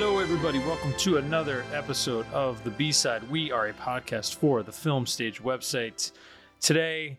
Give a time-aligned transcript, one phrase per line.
[0.00, 0.58] Hello, everybody.
[0.60, 3.22] Welcome to another episode of The B Side.
[3.28, 6.12] We are a podcast for the Film Stage website.
[6.58, 7.18] Today,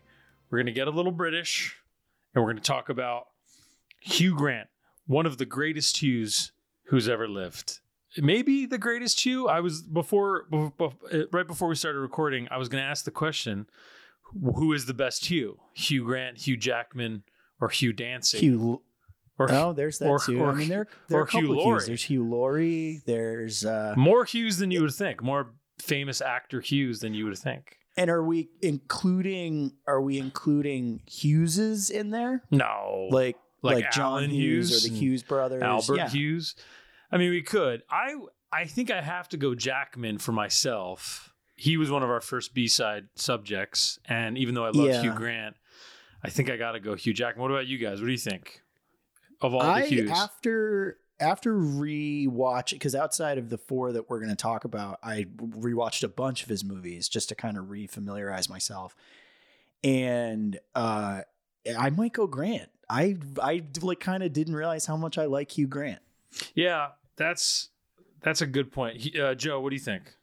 [0.50, 1.76] we're going to get a little British
[2.34, 3.28] and we're going to talk about
[4.00, 4.68] Hugh Grant,
[5.06, 6.50] one of the greatest Hughes
[6.86, 7.78] who's ever lived.
[8.18, 9.48] Maybe the greatest Hugh.
[9.48, 10.46] I was before,
[11.30, 13.68] right before we started recording, I was going to ask the question
[14.56, 15.60] who is the best Hugh?
[15.72, 17.22] Hugh Grant, Hugh Jackman,
[17.60, 18.38] or Hugh Dancy?
[18.38, 18.82] Hugh.
[19.38, 20.40] Or Oh, there's that or- too.
[20.40, 21.74] or- I mean, there, there are a couple Hugh of Laurie.
[21.80, 21.86] Hughes.
[21.86, 23.02] There's Hugh Laurie.
[23.06, 25.22] There's uh, more Hughes than you would think.
[25.22, 27.78] More famous actor Hughes than you would think.
[27.96, 29.72] and are we including?
[29.86, 32.42] Are we including Hugheses in there?
[32.50, 35.62] No, Like Like like, John Hughes, Hughes or the Hughes brothers?
[35.62, 36.08] Albert yeah.
[36.08, 36.54] Hughes.
[37.10, 37.82] I mean, we could.
[37.90, 38.14] I
[38.52, 41.32] I think I have to go Jackman for myself.
[41.56, 45.00] He was one of our first B side subjects, and even though I love Yeah.
[45.02, 45.56] Hugh Grant,
[46.24, 47.42] I think I got to go Hugh Jackman.
[47.42, 48.00] What about you guys?
[48.00, 48.61] What do you think
[49.42, 50.10] of all the I Hughes?
[50.10, 55.26] after after rewatch because outside of the four that we're going to talk about, I
[55.36, 58.96] rewatched a bunch of his movies just to kind of refamiliarize myself,
[59.84, 61.22] and uh,
[61.78, 62.70] I might go Grant.
[62.88, 66.00] I I like kind of didn't realize how much I like Hugh Grant.
[66.54, 67.68] yeah, that's
[68.20, 68.98] that's a good point.
[68.98, 70.14] He- Uh, Joe, what do you think?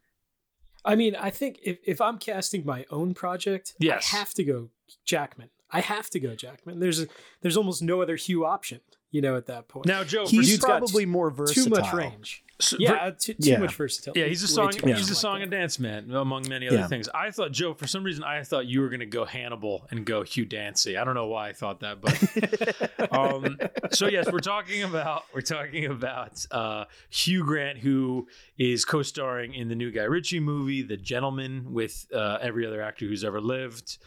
[0.85, 4.13] I mean, I think if, if I'm casting my own project, Yes.
[4.13, 4.69] I have to go
[5.03, 5.49] Jackman.
[5.71, 6.79] I have to go Jackman.
[6.79, 7.07] There's a,
[7.41, 8.79] there's almost no other Hugh option,
[9.11, 9.85] you know, at that point.
[9.85, 11.63] Now, Joe, He's Dude's got probably more versatile.
[11.65, 12.43] too much range.
[12.59, 13.59] so- Yeah, for- too, too Yeah.
[13.59, 14.19] much versatility.
[14.19, 14.71] Yeah, he's a song.
[14.71, 15.43] too He's a like song that.
[15.43, 16.87] and dance man, among many other Yeah.
[16.87, 17.07] things.
[17.13, 20.05] I thought Joe, for some reason, I thought you were going to go Hannibal and
[20.05, 20.97] go Hugh Dancy.
[20.97, 23.57] I don't know why I thought that, but um,
[23.91, 28.27] so yes, we're talking about we're talking about uh, Hugh Grant, who
[28.57, 33.05] is co-starring in the new Guy Ritchie movie, The Gentlemen, with uh, every other actor
[33.05, 33.99] who's ever lived,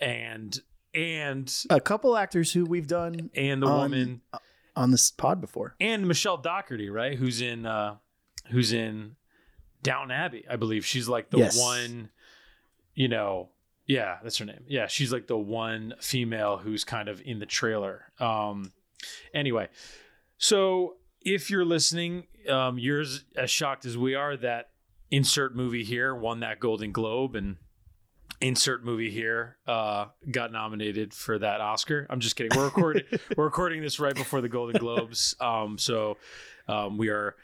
[0.00, 0.58] and
[0.94, 4.20] and A couple actors who we've done and the Um, woman
[4.76, 5.74] on this pod before.
[5.80, 7.16] and Michelle Dockery, right?
[7.18, 7.96] Who's in uh
[8.50, 9.16] who's in
[9.82, 10.84] Downton Abbey, I believe.
[10.84, 11.58] She's like the Yes.
[11.58, 12.10] one,
[12.94, 13.50] you know,
[13.86, 14.64] yeah, that's her name.
[14.68, 18.12] Yeah, she's like the one female who's kind of in the trailer.
[18.18, 18.72] Um
[19.32, 19.68] anyway,
[20.38, 24.70] so if you're listening, um you're as- as shocked as we are that
[25.10, 27.56] insert movie here won that Golden Globe and
[28.40, 32.06] insert movie here uh got nominated for that oscar.
[32.08, 32.56] I'm just kidding.
[32.56, 33.02] We're recording
[33.36, 35.34] we're recording this right before the golden globes.
[35.40, 36.16] Um so
[36.68, 37.36] um we are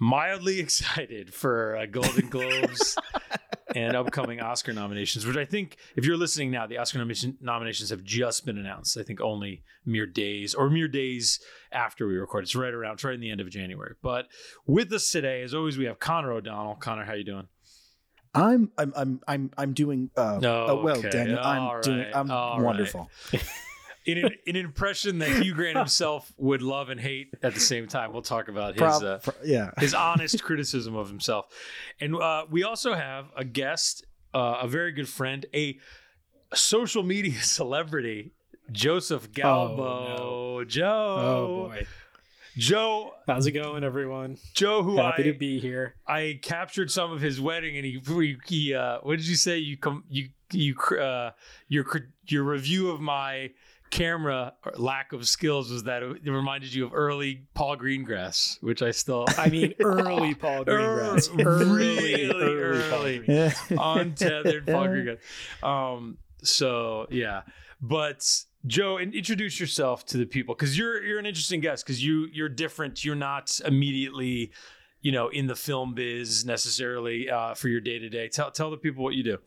[0.00, 2.96] mildly excited for uh, golden globes
[3.76, 7.90] and upcoming oscar nominations which i think if you're listening now the oscar nomination, nominations
[7.90, 8.96] have just been announced.
[8.96, 11.38] I think only mere days or mere days
[11.70, 12.44] after we record.
[12.44, 13.94] It's right around it's right in the end of january.
[14.02, 14.26] But
[14.66, 16.74] with us today as always we have conor o'donnell.
[16.76, 17.46] Conor how you doing
[18.34, 21.10] I'm I'm I'm I'm I'm doing uh, No, uh, well, okay.
[21.10, 21.38] Daniel.
[21.40, 22.06] I'm All doing.
[22.14, 22.64] I'm All right.
[22.64, 23.10] wonderful.
[24.06, 27.86] in an, an impression that Hugh Grant himself would love and hate at the same
[27.88, 28.12] time.
[28.12, 29.70] We'll talk about his Prob- uh, pro- yeah.
[29.78, 31.46] his honest criticism of himself,
[32.00, 35.78] and uh, we also have a guest, uh, a very good friend, a
[36.54, 38.32] social media celebrity,
[38.72, 40.66] Joseph Galbo.
[40.66, 40.86] Joe,
[41.18, 41.86] Oh boy,
[42.60, 44.36] Joe, how's it going, everyone?
[44.52, 45.94] Joe, who Happy I to be here.
[46.06, 49.56] I captured some of his wedding, and he he, he uh, what did you say?
[49.56, 51.30] You come you you uh,
[51.68, 51.86] your
[52.26, 53.52] your review of my
[53.88, 58.82] camera or lack of skills was that it reminded you of early Paul Greengrass, which
[58.82, 63.20] I still I mean, early Paul Greengrass, early, really early, early.
[63.20, 63.98] Greengrass.
[63.98, 65.18] untethered Paul Greengrass.
[65.62, 67.40] Um, so yeah,
[67.80, 68.22] but
[68.66, 72.28] Joe, in- introduce yourself to the people because you're you're an interesting guest because you
[72.32, 73.04] you're different.
[73.04, 74.52] You're not immediately,
[75.00, 78.28] you know, in the film biz necessarily uh, for your day to day.
[78.28, 79.38] Tell tell the people what you do.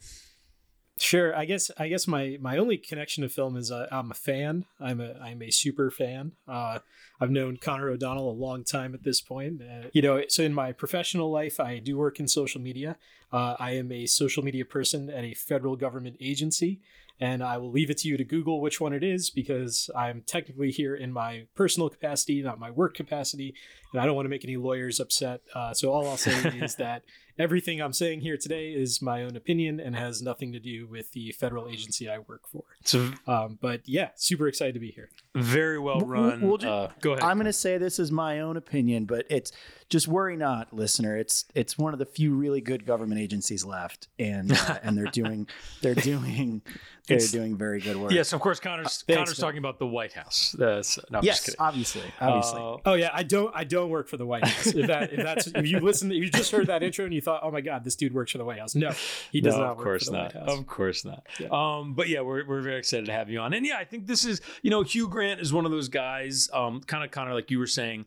[0.99, 1.35] Sure.
[1.35, 4.65] I guess I guess my my only connection to film is uh, I'm a fan.
[4.79, 6.33] I'm a I'm a super fan.
[6.47, 6.79] Uh,
[7.19, 9.61] I've known Conor O'Donnell a long time at this point.
[9.61, 12.97] Uh, you know, so in my professional life, I do work in social media.
[13.31, 16.79] Uh, I am a social media person at a federal government agency,
[17.19, 20.23] and I will leave it to you to Google which one it is because I'm
[20.25, 23.55] technically here in my personal capacity, not my work capacity,
[23.93, 25.41] and I don't want to make any lawyers upset.
[25.55, 26.31] Uh, so all I'll say
[26.61, 27.03] is that
[27.39, 31.11] everything I'm saying here today is my own opinion and has nothing to do with
[31.13, 32.63] the federal agency I work for.
[32.81, 35.09] It's a Um, but yeah, super excited to be here.
[35.35, 36.41] very well We'll- run.
[36.41, 37.23] we'll ju- uh, go ahead.
[37.23, 39.51] I'm going to say this is my own opinion, but it's
[39.89, 41.17] just worry not, listener.
[41.17, 45.05] It's it's one of the few really good government agencies left, and uh, and they're
[45.05, 45.47] doing
[45.81, 46.61] they're doing
[47.07, 48.11] they're It's- doing very good work.
[48.11, 48.59] yes, of course.
[48.59, 49.45] Conor's Uh, thanks, Conor's man.
[49.47, 50.55] talking about the White House.
[50.57, 51.59] That's, no, I'm Yes, kidding.
[51.59, 52.59] obviously, obviously.
[52.61, 54.67] Uh, Oh yeah, I don't I don't work for the White House.
[54.67, 57.21] If that if that's if you listen if you just heard that intro and you
[57.21, 58.75] thought, oh my god, this dude works for the White House.
[58.75, 58.91] No,
[59.31, 60.35] he does no, not of work course for the not.
[60.35, 60.59] White House.
[60.59, 61.27] Of course not.
[61.39, 61.47] Yeah.
[61.51, 63.53] Um, but yeah, we're, we're very excited to have you on.
[63.53, 66.49] And yeah, I think this is, you know, Hugh Grant is one of those guys,
[66.53, 68.05] um, kind of, kind of like you were saying,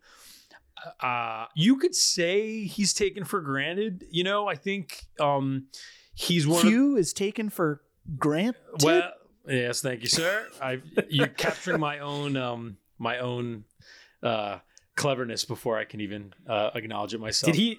[1.00, 4.04] uh, you could say he's taken for granted.
[4.10, 5.66] You know, I think um,
[6.14, 6.66] he's one.
[6.66, 7.82] Hugh of, is taken for
[8.18, 8.60] granted.
[8.82, 9.10] Well,
[9.48, 10.46] yes, thank you, sir.
[10.60, 13.64] I you're capturing my own um, my own
[14.22, 14.58] uh,
[14.96, 17.52] cleverness before I can even uh, acknowledge it myself.
[17.52, 17.78] Did he?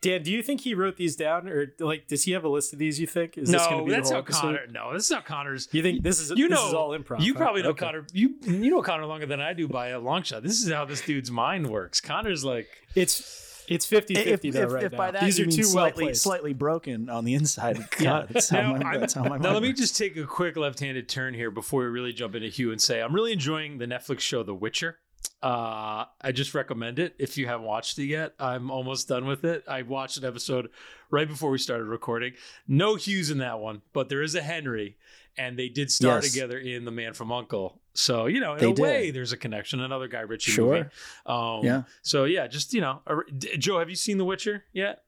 [0.00, 2.72] Dan, do you think he wrote these down, or like, does he have a list
[2.72, 3.00] of these?
[3.00, 3.36] You think?
[3.36, 4.60] Is no, this be that's how Conor.
[4.70, 5.68] No, this is how Conor's.
[5.72, 6.30] You think this is?
[6.30, 7.20] You know, all improv.
[7.20, 7.86] You probably know okay.
[7.86, 8.06] Conor.
[8.12, 10.44] You you know Conor longer than I do by a long shot.
[10.44, 12.00] This is how this dude's mind works.
[12.00, 13.46] Conor's like it's.
[13.70, 14.98] It's 50 50 though, if, right if now.
[14.98, 17.76] By that These are two slightly, well slightly broken on the inside.
[18.00, 18.24] yeah.
[18.26, 20.80] That's how, now, my, that's how my now let me just take a quick left
[20.80, 23.84] handed turn here before we really jump into Hugh and say I'm really enjoying the
[23.84, 24.96] Netflix show The Witcher.
[25.42, 28.34] Uh, I just recommend it if you haven't watched it yet.
[28.40, 29.64] I'm almost done with it.
[29.68, 30.70] I watched an episode
[31.10, 32.32] right before we started recording.
[32.66, 34.96] No Hughes in that one, but there is a Henry,
[35.36, 36.32] and they did star yes.
[36.32, 37.80] together in The Man from Uncle.
[37.94, 38.82] So you know, in they a did.
[38.82, 39.80] way, there's a connection.
[39.80, 40.74] Another Guy Ritchie sure.
[40.74, 40.88] movie.
[41.26, 41.82] Um, yeah.
[42.02, 43.02] So yeah, just you know,
[43.38, 45.04] Joe, have you seen The Witcher yet?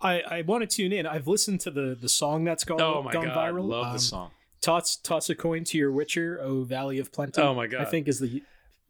[0.00, 1.06] I, I want to tune in.
[1.06, 3.68] I've listened to the the song that's gone, oh my gone God, viral.
[3.68, 4.30] Love um, the song.
[4.60, 7.40] Toss toss a coin to your Witcher, oh Valley of Plenty.
[7.40, 7.82] Oh my God!
[7.82, 8.42] I think is the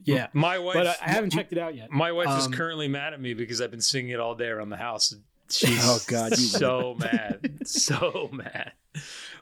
[0.05, 0.75] yeah, my wife.
[0.75, 1.91] But I haven't checked it out yet.
[1.91, 4.49] My wife um, is currently mad at me because I've been singing it all day
[4.49, 5.15] around the house.
[5.53, 8.73] She's oh God, so mad, so mad.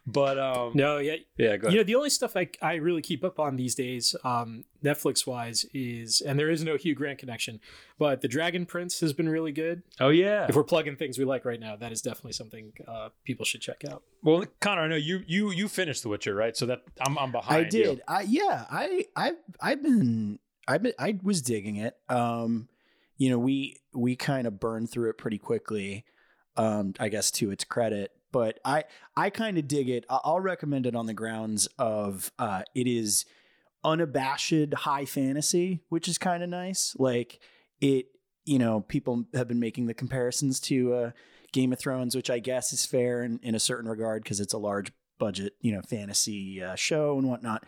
[0.07, 1.57] But um, no, yeah, yeah.
[1.57, 1.69] Go.
[1.69, 5.27] You know, the only stuff I I really keep up on these days, um, Netflix
[5.27, 7.61] wise, is and there is no Hugh Grant connection,
[7.99, 9.83] but the Dragon Prince has been really good.
[10.01, 10.47] Oh yeah.
[10.49, 13.61] If we're plugging things we like right now, that is definitely something uh, people should
[13.61, 14.03] check out.
[14.23, 16.57] Well, Conor, I know you you you finished The Witcher, right?
[16.57, 17.67] So that I'm I'm behind.
[17.67, 17.99] I did.
[17.99, 18.03] You.
[18.09, 18.65] I yeah.
[18.71, 21.95] I I I've been I I was digging it.
[22.09, 22.69] Um,
[23.17, 26.05] you know, we we kind of burned through it pretty quickly.
[26.57, 28.85] Um, I guess to its credit, but I
[29.17, 30.05] I kind of dig it.
[30.09, 33.25] I'll recommend it on the grounds of uh, it is
[33.85, 36.95] unabashed high fantasy, which is kind of nice.
[36.99, 37.41] Like
[37.81, 38.07] it,
[38.45, 41.11] you know, people have been making the comparisons to uh,
[41.53, 44.55] Game of Thrones, which I guess is fair in, in a certain regard because it's
[44.55, 47.65] a large budget, you know, fantasy uh, show and whatnot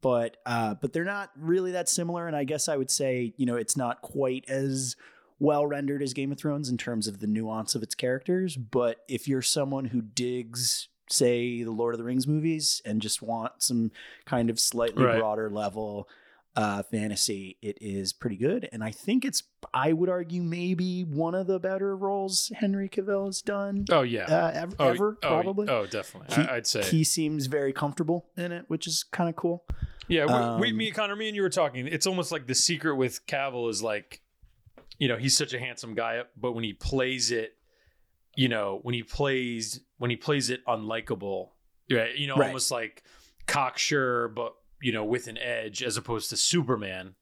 [0.00, 2.26] but uh, but they're not really that similar.
[2.26, 4.96] And I guess I would say you know it's not quite as
[5.38, 8.56] well rendered as Game of Thrones in terms of the nuance of its characters.
[8.56, 13.20] But if you're someone who digs say the Lord of the Rings movies and just
[13.20, 13.90] want some
[14.26, 15.18] kind of slightly right.
[15.18, 16.08] broader level
[16.56, 18.68] uh, fantasy, it is pretty good.
[18.72, 19.42] And I think it's,
[19.72, 23.84] I would argue, maybe one of the better roles Henry Cavill has done.
[23.90, 24.24] Oh, yeah.
[24.24, 25.68] Uh, ever, oh, ever oh, probably.
[25.68, 26.34] Oh, definitely.
[26.34, 26.82] He, I'd say.
[26.82, 29.64] He seems very comfortable in it, which is kind of cool.
[30.08, 30.26] Yeah.
[30.26, 31.86] We, um, we, me, Connor, me and you were talking.
[31.86, 34.20] It's almost like the secret with Cavill is like,
[34.98, 37.52] you know, he's such a handsome guy, but when he plays it,
[38.36, 41.48] you know, when he plays, when he plays it unlikable,
[41.90, 42.14] right?
[42.16, 42.48] You know, right.
[42.48, 43.02] almost like
[43.46, 47.14] cocksure, but you know, with an edge as opposed to Superman.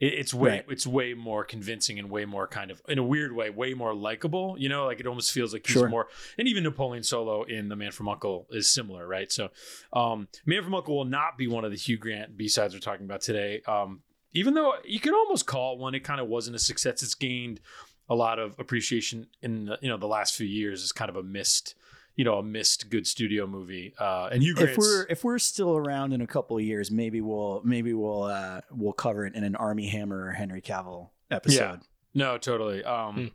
[0.00, 0.64] It, it's way right.
[0.68, 3.94] it's way more convincing and way more kind of in a weird way, way more
[3.94, 4.56] likable.
[4.58, 5.88] You know, like it almost feels like he's sure.
[5.88, 6.08] more.
[6.38, 9.30] And even Napoleon Solo in The Man from Uncle is similar, right?
[9.32, 9.48] So,
[9.92, 12.80] um, Man from Uncle will not be one of the Hugh Grant B sides we're
[12.80, 13.62] talking about today.
[13.66, 17.02] Um, even though you can almost call it one, it kind of wasn't a success.
[17.02, 17.60] It's gained
[18.08, 21.16] a lot of appreciation in the, you know the last few years as kind of
[21.16, 21.74] a missed
[22.18, 23.94] you know a missed good studio movie.
[23.98, 27.20] Uh, and Hugh if we're if we're still around in a couple of years, maybe
[27.20, 31.60] we'll maybe we'll uh, we'll cover it in an Armie Hammer or Henry Cavill episode.
[31.60, 31.76] Yeah.
[32.14, 32.82] No, totally.
[32.82, 33.26] Um, hmm.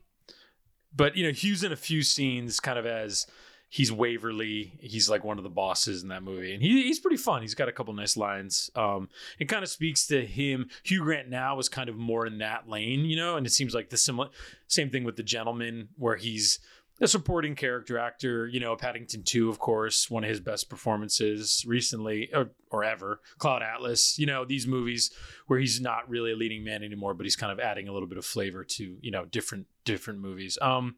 [0.93, 3.25] But you know, Hugh's in a few scenes, kind of as
[3.69, 4.77] he's Waverly.
[4.81, 7.41] He's like one of the bosses in that movie, and he, he's pretty fun.
[7.41, 8.69] He's got a couple nice lines.
[8.75, 9.07] Um,
[9.39, 10.67] it kind of speaks to him.
[10.83, 13.73] Hugh Grant now is kind of more in that lane, you know, and it seems
[13.73, 14.27] like the similar
[14.67, 16.59] same thing with the gentlemen, where he's
[17.01, 18.47] a supporting character actor.
[18.47, 23.21] You know, Paddington 2, of course, one of his best performances recently or, or ever.
[23.37, 25.11] Cloud Atlas, you know, these movies
[25.47, 28.07] where he's not really a leading man anymore, but he's kind of adding a little
[28.07, 30.57] bit of flavor to, you know, different different movies.
[30.61, 30.95] Um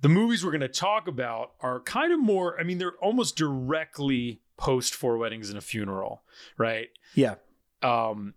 [0.00, 3.36] the movies we're going to talk about are kind of more, I mean, they're almost
[3.36, 6.22] directly post Four Weddings and a Funeral,
[6.56, 6.88] right?
[7.14, 7.36] Yeah.
[7.82, 8.34] Um,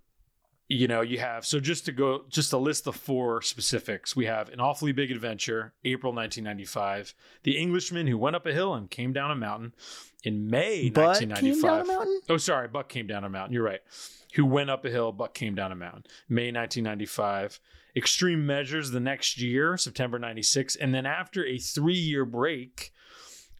[0.71, 4.25] you know, you have so just to go just to list the four specifics, we
[4.25, 7.13] have an awfully big adventure, April 1995,
[7.43, 9.73] The Englishman who went up a hill and came down a mountain
[10.23, 12.07] in May Buck 1995.
[12.29, 13.53] Oh, sorry, Buck came down a mountain.
[13.53, 13.81] You're right.
[14.35, 16.03] Who went up a hill, Buck came down a mountain.
[16.29, 17.59] May 1995.
[17.93, 22.93] Extreme Measures the next year, September 96, and then after a 3-year break,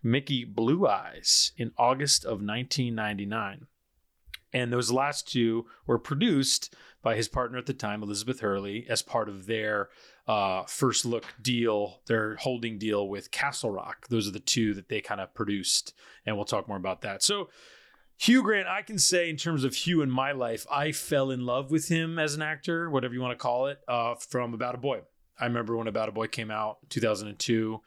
[0.02, 3.68] Mickey Blue Eyes in August of 1999.
[4.54, 9.02] And those last two were produced by his partner at the time, Elizabeth Hurley, as
[9.02, 9.90] part of their
[10.28, 14.08] uh, first look deal, their holding deal with Castle Rock.
[14.10, 15.94] Those are the two that they kind of produced,
[16.26, 17.24] and we'll talk more about that.
[17.24, 17.50] So,
[18.18, 21.44] Hugh Grant, I can say in terms of Hugh in my life, I fell in
[21.44, 24.76] love with him as an actor, whatever you want to call it, uh, from About
[24.76, 25.02] a Boy.
[25.40, 27.82] I remember when About a Boy came out, 2002.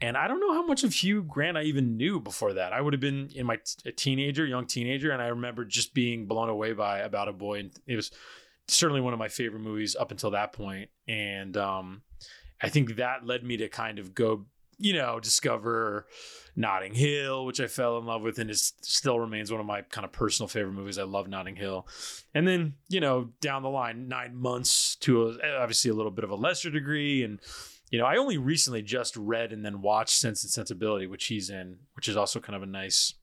[0.00, 2.74] And I don't know how much of Hugh Grant I even knew before that.
[2.74, 3.58] I would have been in my
[3.96, 7.60] teenager, young teenager, and I remember just being blown away by About a Boy.
[7.60, 8.10] And it was
[8.68, 10.90] certainly one of my favorite movies up until that point.
[11.08, 12.02] And um,
[12.60, 14.44] I think that led me to kind of go,
[14.76, 16.06] you know, discover
[16.54, 19.80] Notting Hill, which I fell in love with, and it still remains one of my
[19.80, 20.98] kind of personal favorite movies.
[20.98, 21.88] I love Notting Hill.
[22.34, 26.24] And then, you know, down the line, nine months to a, obviously a little bit
[26.24, 27.22] of a lesser degree.
[27.22, 27.40] And,
[27.90, 31.50] you know, I only recently just read and then watched Sense and Sensibility, which he's
[31.50, 33.14] in, which is also kind of a nice,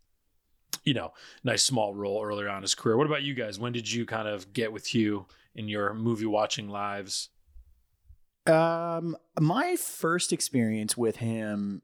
[0.83, 2.97] you know, nice small role earlier on his career.
[2.97, 3.59] What about you guys?
[3.59, 7.29] When did you kind of get with Hugh in your movie watching lives?
[8.45, 11.81] Um, my first experience with him,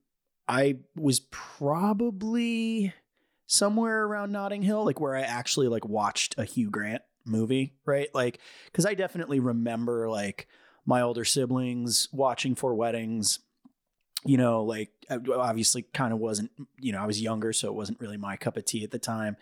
[0.48, 2.94] I was probably
[3.46, 8.10] somewhere around Notting Hill, like where I actually like watched a Hugh Grant movie, right?
[8.14, 10.48] Like, because I definitely remember like
[10.90, 13.40] my older siblings watching Four Weddings.
[14.26, 16.52] You know, like obviously, kind of wasn't.
[16.80, 19.00] You know, I was younger, so it wasn't really my cup of tea at the
[19.00, 19.38] time.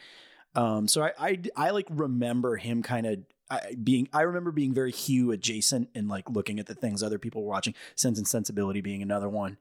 [0.54, 4.74] Um, so I, I, I like remember him kind of I, being I remember being
[4.74, 7.74] very Hugh adjacent and like looking at the things other people were watching.
[7.96, 9.58] Sense and Sensibility being another one.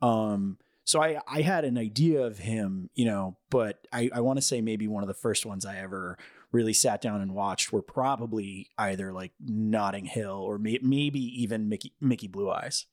[0.00, 4.36] Um, so I I had an idea of him, you know, but I I want
[4.36, 6.16] to say maybe one of the first ones I ever
[6.54, 11.68] really sat down and watched were probably either like Notting Hill or may, maybe even
[11.68, 12.86] Mickey Mickey Blue Eyes.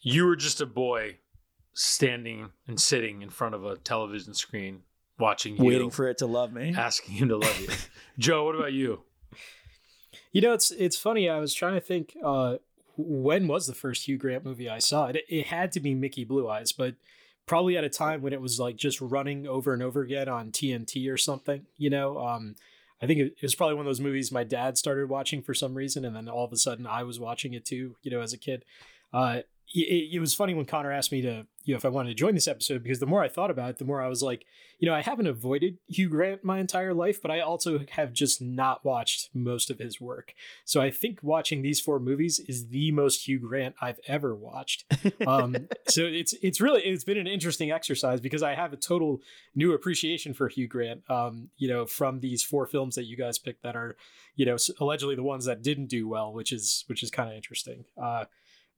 [0.00, 1.18] You were just a boy
[1.74, 4.82] standing and sitting in front of a television screen
[5.18, 7.68] watching you, waiting for it to love me, asking him to love you.
[8.18, 9.02] Joe, what about you?
[10.32, 11.28] You know, it's it's funny.
[11.28, 12.56] I was trying to think uh,
[12.96, 15.06] when was the first Hugh Grant movie I saw.
[15.06, 16.94] It it had to be Mickey Blue Eyes, but
[17.46, 20.50] probably at a time when it was like just running over and over again on
[20.50, 21.66] TNT or something.
[21.76, 22.56] You know, um,
[23.02, 25.74] I think it, was probably one of those movies my dad started watching for some
[25.74, 27.96] reason, and then all of a sudden I was watching it too.
[28.02, 28.64] You know, as a kid.
[29.12, 29.40] Uh,
[29.74, 32.14] it, it, was funny when Conor asked me to, you know, if I wanted to
[32.14, 34.44] join this episode because the more I thought about it, the more I was like,
[34.78, 38.40] you know, I haven't avoided Hugh Grant my entire life, but I also have just
[38.40, 40.34] not watched most of his work.
[40.64, 44.84] So I think watching these four movies is the most Hugh Grant I've ever watched.
[45.26, 49.22] Um, so it's it's really it's been an interesting exercise because I have a total
[49.54, 51.08] new appreciation for Hugh Grant.
[51.10, 53.96] Um, you know, from these four films that you guys picked that are,
[54.36, 57.36] you know, allegedly the ones that didn't do well, which is which is kind of
[57.36, 57.84] interesting.
[58.00, 58.26] Uh,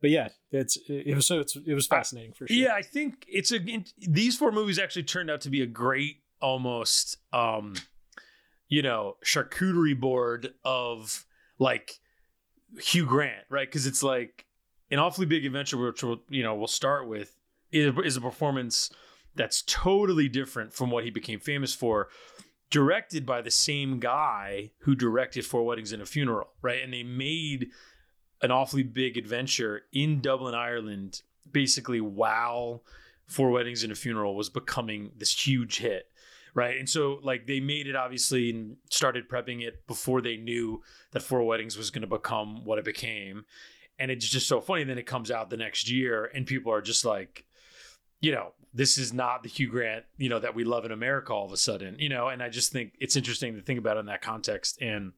[0.00, 2.57] but yeah, it's it was so it's, it was fascinating for sure.
[2.57, 3.59] Yeah, I think it's a
[3.99, 7.75] these four movies actually turned out to be a great almost um
[8.69, 11.25] you know charcuterie board of
[11.59, 11.93] like
[12.79, 13.67] Hugh Grant, right?
[13.67, 14.47] Because it's like
[14.91, 17.35] an awfully big adventure, which we'll, you know we'll start with
[17.73, 18.91] is a performance
[19.35, 22.09] that's totally different from what he became famous for
[22.71, 26.83] directed by the same guy who directed Four Weddings and a Funeral, right?
[26.83, 27.69] And they made
[28.43, 32.83] an awfully big adventure in Dublin, Ireland, basically while
[33.26, 36.07] Four Weddings and a Funeral was becoming this huge hit.
[36.55, 36.78] Right.
[36.78, 41.23] And so, like, they made it obviously and started prepping it before they knew that
[41.23, 43.45] Four Weddings was going to become what it became.
[43.99, 44.85] And it's just so funny.
[44.85, 47.45] Then it comes out the next year, and people are just like,
[48.21, 51.33] you know, this is not the Hugh Grant, you know, that we love in America
[51.33, 53.97] all of a sudden, you know, and I just think it's interesting to think about
[53.97, 54.81] in that context.
[54.81, 55.12] And,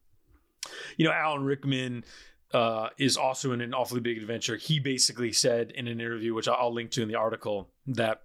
[0.97, 2.05] you know, Alan Rickman
[2.53, 4.57] uh, is also in an awfully big adventure.
[4.57, 8.23] He basically said in an interview, which I'll link to in the article, that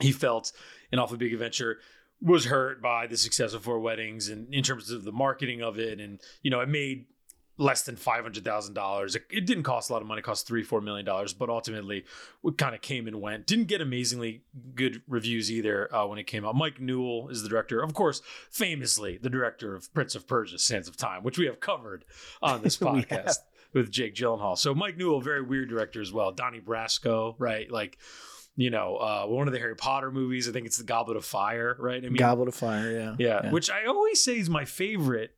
[0.00, 0.52] he felt
[0.92, 1.78] an awfully big adventure
[2.20, 5.78] was hurt by the success of Four Weddings and in terms of the marketing of
[5.78, 6.00] it.
[6.00, 7.06] And, you know, it made
[7.58, 9.16] less than $500,000.
[9.30, 11.04] It, didn't cost a lot of money, it cost three, $4 million,
[11.38, 12.04] but ultimately
[12.44, 13.46] it kind of came and went.
[13.46, 14.42] Didn't get amazingly
[14.74, 16.54] good reviews either uh, when it came out.
[16.54, 20.88] Mike Newell is the director, of course, famously the director of Prince of Persia, Sands
[20.88, 22.04] of Time, which we have covered
[22.40, 23.38] on this podcast
[23.72, 24.56] with Jake Gyllenhaal.
[24.56, 26.32] So Mike Newell, very weird director as well.
[26.32, 27.70] Donnie Brasco, right?
[27.70, 27.98] Like,
[28.56, 30.48] you know, uh, one of the Harry Potter movies.
[30.48, 32.04] I think it's the Goblet of Fire, right?
[32.04, 33.14] I mean, Goblet of Fire, yeah.
[33.18, 33.50] yeah, yeah.
[33.50, 35.34] Which I always say is my favorite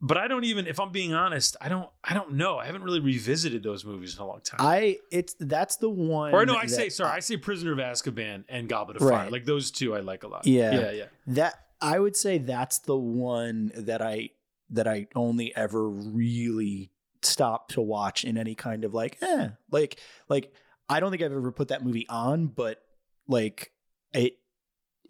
[0.00, 2.58] but I don't even if I'm being honest, I don't I don't know.
[2.58, 4.60] I haven't really revisited those movies in a long time.
[4.60, 8.44] I it's that's the one Or no, I say sorry, I say Prisoner of Azkaban
[8.48, 9.22] and Goblet of right.
[9.22, 9.30] Fire.
[9.30, 10.46] Like those two I like a lot.
[10.46, 10.72] Yeah.
[10.72, 11.04] Yeah, yeah.
[11.28, 14.30] That I would say that's the one that I
[14.70, 16.92] that I only ever really
[17.22, 19.98] stopped to watch in any kind of like eh like
[20.28, 20.52] like
[20.88, 22.82] I don't think I've ever put that movie on, but
[23.26, 23.72] like
[24.12, 24.38] it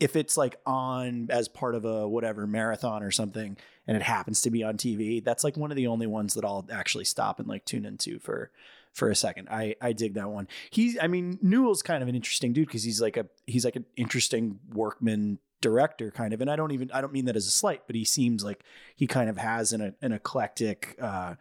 [0.00, 4.43] if it's like on as part of a whatever marathon or something and it happens
[4.43, 7.41] to be on TV, that's like one of the only ones that I'll actually stop
[7.41, 8.50] and like tune into for
[8.93, 9.49] for a second.
[9.50, 10.49] I I dig that one.
[10.71, 13.77] He's I mean Newell's kind of an interesting dude because he's like a he's like
[13.77, 17.47] an interesting workman director kind of and i don't even i don't mean that as
[17.47, 18.62] a slight but he seems like
[18.95, 21.35] he kind of has an, an eclectic uh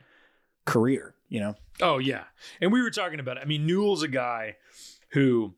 [0.68, 2.24] career you know Oh yeah,
[2.60, 3.44] and we were talking about it.
[3.44, 4.56] I mean, Newell's a guy
[5.10, 5.54] who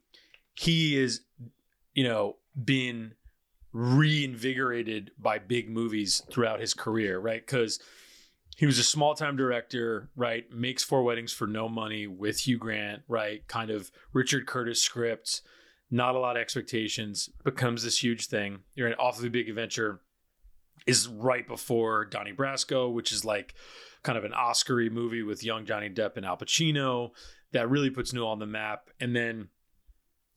[0.53, 1.21] he is,
[1.93, 3.13] you know, been
[3.71, 7.45] reinvigorated by big movies throughout his career, right?
[7.45, 7.79] Because
[8.57, 10.51] he was a small time director, right?
[10.51, 13.47] Makes Four Weddings for No Money with Hugh Grant, right?
[13.47, 15.41] Kind of Richard Curtis script,
[15.89, 18.59] not a lot of expectations, becomes this huge thing.
[18.75, 20.01] You're an awfully big adventure.
[20.87, 23.53] Is right before Donnie Brasco, which is like
[24.03, 27.11] kind of an Oscar-y movie with young Johnny Depp and Al Pacino
[27.51, 28.89] that really puts Newell on the map.
[28.99, 29.49] And then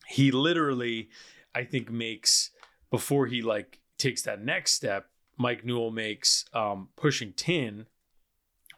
[0.07, 1.11] he literally,
[1.55, 2.51] I think, makes
[2.91, 5.07] before he like takes that next step,
[5.39, 7.87] Mike Newell makes um, Pushing Tin,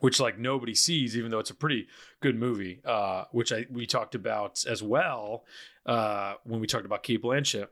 [0.00, 1.87] which like nobody sees, even though it's a pretty
[2.21, 5.45] good movie, uh, which I we talked about as well
[5.87, 7.69] uh, when we talked about Cate Blanchett.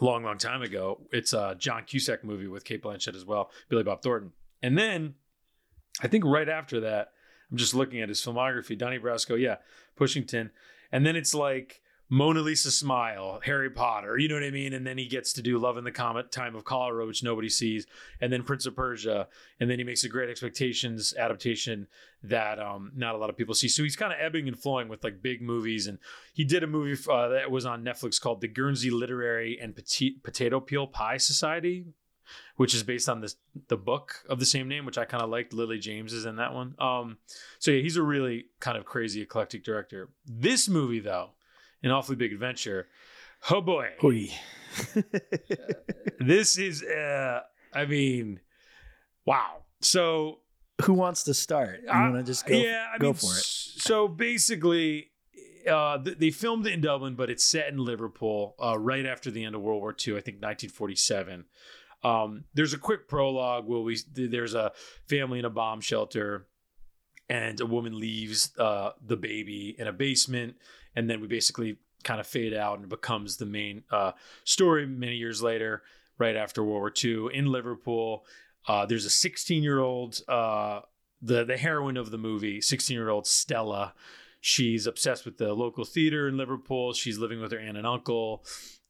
[0.00, 1.00] Long, long time ago.
[1.10, 4.30] It's a John Cusack movie with Cate Blanchett as well, Billy Bob Thornton.
[4.62, 5.14] And then
[6.00, 7.12] I think right after that,
[7.50, 8.76] I'm just looking at his filmography.
[8.76, 9.56] Donnie Brasco, yeah,
[9.96, 10.50] Pushing Tin,
[10.92, 14.72] and then it's like Mona Lisa Smile, Harry Potter, you know what I mean?
[14.72, 17.50] And then he gets to do Love in the Comet, Time of Cholera, which nobody
[17.50, 17.86] sees,
[18.20, 19.28] and then Prince of Persia,
[19.60, 21.86] and then he makes a Great Expectations adaptation
[22.22, 23.68] that um, not a lot of people see.
[23.68, 25.98] So he's kind of ebbing and flowing with like big movies, and
[26.32, 29.74] he did a movie uh, that was on Netflix called The Guernsey Literary and
[30.22, 31.84] Potato Peel Pie Society,
[32.56, 33.36] which is based on this
[33.68, 35.52] the book of the same name, which I kind of liked.
[35.52, 36.74] Lily James is in that one.
[36.78, 37.18] Um,
[37.58, 40.10] so yeah, he's a really kind of crazy eclectic director.
[40.26, 41.30] This movie though,
[41.82, 42.88] an awfully big adventure.
[43.50, 43.90] Oh boy,
[46.20, 46.82] this is.
[46.82, 47.40] Uh,
[47.74, 48.40] I mean,
[49.26, 49.62] wow.
[49.80, 50.40] So
[50.82, 51.80] Who wants to start?
[51.84, 52.54] You I- want to just go?
[52.56, 53.44] yeah, I go mean, for it.
[53.44, 55.10] So basically,
[55.70, 59.30] uh, th- they filmed it in Dublin, but it's set in Liverpool uh, right after
[59.30, 60.14] the end of World War II.
[60.14, 61.44] I think 1947.
[62.02, 64.72] Um, there's a quick prologue where we there's a
[65.08, 66.46] family in a bomb shelter,
[67.28, 70.56] and a woman leaves uh, the baby in a basement,
[70.94, 74.12] and then we basically kind of fade out and becomes the main uh,
[74.44, 75.82] story many years later,
[76.18, 78.24] right after World War II in Liverpool.
[78.66, 80.80] Uh, there's a 16 year old, uh,
[81.20, 83.94] the the heroine of the movie, 16 year old Stella.
[84.40, 86.92] She's obsessed with the local theater in Liverpool.
[86.92, 88.44] She's living with her aunt and uncle,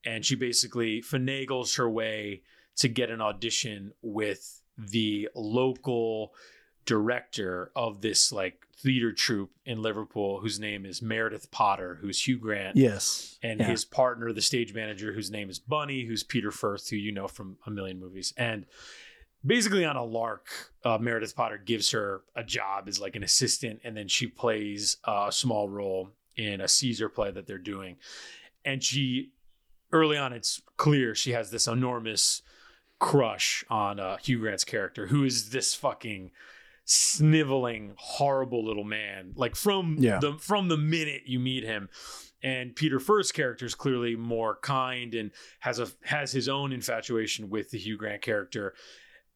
[0.04, 2.42] and she basically finagles her way
[2.78, 6.32] to get an audition with the local
[6.86, 12.38] director of this like theater troupe in Liverpool, whose name is Meredith Potter, who's Hugh
[12.38, 13.38] Grant Yes.
[13.42, 13.66] and Yeah.
[13.66, 17.28] his partner, the stage manager, whose name is Bunny, who's Peter Firth, who you know
[17.28, 18.32] from a million movies.
[18.36, 18.64] And
[19.44, 20.46] basically, on a lark,
[20.84, 24.96] uh, Meredith Potter gives her a job as like an assistant, and then she plays
[25.06, 27.96] uh, a small role in a Caesar play that they're doing.
[28.64, 29.32] And she,
[29.92, 32.42] early on, it's clear she has this enormous
[32.98, 36.30] crush on uh, Hugh Grant's character, who is this fucking
[36.84, 39.32] sniveling, horrible little man.
[39.36, 40.18] Like from Yeah.
[40.20, 41.88] the from the minute you meet him,
[42.42, 45.30] and Peter Firth's character is clearly more kind and
[45.60, 48.74] has a has his own infatuation with the Hugh Grant character,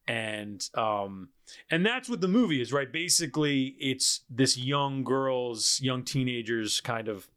[0.09, 1.29] and um
[1.70, 2.90] and that's what the movie is, right?
[2.90, 7.29] Basically, it's this young girl's, young teenagers kind of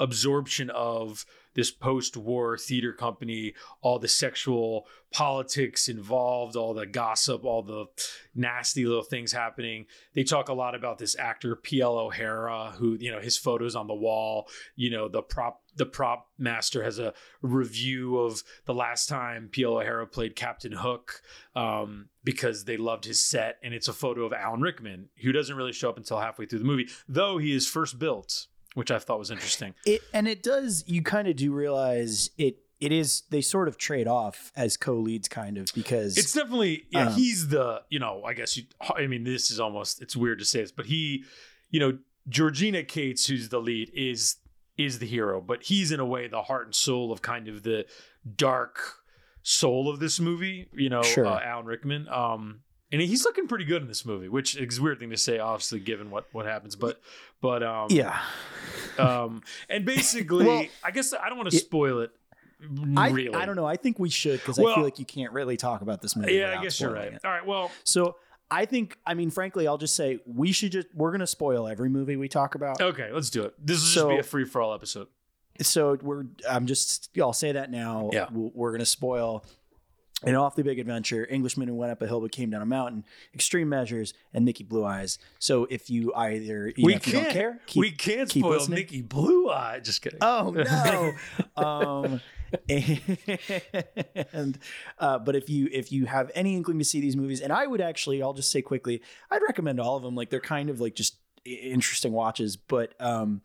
[0.00, 7.62] absorption of this post-war theater company all the sexual politics involved all the gossip all
[7.62, 7.86] the
[8.34, 9.86] nasty little things happening.
[10.14, 11.98] They talk a lot about this actor p.l.
[11.98, 16.28] o'hara who you know his photos on the wall you know the prop the prop
[16.38, 19.78] master has a review of the last time p.l.
[19.78, 21.22] o'hara played captain hook
[21.54, 25.56] um, because they loved his set and it's a photo of alan rickman who doesn't
[25.56, 28.98] really show up until halfway through the movie though he is first built which i
[28.98, 30.84] thought was interesting It and it does.
[30.86, 32.58] You kind of do realize it.
[32.78, 33.22] It is.
[33.30, 37.06] They sort of trade off as co-leads, kind of because It's definitely yeah.
[37.08, 38.64] Um, he's the you know I guess you.
[38.94, 41.24] I mean this is almost it's weird to say this, but he,
[41.70, 44.36] you know, Georgina Cates, who's the lead, is
[44.76, 47.62] is the hero, but he's in a way the heart and soul of kind of
[47.62, 47.86] the
[48.36, 48.78] dark
[49.42, 50.68] soul of this movie.
[50.74, 51.26] You know, Sure.
[51.26, 52.08] uh, Alan Rickman.
[52.10, 52.60] Um,
[52.92, 55.38] and he's looking pretty good in this movie, which is a weird thing to say,
[55.38, 56.76] obviously, given what what happens.
[56.76, 57.00] But
[57.40, 58.20] but um, yeah.
[58.98, 62.10] um, and basically, Well, I guess I don't want to spoil it.
[62.96, 63.66] I, really, I don't know.
[63.66, 66.34] I think we should because I feel like you can't really talk about this movie.
[66.34, 67.12] Yeah, I guess you're right.
[67.12, 67.20] it.
[67.22, 68.16] All right, well, So
[68.50, 71.90] I think, I mean, frankly, I'll just say we should just we're gonna spoil every
[71.90, 72.80] movie we talk about.
[72.80, 73.54] Okay, let's do it.
[73.64, 75.08] This will just be a free for all episode.
[75.60, 78.10] So we're I'm just I'll say that now.
[78.12, 78.26] Yeah.
[78.30, 79.44] We're, we're gonna spoil
[80.22, 81.26] an awfully big adventure.
[81.26, 83.04] Englishman who went up a hill but came down a mountain.
[83.34, 85.18] Extreme measures and Mickey Blue Eyes.
[85.38, 88.52] So if you either you know, if you don't care, keep, we can't keep spoil
[88.52, 88.78] listening.
[88.78, 89.80] Mickey Blue Eye.
[89.82, 90.18] Just kidding.
[90.22, 91.12] Oh no.
[91.62, 92.20] um
[92.68, 94.58] and
[94.98, 97.66] uh, but if you if you have any inkling to see these movies, and I
[97.66, 100.14] would actually, I'll just say quickly, I'd recommend all of them.
[100.14, 103.42] Like they're kind of like just interesting watches, but um,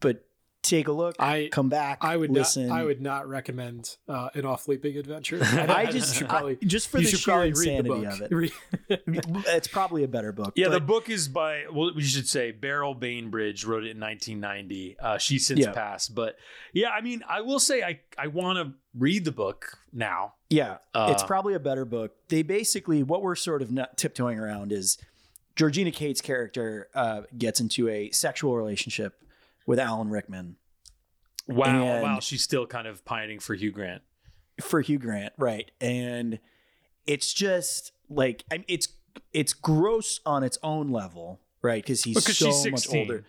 [0.00, 0.26] but
[0.62, 1.16] take a look.
[1.18, 1.98] I come back.
[2.00, 2.68] I would listen.
[2.68, 5.40] Not, I would not recommend uh, an awfully big adventure.
[5.42, 8.52] I just should probably I, just for you the should sheer probably read the insanity
[8.88, 9.00] book.
[9.06, 9.46] of it.
[9.48, 10.52] it's probably a better book.
[10.56, 14.96] Yeah, the book is by well, we should say Beryl Bainbridge wrote it in 1990.
[14.98, 15.72] Uh, she's since Yeah.
[15.72, 16.36] passed, but
[16.72, 20.34] yeah, I mean, I will say I I want to read the book now.
[20.48, 22.12] Yeah, Uh, it's probably a better book.
[22.28, 24.98] They basically what we're sort of not tiptoeing around is
[25.56, 29.22] Georgina Cates' character uh, gets into a sexual relationship
[29.66, 30.56] with Alan Rickman
[31.46, 34.02] wow, and- wow, she's still kind of pining for Hugh Grant.
[34.60, 35.70] for Hugh Grant, right?
[35.80, 36.38] And
[37.06, 38.88] it's just like I it's
[39.32, 41.82] it's gross on its own level, right?
[41.82, 43.24] Because he's Because so much older.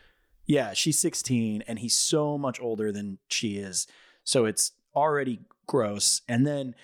[0.46, 3.88] Yeah, she's 16 and he's so much older than she is.
[4.26, 6.22] So it's already gross.
[6.28, 6.76] And then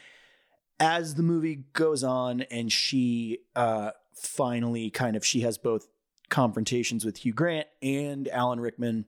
[0.79, 5.88] as the movie goes on and she uh finally kind of she has both
[6.29, 9.05] confrontations with Hugh Grant and Alan Rickman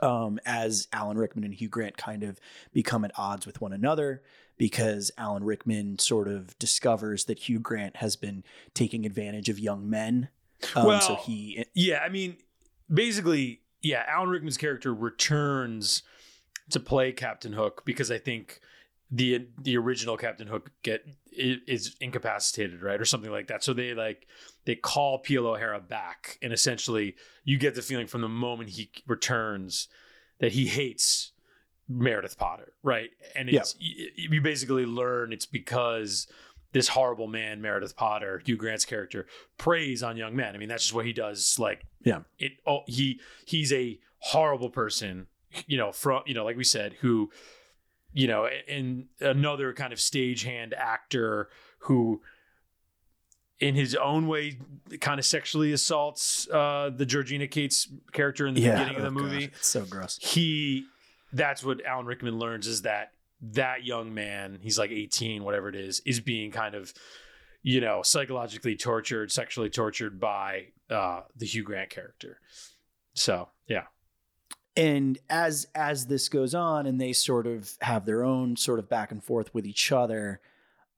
[0.00, 2.40] um as Alan Rickman and Hugh Grant kind of
[2.72, 4.22] become at odds with one another
[4.56, 9.88] because Alan Rickman sort of discovers that Hugh Grant has been taking advantage of young
[9.88, 10.28] men.
[10.76, 12.36] Um, Well, so he Yeah, I mean,
[12.92, 16.02] basically, yeah, Alan Rickman's character returns
[16.70, 18.60] to play Captain Hook because I think
[19.14, 23.62] the the original Captain Hook get is incapacitated, right, or something like that.
[23.62, 24.26] So they like
[24.64, 25.46] they call P.L.
[25.46, 29.88] O'Hara back, and essentially, you get the feeling from the moment he returns
[30.40, 31.32] that he hates
[31.88, 33.10] Meredith Potter, right?
[33.36, 36.26] And it's y- you basically learn it's because
[36.72, 39.26] this horrible man, Meredith Potter, Hugh Grant's character,
[39.58, 40.54] preys on young men.
[40.54, 41.58] I mean, that's just what he does.
[41.58, 42.20] Like, Yeah.
[42.38, 42.52] it.
[42.66, 45.26] Oh, he he's a horrible person.
[45.66, 47.30] You know, from you know, like we said, who,
[48.12, 51.48] you know, and another kind of stagehand actor
[51.80, 52.20] who,
[53.58, 54.58] in his own way,
[55.00, 59.10] kind of sexually assaults uh, the Georgina Cates character in the beginning of the oh
[59.10, 60.18] movie it's so gross.
[60.20, 60.84] he
[61.32, 65.74] that's what Alan Rickman learns is that that young man, he's like 18, whatever it
[65.74, 66.92] is, is being kind of,
[67.62, 72.38] you know, psychologically tortured, sexually tortured by uh, the Hugh Grant character.
[73.14, 73.84] So yeah,
[74.76, 78.88] and as as this goes on and they sort of have their own sort of
[78.88, 80.40] back and forth with each other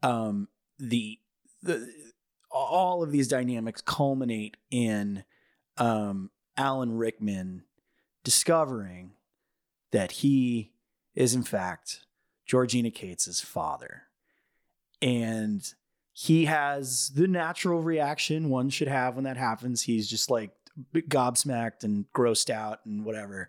[0.03, 1.19] um the
[1.63, 1.89] the
[2.51, 5.25] all of these dynamics culminate in
[5.77, 7.65] um Alan Rickman
[8.23, 9.13] discovering
[9.91, 10.73] that he
[11.15, 12.01] is in fact
[12.47, 14.03] Georgina Cates's father.
[15.01, 15.63] And
[16.13, 19.83] he has the natural reaction one should have when that happens.
[19.83, 20.51] He's just like
[20.95, 23.49] gobsmacked and grossed out and whatever.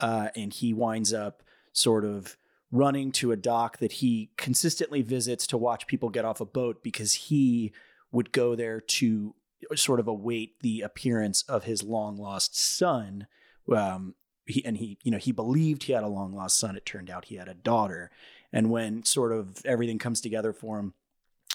[0.00, 2.36] Uh, and he winds up sort of
[2.70, 6.82] running to a dock that he consistently visits to watch people get off a boat
[6.82, 7.72] because he
[8.10, 9.34] would go there to
[9.74, 13.26] sort of await the appearance of his long lost son.
[13.72, 14.14] Um,
[14.46, 16.76] he, and he, you know, he believed he had a long lost son.
[16.76, 18.10] It turned out he had a daughter.
[18.52, 20.94] And when sort of everything comes together for him,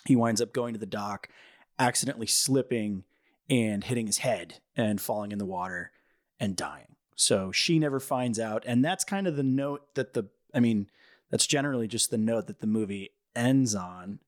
[0.06, 1.30] he winds up going to the dock,
[1.78, 3.04] accidentally slipping
[3.50, 5.92] and hitting his head and falling in the water
[6.40, 6.96] and dying.
[7.16, 8.64] So she never finds out.
[8.66, 10.88] And that's kind of the note that the, I mean,
[11.32, 14.20] that's generally just the note that the movie ends on.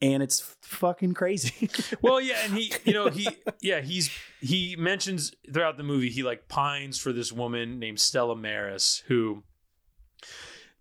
[0.00, 1.70] And it's fucking crazy.
[2.02, 3.28] well, yeah, and he, you know, he,
[3.60, 8.36] yeah, he's he mentions throughout the movie he like pines for this woman named Stella
[8.36, 9.44] Maris who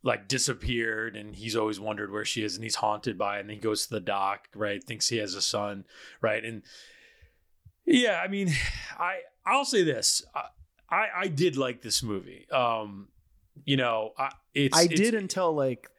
[0.04, 3.52] like disappeared and he's always wondered where she is and he's haunted by it and
[3.52, 5.86] he goes to the dock right thinks he has a son
[6.22, 6.62] right and
[7.86, 8.50] yeah i mean
[9.00, 10.44] i i'll say this i
[10.90, 13.08] i, I did like this movie um
[13.66, 15.90] you know i it's I it's- did until like,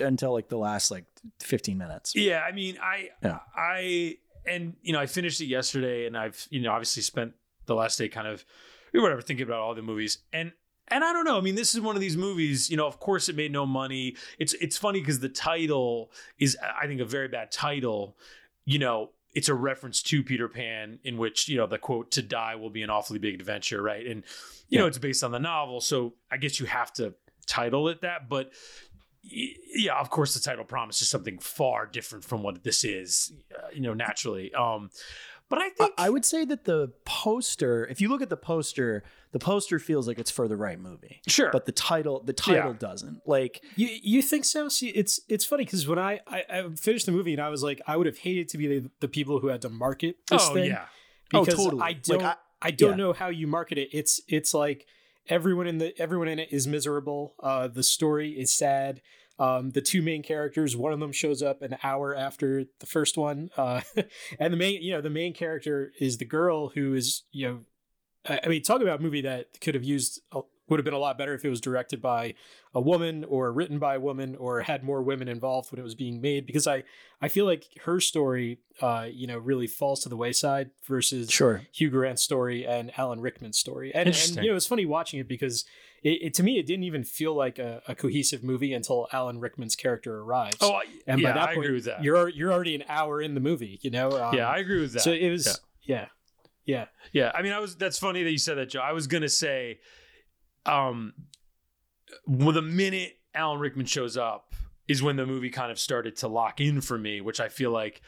[0.00, 1.04] until like the last like
[1.40, 2.14] 15 minutes.
[2.16, 3.38] yeah i mean i Yeah.
[3.56, 7.34] i and you know i finished it yesterday and i've you know obviously spent
[7.66, 8.44] the last day kind of
[8.92, 10.52] whatever thinking about all the movies and
[10.88, 11.38] and I don't know.
[11.38, 12.68] I mean, this is one of these movies.
[12.68, 14.16] You know, of course, it made no money.
[14.40, 18.18] It's it's funny because the title is, I think, a very bad title.
[18.66, 22.22] You know, it's a reference to Peter Pan, in which you know the quote "to
[22.22, 24.06] die will be an awfully big adventure," right?
[24.06, 24.22] And
[24.68, 27.14] you know, it's based on the novel, so I guess you have to
[27.46, 28.28] title it that.
[28.28, 28.52] But
[29.22, 33.32] yeah, of course, the title promises something far different from what this is.
[33.54, 34.52] Uh, you know, naturally.
[34.54, 34.90] Um,
[35.52, 38.36] but I I, think I would say that the poster, if you look at the
[38.36, 41.20] poster, the poster feels like it's for the right movie.
[41.28, 42.76] sure, But the title, the title Yeah.
[42.78, 43.20] doesn't.
[43.26, 44.68] Like, You you think so?
[44.68, 47.62] See, it's it's funny because when I, I I finished the movie and I was
[47.62, 50.46] like, I would have hated to be the, the people who had to market this
[50.48, 50.86] oh thing yeah,
[51.34, 51.82] Oh, because totally.
[51.82, 52.96] I don't I- I, don't yeah.
[52.96, 53.88] know how you market it.
[53.92, 54.86] It's it's like
[55.28, 57.34] everyone in the everyone in it is miserable.
[57.42, 59.00] Uh, the story is sad.
[59.42, 63.18] Um, the two main characters, one of them shows up an hour after the first
[63.18, 63.80] one, uh,
[64.38, 67.60] and the main, you know, the main character is the girl who is, you know,
[68.44, 70.20] I mean, talk about a movie that could have used
[70.72, 72.34] would have been a lot better if it was directed by
[72.74, 75.94] a woman or written by a woman or had more women involved when it was
[75.94, 76.82] being made because i
[77.20, 81.62] i feel like her story uh you know really falls to the wayside versus sure.
[81.72, 83.94] Hugh grant's story and alan rickman's story.
[83.94, 85.64] And, and you know it's funny watching it because
[86.02, 89.38] it, it, to me it didn't even feel like a, a, cohesive movie until alan
[89.38, 90.56] rickman's character arrives.
[90.60, 92.02] Oh and yeah, by that I point agree with that.
[92.02, 94.94] you're you're already an hour in the movie you know um, yeah i agree with
[94.94, 95.02] that.
[95.02, 95.96] so it was yeah.
[95.96, 96.06] yeah
[96.64, 96.84] yeah.
[97.12, 98.80] Yeah i mean i was that's funny that you said that joe.
[98.80, 99.78] I was gonna say
[100.66, 101.14] um,
[102.26, 104.54] well, the minute Alan Rickman shows up
[104.88, 107.70] is when the movie kind of started to lock in for me, which I feel
[107.70, 108.02] like,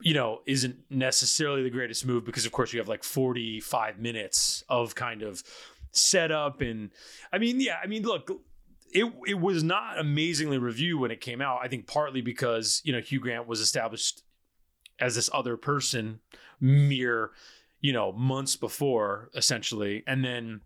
[0.00, 4.64] you know, isn't necessarily the greatest move because, of course, you have like 45 minutes
[4.68, 5.42] of kind of
[5.92, 6.60] setup.
[6.60, 6.90] And
[7.32, 8.30] I mean, yeah, I mean, look,
[8.92, 11.60] it, it was not amazingly reviewed when it came out.
[11.62, 14.22] I think partly because, you know, Hugh Grant was established
[15.00, 16.20] as this other person
[16.60, 17.30] mere,
[17.80, 20.02] you know, months before, essentially.
[20.06, 20.60] And then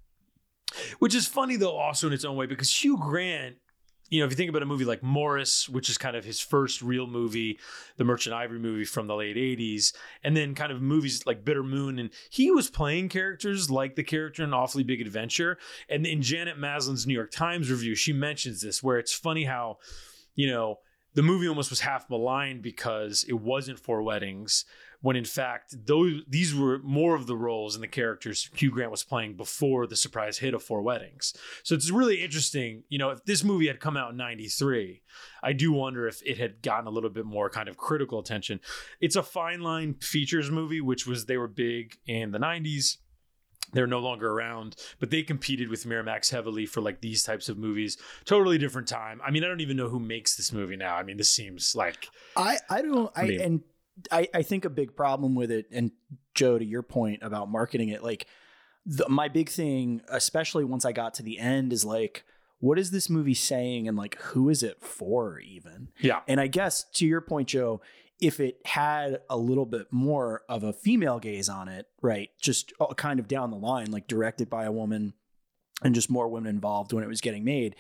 [0.99, 3.57] which is funny though, also in its own way, because Hugh Grant,
[4.11, 6.41] you know, if you think about a movie like Maurice, which is kind of his
[6.41, 7.59] first real movie,
[7.99, 9.93] the Merchant Ivory movie from the late 80s,
[10.25, 14.03] and then kind of movies like Bitter Moon, and he was playing characters like the
[14.03, 15.59] character in Awfully Big Adventure.
[15.91, 19.77] And in Janet Maslin's New York Times review, she mentions this, where it's funny how,
[20.35, 20.79] you know,
[21.15, 24.65] the movie almost was half maligned because it wasn't Four Weddings
[25.01, 28.91] when in fact those these were more of the roles and the characters Hugh Grant
[28.91, 31.35] was playing before the surprise hit of Four Weddings.
[31.63, 35.03] So it's really interesting, you know, if this movie had come out in 93,
[35.43, 38.61] I do wonder if it had gotten a little bit more kind of critical attention.
[39.01, 42.99] It's a fine line features movie which was they were big in the 90s
[43.73, 47.59] they're no longer around, but they competed with Miramax heavily for like these types of
[47.59, 47.99] movies.
[48.25, 49.21] Totally different time.
[49.25, 50.97] I mean, I don't even know who makes this movie now.
[50.97, 53.63] I mean, this seems like I I don't I and
[54.11, 55.93] I, I think a big problem with it, and
[56.35, 58.27] Joe, to your point about marketing it, like
[58.87, 62.25] the, my big thing, especially once I got to the end, is like,
[62.61, 65.89] what is this movie saying, and like, who is it for, even?
[66.01, 66.21] Yeah.
[66.27, 67.81] And I guess to your point, Joe,
[68.21, 72.73] if it had a little bit more of a female gaze on it, right, just
[72.81, 75.15] uh, kind of down the line, like directed by a woman,
[75.83, 77.77] and just more women involved when it was getting made,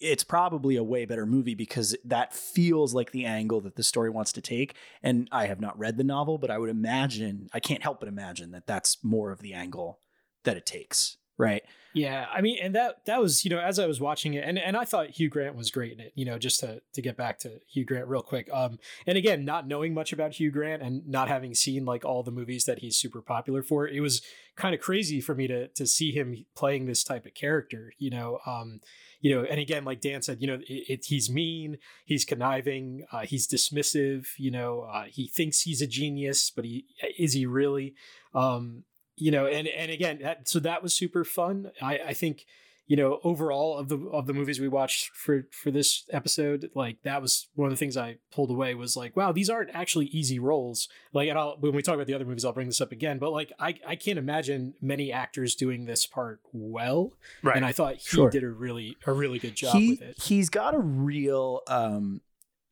[0.00, 4.10] it's probably a way better movie because that feels like the angle that the story
[4.10, 4.74] wants to take.
[5.02, 8.08] And I have not read the novel, but I would imagine, I can't help but
[8.08, 10.00] imagine that that's more of the angle
[10.44, 11.16] that it takes.
[11.38, 11.62] Right.
[11.92, 12.26] Yeah.
[12.32, 14.74] I mean, and that, that was, you know, as I was watching it and, and
[14.74, 17.38] I thought Hugh Grant was great in it, you know, just to, to get back
[17.40, 18.48] to Hugh Grant real quick.
[18.52, 22.22] Um, and again, not knowing much about Hugh Grant and not having seen like all
[22.22, 24.22] the movies that he's super popular for, it was
[24.56, 28.10] kind of crazy for me to, to see him playing this type of character, you
[28.10, 28.80] know, um,
[29.20, 33.06] you know, and again, like Dan said, you know, it, it, he's mean, he's conniving,
[33.12, 36.86] uh, he's dismissive, you know, uh, he thinks he's a genius, but he
[37.18, 37.94] is he really?
[38.34, 38.84] Um,
[39.16, 41.70] you know, and and again, that, so that was super fun.
[41.80, 42.44] I, I think
[42.88, 46.98] you know, overall of the of the movies we watched for for this episode, like
[47.02, 50.06] that was one of the things I pulled away was like, wow, these aren't actually
[50.06, 50.88] easy roles.
[51.12, 53.18] Like, and I'll when we talk about the other movies, I'll bring this up again.
[53.18, 57.12] But like, I I can't imagine many actors doing this part well.
[57.42, 57.56] Right.
[57.56, 58.30] And I thought he Sure.
[58.30, 60.22] did a really a really good job he with it.
[60.22, 62.20] he's got a real um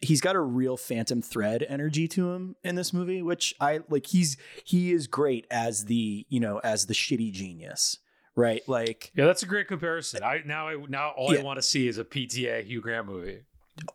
[0.00, 4.06] he's got a real phantom thread energy to him in this movie which i like
[4.08, 7.98] he's he is great as the you know as the shitty genius
[8.36, 10.22] right like Yeah, that's a great comparison.
[10.22, 11.40] I now I now all Yeah.
[11.40, 13.40] I want to see is a PTA Hugh Grant movie.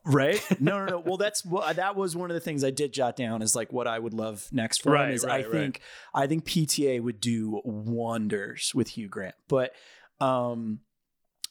[0.06, 2.92] right no no no well that's well that was one of the things i did
[2.92, 5.44] jot down is like what i would love next for him Right, is i right,
[5.46, 5.52] right.
[5.54, 5.82] think
[6.14, 9.72] i think pta would do wonders with hugh grant but
[10.20, 10.80] um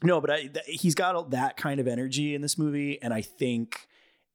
[0.02, 3.22] no but i th- he's got that kind of energy in this movie and i
[3.22, 3.86] think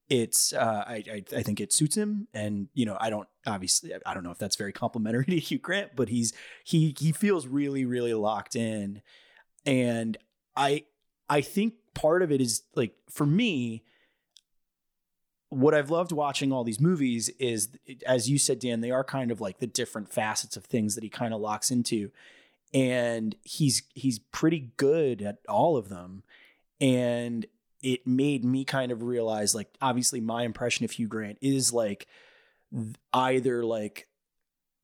[0.10, 3.92] it's uh I, I i think it suits him and you know i don't obviously
[4.06, 7.48] i don't know if that's very complimentary to hugh grant but he's he he feels
[7.48, 9.02] really really locked in
[9.66, 10.18] and
[10.56, 10.84] i
[11.30, 13.84] i think part of it is like for me
[15.54, 17.70] what I've loved watching all these movies is,
[18.06, 21.04] as you said, Dan, they are kind of like the different facets of things that
[21.04, 22.12] he kind of locks into,
[22.74, 26.24] and he's he's pretty good at all of them,
[26.82, 27.46] and
[27.84, 32.08] it made me kind of realize, like, obviously, my impression of Hugh Grant is like
[33.14, 34.08] either like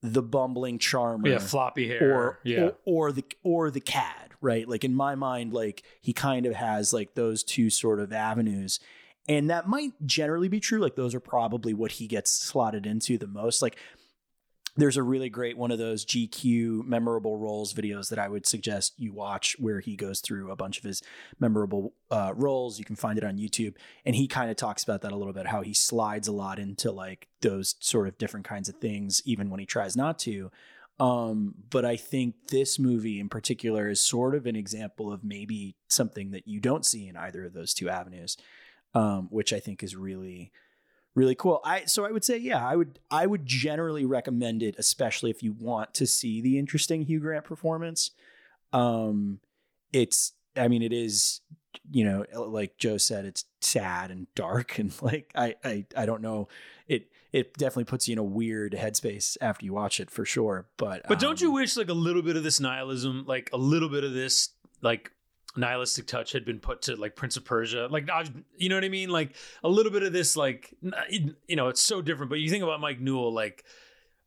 [0.02, 2.14] the bumbling charmer, Yeah, floppy hair.
[2.16, 2.62] or yeah.
[2.62, 4.68] or, or the or the cad, right?
[4.68, 8.80] Like in my mind, like he kind of has like those two sort of avenues.
[9.28, 10.80] And that might generally be true.
[10.80, 13.62] Like those are probably what he gets slotted into the most.
[13.62, 13.78] Like
[14.76, 18.94] there's a really great one of those GQ memorable roles videos that I would suggest
[18.98, 21.02] you watch where he goes through a bunch of his
[21.40, 22.80] memorable uh, roles.
[22.80, 23.76] You can find it on YouTube.
[24.06, 26.60] And he kind of talks about that a little bit, how he slides a lot
[26.60, 30.52] into like those sort of different kinds of things, even when he tries not to.
[31.00, 35.76] Um, but I think this movie in particular is sort of an example of maybe
[35.88, 38.36] something that you don't see in either of those two avenues,
[38.94, 40.52] um, which I think is really
[41.16, 41.62] really cool.
[41.64, 45.44] I so I would say yeah, I would I would generally recommend it, especially if
[45.44, 48.12] you want to see the interesting Hugh Grant performance.
[48.74, 49.40] Um,
[49.94, 51.42] it's I mean it is
[51.92, 56.22] you know like Joe said, it's sad and dark and like I I I don't
[56.22, 56.48] know
[56.88, 60.68] it it definitely puts you in a weird headspace after you watch it for sure.
[60.78, 63.58] But but don't you um, wish like a little bit of this nihilism, like a
[63.58, 64.50] little bit of this
[64.82, 65.12] like
[65.58, 67.88] nihilistic touch had been put to like Prince of Persia.
[67.90, 68.08] Like,
[68.58, 69.10] you know what I mean?
[69.10, 70.74] Like a little bit of this, like,
[71.10, 72.30] you know, it's so different.
[72.30, 73.64] But you think about Mike Newell, like,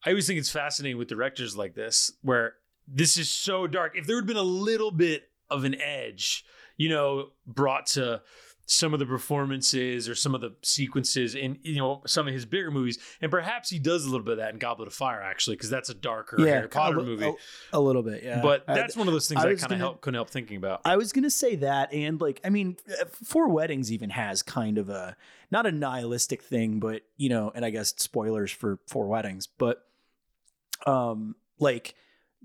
[0.04, 2.54] I always think it's fascinating with directors like this, where
[2.88, 3.96] this is so dark.
[3.96, 6.44] If there had been a little bit of an edge,
[6.76, 8.22] you know, brought to
[8.66, 12.44] some of the performances or some of the sequences in you know some of his
[12.44, 15.20] bigger movies, and perhaps he does a little bit of that in Goblet of Fire
[15.20, 17.26] actually, because that's a darker yeah, Harry Potter a, movie.
[17.26, 17.34] A,
[17.72, 18.40] a, little bit, yeah.
[18.40, 20.56] But that's I, one of those things I, I kind of help couldn't help thinking
[20.56, 20.80] about.
[20.84, 24.78] I was gonna say that, and like I mean, uh, Four Weddings even has kind
[24.78, 25.16] of a
[25.50, 29.84] not a nihilistic thing, but you know, and I guess spoilers for Four Weddings, but
[30.86, 31.94] um, like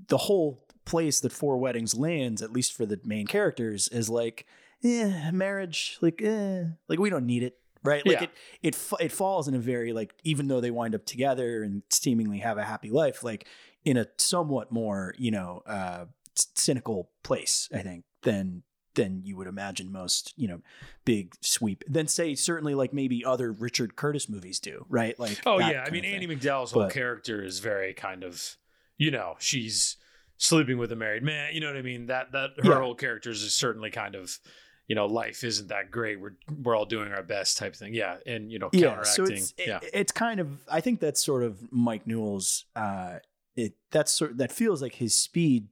[0.08, 4.46] the whole place that Four Weddings lands, at least for the main characters, is like
[4.82, 8.06] yeah, marriage, like, eh, like we don't need it, right?
[8.06, 8.28] Like yeah.
[8.64, 11.84] it, it, it falls in a very like, even though they wind up together and
[11.90, 13.48] seemingly have a happy life, like
[13.86, 18.64] in a somewhat more, you know, uh, cynical place, I think, than
[18.98, 20.60] than you would imagine most, you know,
[21.06, 21.84] big sweep.
[21.88, 25.18] Then say certainly like maybe other Richard Curtis movies do, right?
[25.20, 28.58] Like, oh yeah, I mean, Andie MacDowell's whole character is very kind of,
[28.98, 29.98] you know, she's
[30.38, 31.54] sleeping with a married man.
[31.54, 32.08] You know what I mean?
[32.08, 32.80] That that her yeah.
[32.80, 34.40] whole character is certainly kind of
[34.88, 36.20] you know, life isn't that great.
[36.20, 37.94] We're we're all doing our best type thing.
[37.94, 39.04] Yeah, and you know, yeah.
[39.04, 39.38] So counteracting.
[39.38, 40.62] it's yeah, it, it's kind of.
[40.72, 42.66] I think that's sort of Mike Newell's.
[42.76, 43.20] Uh,
[43.56, 45.68] it that's sort that feels like his speed.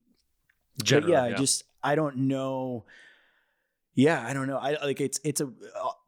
[0.83, 2.83] Generally, yeah, yeah, I just I don't know.
[3.93, 4.57] Yeah, I don't know.
[4.57, 5.49] I like it's it's a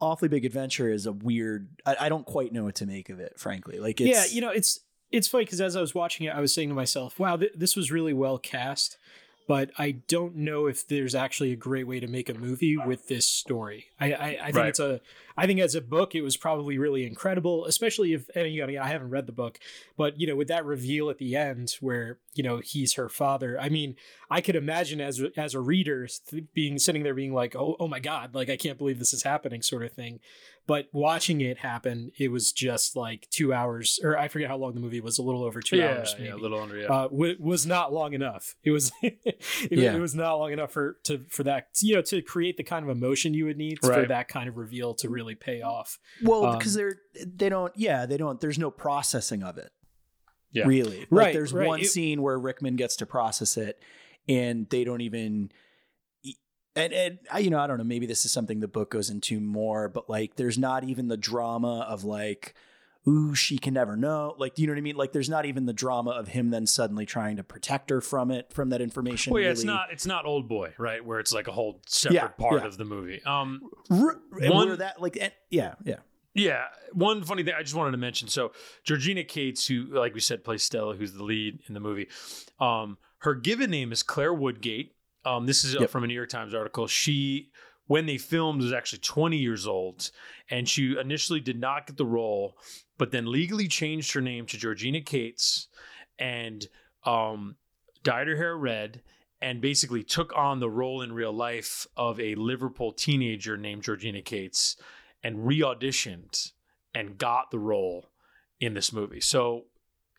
[0.01, 0.91] awfully big adventure.
[0.91, 1.69] Is a weird.
[1.85, 3.79] I, I don't quite know what to make of it, frankly.
[3.79, 6.41] Like, it's, yeah, you know, it's it's funny because as I was watching it, I
[6.41, 8.97] was saying to myself, "Wow, th- this was really well cast."
[9.47, 13.07] But I don't know if there's actually a great way to make a movie with
[13.07, 13.85] this story.
[13.99, 14.67] I, I, I think right.
[14.67, 14.99] it's a,
[15.37, 18.81] I think as a book, it was probably really incredible, especially if, and you know,
[18.81, 19.57] I haven't read the book,
[19.95, 23.57] but you know, with that reveal at the end where, you know, he's her father.
[23.59, 23.95] I mean,
[24.29, 26.07] I could imagine as, as a reader
[26.53, 29.23] being, sitting there being like, oh, oh my God, like, I can't believe this is
[29.23, 30.19] happening sort of thing.
[30.67, 34.73] But watching it happen, it was just like two hours, or I forget how long
[34.73, 36.27] the movie was, a little over two yeah, hours, maybe.
[36.27, 36.87] Yeah, a little under, yeah.
[36.87, 38.55] Uh, w- was not long enough.
[38.65, 39.95] It was, it, yeah.
[39.95, 42.83] it was not long enough for to for that, you know, to create the kind
[42.83, 44.01] of emotion you would need right.
[44.01, 45.99] for that kind of reveal to really pay off.
[46.21, 48.41] Well, um, because they're they don't, yeah, they don't.
[48.41, 49.71] There's no processing of it.
[50.51, 50.99] Yeah, really.
[50.99, 51.33] Like, right.
[51.33, 51.65] There's right.
[51.65, 53.81] one it, scene where Rickman gets to process it,
[54.27, 55.49] and they don't even
[56.77, 59.39] and and you know I don't know maybe this is something the book goes into
[59.39, 62.53] more, but like there's not even the drama of like
[63.07, 65.45] ooh she can never know like do you know what I mean like there's not
[65.45, 68.81] even the drama of him then suddenly trying to protect her from it from that
[68.81, 69.31] information.
[69.33, 69.53] Well, yeah, really.
[69.53, 72.61] it's not it's not Old Boy right where it's like a whole separate Yeah, part
[72.61, 72.67] yeah.
[72.67, 73.23] of the movie.
[73.23, 75.97] Um, R- One- that like and- yeah yeah
[76.33, 78.27] Yeah, one funny thing I just wanted to mention.
[78.27, 78.51] So
[78.83, 82.09] Georgina Cates, who, like we said, plays Stella, who's the lead in the movie.
[82.59, 84.93] Um, her given name is Claire Woodgate.
[85.27, 85.89] Um, this is uh, Yep.
[85.89, 86.87] from a New York Times article.
[86.87, 87.51] She,
[87.87, 90.09] when they filmed, was actually 20 years old,
[90.49, 92.57] and she initially did not get the role,
[92.97, 95.67] but then legally changed her name to Georgina Cates,
[96.17, 96.67] and
[97.03, 97.55] um,
[98.03, 99.01] dyed her hair red.
[99.39, 104.23] And basically took on the role in real life of a Liverpool teenager named Georgina
[104.23, 104.77] Cates,
[105.21, 106.53] and re-auditioned
[106.95, 108.09] and got the role
[108.59, 109.21] in this movie.
[109.21, 109.65] So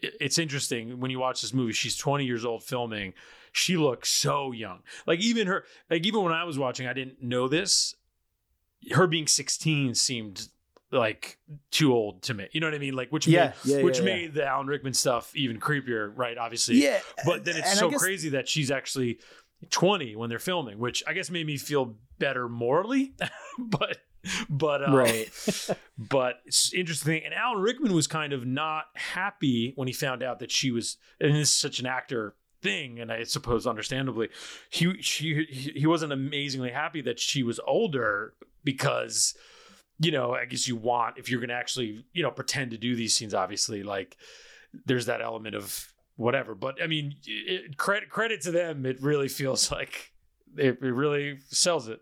[0.01, 1.73] it's interesting when you watch this movie.
[1.73, 3.13] She's 20 years old filming.
[3.53, 4.81] She looks so young.
[5.07, 7.95] Like even her, like even when I was watching, I didn't know this.
[8.93, 10.49] Her being 16 seemed
[10.91, 11.39] like
[11.71, 12.49] too old to me.
[12.53, 12.95] You know what I mean?
[12.95, 16.39] Like which Yeah, made yeah, which yeah, made the Alan Rickman stuff even creepier, right?
[16.39, 19.19] Obviously, yeah but then it's and so guess- crazy that she's actually
[19.71, 23.13] 20 when they're filming, which I guess made me feel better morally.
[23.59, 23.99] but
[24.49, 25.29] but um, right
[25.99, 27.23] but it's interesting.
[27.25, 30.97] And Alan Rickman was kind of not happy when he found out that she was,
[31.21, 34.29] and this is such an actor thing, and I suppose understandably,
[34.71, 38.35] he she he wasn't amazingly happy that she was older
[38.65, 39.37] because.
[40.01, 42.79] You know, I guess you want if you're going to actually, you know, pretend to
[42.79, 43.35] do these scenes.
[43.35, 44.17] Obviously, like
[44.87, 46.55] there's that element of whatever.
[46.55, 48.85] But I mean, it, credit credit to them.
[48.85, 50.13] It really feels like
[50.57, 52.01] it, it really sells it.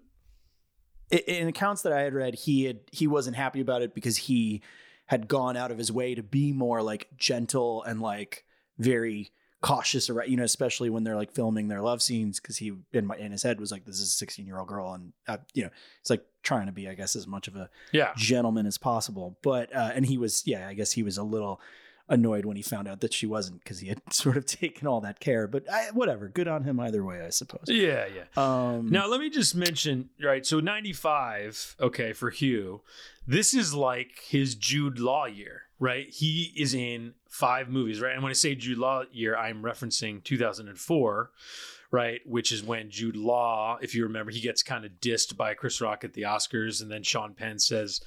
[1.11, 4.63] in accounts that I had read, he had he wasn't happy about it because he
[5.07, 8.45] had gone out of his way to be more like gentle and like
[8.79, 9.31] very
[9.67, 13.05] cautious around you know especially when they're like filming their love scenes because he in
[13.07, 15.39] my in his head was like this is a 16 year old girl and uh,
[15.55, 18.13] you know it's like trying to be i guess as much of a Yeah.
[18.17, 21.61] gentleman as possible but uh and he was yeah i guess he was a little
[22.09, 25.01] annoyed when he found out that she wasn't because he had sort of taken all
[25.01, 28.27] that care but I, whatever good on him either way i suppose Yeah, yeah.
[28.37, 30.47] um Now let me just mention, right?
[30.47, 32.83] So 95, okay, for Hugh,
[33.27, 36.09] this is like his Jude Law year, right?
[36.09, 38.15] He is in five movies, right?
[38.15, 41.31] And when I say Jude Law year, I'm referencing 2004,
[41.91, 42.21] right?
[42.25, 45.81] Which is when Jude Law, if you remember, he gets kind of dissed by Chris
[45.81, 48.01] Rock at the Oscars, and then Sean Penn says,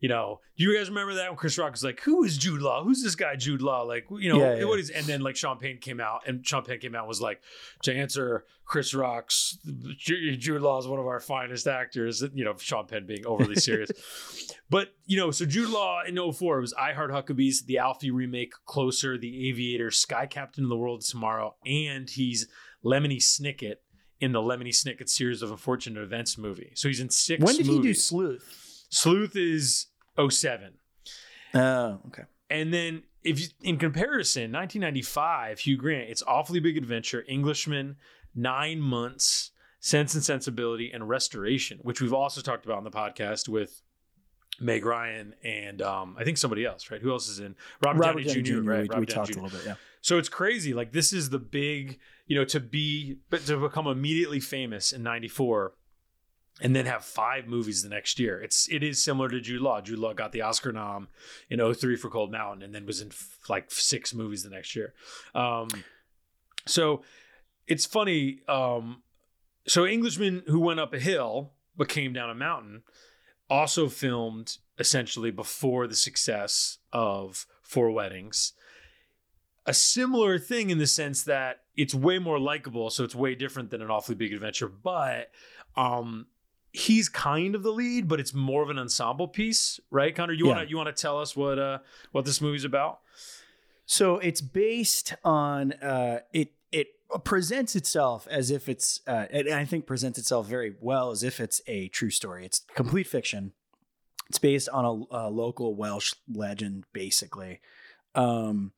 [0.00, 2.62] you know, do you guys remember that when Chris Rock was like, "Who is Jude
[2.62, 2.82] Law?
[2.82, 4.64] Who's this guy Jude Law?" Like, you know, Yeah, yeah.
[4.64, 4.88] what is?
[4.88, 7.42] And then like Sean Penn came out, and Sean Penn came out and was like,
[7.82, 9.58] to answer Chris Rock's
[9.98, 12.24] Jude Law is one of our finest actors.
[12.32, 13.90] You know, Sean Penn being overly serious,
[14.70, 18.10] but you know, so Jude Law in 04 it was I Heart Huckabees, the Alfie
[18.10, 22.48] remake, Closer, The Aviator, Sky Captain of the World Tomorrow, and he's
[22.82, 23.76] Lemony Snicket
[24.18, 26.72] in the Lemony Snicket series of unfortunate events movie.
[26.74, 27.44] So he's in six.
[27.44, 29.86] when did he do sleuth Sleuth is
[30.18, 30.72] 07.
[31.54, 37.24] oh okay And then if you, in comparison, 1995, Hugh Grant, it's Awfully Big Adventure,
[37.28, 37.96] Englishman,
[38.34, 43.48] Nine Months, Sense and Sensibility, and Restoration, which we've also talked about on the podcast
[43.48, 43.82] with
[44.58, 47.00] Meg Ryan and um, I think somebody else, right?
[47.00, 48.30] Who else is in Robert, Downey, Jr.
[48.30, 49.38] Right, we, Robert we Downey talked Jr.
[49.38, 50.74] a little bit yeah So it's crazy.
[50.74, 55.02] Like this is the big, you know, to be, but to become immediately famous in
[55.02, 55.74] '94,
[56.60, 58.40] and then have five movies the next year.
[58.40, 59.80] It's it is similar to Jude Law.
[59.80, 61.08] Jude Law got the Oscar nom
[61.48, 64.76] in 03 for Cold Mountain, and then was in f- like six movies the next
[64.76, 64.94] year.
[65.34, 65.68] Um,
[66.66, 67.02] so
[67.66, 68.40] it's funny.
[68.48, 69.02] Um,
[69.66, 72.82] so Englishman who went up a hill but came down a mountain
[73.48, 78.52] also filmed essentially before the success of Four Weddings
[79.66, 83.70] a similar thing in the sense that it's way more likable, so it's way different
[83.70, 84.68] than an awfully big adventure.
[84.68, 85.30] But
[85.76, 86.26] um,
[86.72, 90.14] he's kind of the lead, but it's more of an ensemble piece, right?
[90.14, 90.54] Conor, you Yeah.
[90.54, 91.78] want to you want to tell us what uh
[92.12, 93.00] what this movie's about?
[93.86, 96.52] So it's based on uh, it.
[96.72, 96.88] It
[97.24, 101.40] presents itself as if it's, uh, and I think presents itself very well as if
[101.40, 102.46] it's a true story.
[102.46, 103.52] It's complete fiction.
[104.28, 107.60] It's based on a, a local Welsh legend, basically,
[108.14, 108.70] um,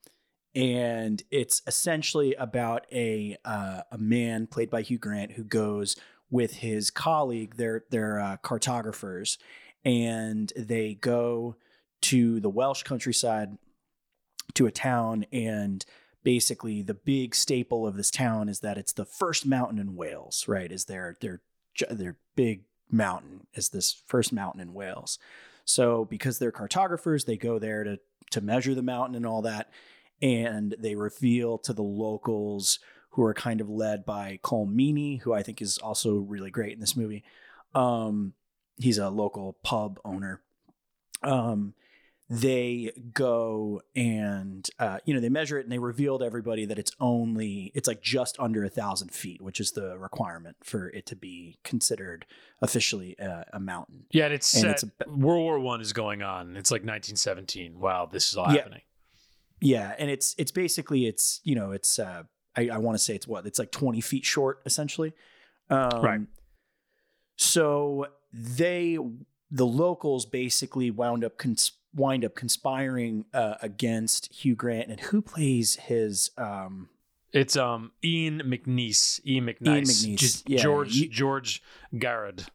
[0.55, 5.95] and it's essentially about a uh, a man played by Hugh Grant who goes
[6.33, 7.55] with his colleague.
[7.57, 9.39] They're they're uh, cartographers,
[9.85, 11.55] and they go
[12.01, 13.57] to the Welsh countryside
[14.55, 15.85] to a town and
[16.25, 20.47] basically the big staple of this town is that it's the first mountain in Wales,
[20.49, 20.73] right?
[20.73, 21.43] Is their their
[21.89, 25.19] their big mountain is this first mountain in Wales.
[25.65, 29.71] So because they're cartographers, they go there to to measure the mountain and all that
[30.23, 32.79] and they reveal to the locals
[33.13, 36.73] who are kind of led by Colm Meaney, who I think is also really great
[36.73, 37.25] in this movie.
[37.75, 38.33] Um,
[38.79, 40.41] he's a local pub owner.
[41.23, 41.75] Um,
[42.31, 46.79] they go and uh, you know they measure it and they reveal to everybody that
[46.79, 51.05] it's only it's like just under a thousand feet which is the requirement for it
[51.05, 52.25] to be considered
[52.63, 55.93] officially a, a mountain Yeah, and it's And set, it's a- World War One is
[55.93, 56.57] going on.
[56.57, 57.79] It's like 1917.
[57.79, 58.59] Wow, this is all Yeah.
[58.63, 58.83] happening.
[59.61, 62.23] yeah and it's it's basically it's you know it's uh
[62.57, 65.13] i, I want to say it's what it's like 20 feet short essentially
[65.71, 66.21] um, Right.
[67.37, 68.99] so they
[69.51, 75.21] the locals basically wound up cons- wind up conspiring uh, against hugh grant and who
[75.23, 76.89] plays his um
[77.33, 80.17] It's um Ian McNeice, Ian McNeice.
[80.19, 81.63] just Yeah, George you- George
[81.99, 82.47] Garrett.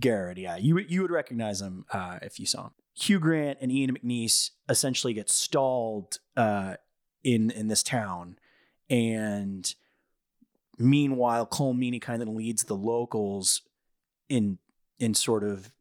[0.00, 2.70] Garrett, yeah, you would- you would recognize him uh, if you saw him.
[2.94, 6.74] Hugh Grant and Ian McNeice essentially get stalled uh,
[7.24, 8.36] in in this town,
[8.92, 9.74] and
[10.78, 13.62] meanwhile, Colm kind of leads the locals
[14.28, 14.58] in
[14.98, 15.72] in sort of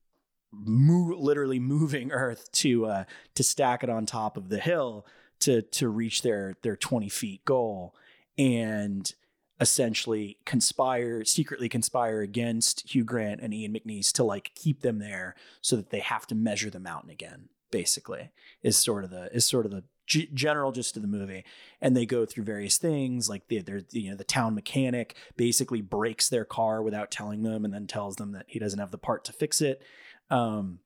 [0.52, 3.04] move, literally moving Earth to uh,
[3.36, 5.06] to stack it on top of the hill
[5.42, 7.94] to to reach their their twenty feet goal,
[8.38, 9.14] and
[9.60, 15.36] essentially conspire secretly conspire against Hugh Grant and Ian McNeice to like keep them there
[15.60, 18.32] so that they have to measure the mountain again basically
[18.64, 21.46] is sort of the is sort of the g- general gist of the movie.
[21.80, 25.82] And they go through various things like the they're you know the town mechanic basically
[25.82, 28.98] breaks their car without telling them and then tells them that he doesn't have the
[28.98, 29.82] part to fix it.
[30.30, 30.80] Um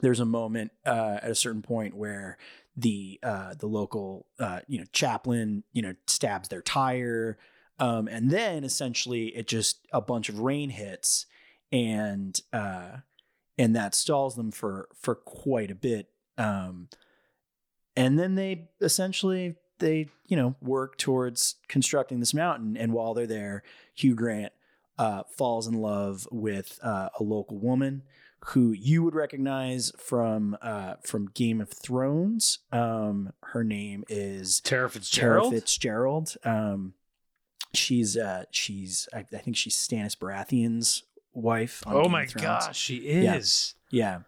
[0.00, 2.36] there's a moment uh, at a certain point where
[2.76, 7.38] the uh, the local uh, you know chaplain you know stabs their tire,
[7.78, 11.26] um, and then essentially it just a bunch of rain hits,
[11.70, 12.98] and uh,
[13.56, 16.08] and that stalls them for for quite a bit.
[16.36, 16.88] Um,
[17.96, 23.26] and then they essentially they you know work towards constructing this mountain, and while they're
[23.26, 23.62] there,
[23.94, 24.52] Hugh Grant
[24.98, 28.02] uh, falls in love with uh, a local woman
[28.48, 32.58] who you would recognize from uh, from Game of Thrones.
[32.72, 35.50] Um, her name is Tara Fitzgerald.
[35.50, 36.36] Tara Fitzgerald.
[36.44, 36.94] Um,
[37.72, 41.82] she's uh, she's I, I think she's Stannis Baratheon's wife.
[41.86, 43.74] oh Game my gosh, she is.
[43.90, 44.20] Yeah.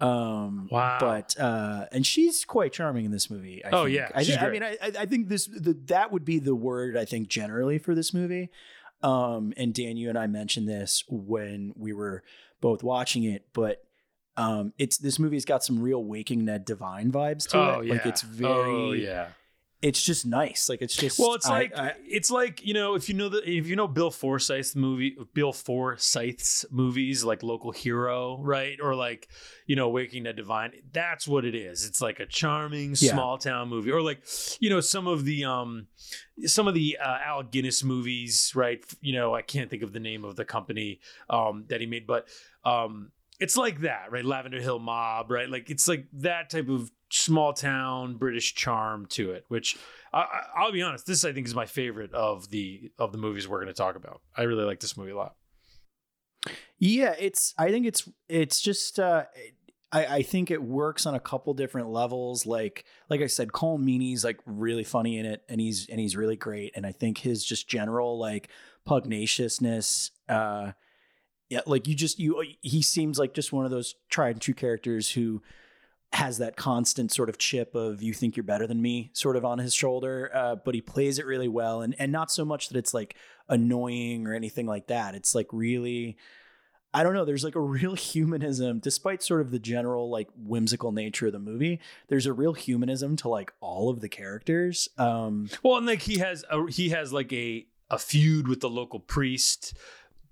[0.00, 0.98] Um, Wow.
[1.00, 3.64] But uh, and she's quite charming in this movie.
[3.64, 3.96] I Oh, think.
[3.96, 6.96] yeah, I, I mean, I, I I think this the, that would be the word
[6.96, 8.50] I think generally for this movie.
[9.02, 12.22] Um, and Dan, you and I mentioned this when we were
[12.60, 13.84] both watching it, but
[14.36, 17.86] um, it's this movie's got some real Waking Ned Devine vibes to Oh it.
[17.86, 17.92] yeah.
[17.94, 19.28] Like it's very, Oh yeah.
[19.86, 20.70] It's just nice.
[20.70, 23.28] Like it's just Well, it's I- like I- it's like you know if you know
[23.28, 28.94] the if you know Bill Forsyth's movie, Bill Forsyth's movies like Local Hero, right, or
[28.94, 29.28] like
[29.66, 30.72] you know Waking Ned Devine.
[30.92, 31.84] That's what it is.
[31.84, 33.12] It's like a charming Yeah.
[33.12, 34.20] small town movie, or like
[34.58, 35.86] you know some of the um
[36.46, 38.82] some of the uh, Alec Guinness movies, right?
[39.02, 42.06] You know I can't think of the name of the company um that he made,
[42.06, 42.26] but
[42.64, 44.24] um it's like that, right?
[44.24, 45.50] Lavender Hill Mob, right?
[45.50, 49.76] Like it's like that type of small town British charm to it, which
[50.12, 53.18] I, I, I'll be honest, this I think is my favorite of the of the
[53.18, 54.20] movies we're going to talk about.
[54.36, 55.34] I really like this movie a lot.
[56.78, 57.54] Yeah, it's.
[57.56, 58.08] I think it's.
[58.28, 58.98] It's just.
[58.98, 59.24] Uh,
[59.92, 62.46] I, I think it works on a couple different levels.
[62.46, 66.16] Like, like I said, Colm Meaney's like really funny in it, and he's and he's
[66.16, 66.72] really great.
[66.74, 68.48] And I think his just general like
[68.86, 70.10] pugnaciousness.
[70.28, 70.72] Uh,
[71.48, 72.42] yeah, like you just you.
[72.60, 75.42] He seems like just one of those tried and true characters who
[76.14, 79.44] has that constant sort of chip of you think you're better than me sort of
[79.44, 82.68] on his shoulder uh, but he plays it really well and and not so much
[82.68, 83.16] that it's like
[83.48, 86.16] annoying or anything like that it's like really
[86.96, 87.24] I don't know.
[87.24, 91.40] There's like a real humanism, despite sort of the general like whimsical nature of the
[91.40, 91.80] movie.
[92.06, 94.88] There's a real humanism to like all of the characters.
[94.96, 98.70] Um, Well, and like he has a he has like a a feud with the
[98.70, 99.76] local priest,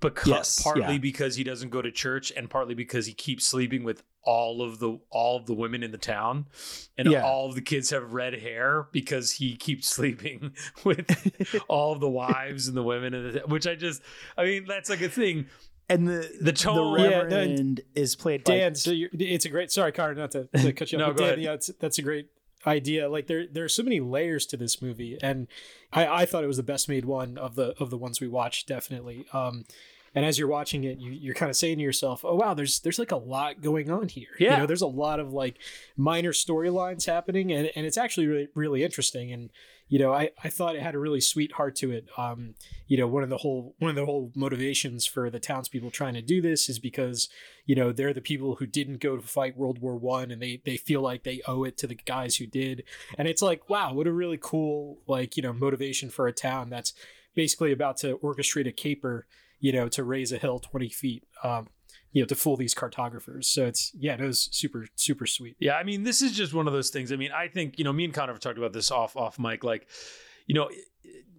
[0.02, 0.98] because Yes, partly yeah.
[0.98, 4.78] because he doesn't go to church, and partly because he keeps sleeping with all of
[4.78, 6.46] the all of the women in the town,
[6.98, 7.22] and Yeah.
[7.24, 11.06] all of the kids have red hair because he keeps sleeping with
[11.68, 14.02] all of the wives and the women in the which I just
[14.36, 15.46] I mean that's like a thing.
[15.88, 19.48] and the The tone- the Yeah, no, is played by Dan, so you're, it's a
[19.48, 19.72] great.
[19.72, 21.10] Sorry, Conor, not to, to cut you No, off.
[21.14, 21.44] but go Dan, ahead.
[21.44, 22.28] yeah, it's, that's a great
[22.64, 23.08] idea.
[23.10, 25.48] Like there, there are so many layers to this movie, and
[25.92, 28.28] I, I thought it was the best made one of the of the ones we
[28.28, 29.26] watched, definitely.
[29.32, 29.64] Um,
[30.14, 32.80] and as you're watching it, you, you're kind of saying to yourself, "Oh wow, there's
[32.80, 34.28] there's like a lot going on here.
[34.38, 34.52] Yeah.
[34.52, 35.58] You know, there's a lot of like
[35.96, 39.32] minor storylines happening, and and it's actually really really interesting.
[39.32, 39.50] And
[39.88, 42.08] you know, I I thought it had a really sweet heart to it.
[42.18, 42.54] Um,
[42.86, 46.14] you know, one of the whole one of the whole motivations for the townspeople trying
[46.14, 47.28] to do this is because
[47.64, 50.60] you know they're the people who didn't go to fight World War One, and they
[50.64, 52.84] they feel like they owe it to the guys who did.
[53.16, 56.68] And it's like, wow, what a really cool like you know motivation for a town
[56.68, 56.92] that's
[57.34, 59.26] basically about to orchestrate a caper,
[59.62, 61.24] you know, to raise a hill twenty feet.
[61.42, 61.68] Um,
[62.10, 63.48] you know, to fool these cartographers.
[63.48, 65.56] So it's yeah, it was super super sweet.
[65.58, 67.10] Yeah, I mean, this is just one of those things.
[67.10, 69.38] I mean, I think you know, me and Conor have talked about this off off
[69.38, 69.64] mic.
[69.64, 69.88] Like,
[70.46, 70.68] you know,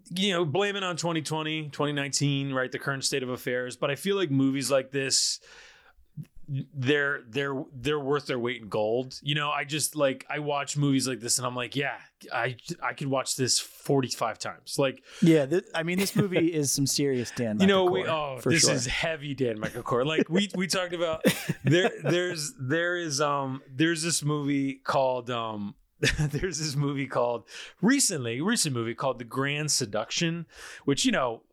[0.10, 2.72] you know, blame it on 2020, 2019, right?
[2.72, 3.76] The current state of affairs.
[3.76, 5.40] But I feel like movies like this,
[6.48, 9.20] they're they're they're worth their weight in gold.
[9.22, 11.98] You know, I just like I watch movies like this, and I'm like, yeah,
[12.34, 14.76] I I could watch this 45 times.
[14.78, 15.46] Like, yeah.
[15.46, 17.60] Th- I mean, this movie is some serious Dan.
[17.60, 18.74] you know, we, oh, this sure.
[18.74, 20.06] is heavy Dan Michael Core.
[20.06, 21.24] Like we we talked about
[21.64, 25.76] there there's there is um there's this movie called um
[26.20, 27.48] there's this movie called
[27.82, 30.46] recently recent movie called The Grand Seduction,
[30.84, 31.44] which you know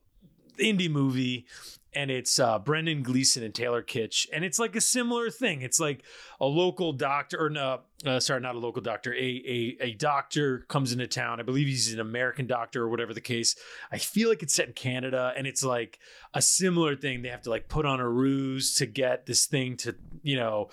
[0.58, 1.46] indie movie
[1.94, 5.62] and it's uh, Brendan Gleeson and Taylor Kitsch, and it's like a similar thing.
[5.62, 6.04] It's like
[6.40, 9.12] a local doctor, or no, uh, sorry, not a local doctor.
[9.14, 11.40] A, a a doctor comes into town.
[11.40, 13.56] I believe he's an American doctor or whatever the case.
[13.90, 15.98] I feel like it's set in Canada, and it's like
[16.34, 17.22] a similar thing.
[17.22, 20.70] They have to like put on a ruse to get this thing to you know,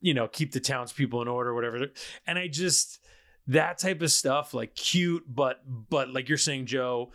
[0.00, 1.86] you know, keep the townspeople in order, or whatever.
[2.26, 3.00] And I just
[3.48, 7.12] that type of stuff, like cute, but but like you're saying, Joe,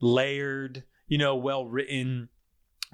[0.00, 2.28] layered, you know, well written.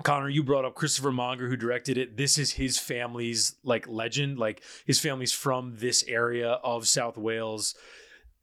[0.02, 2.16] Conor, you brought up Christopher Monger, who directed it.
[2.16, 4.38] This is his family's like legend.
[4.38, 7.74] Like his family's from this area of South Wales,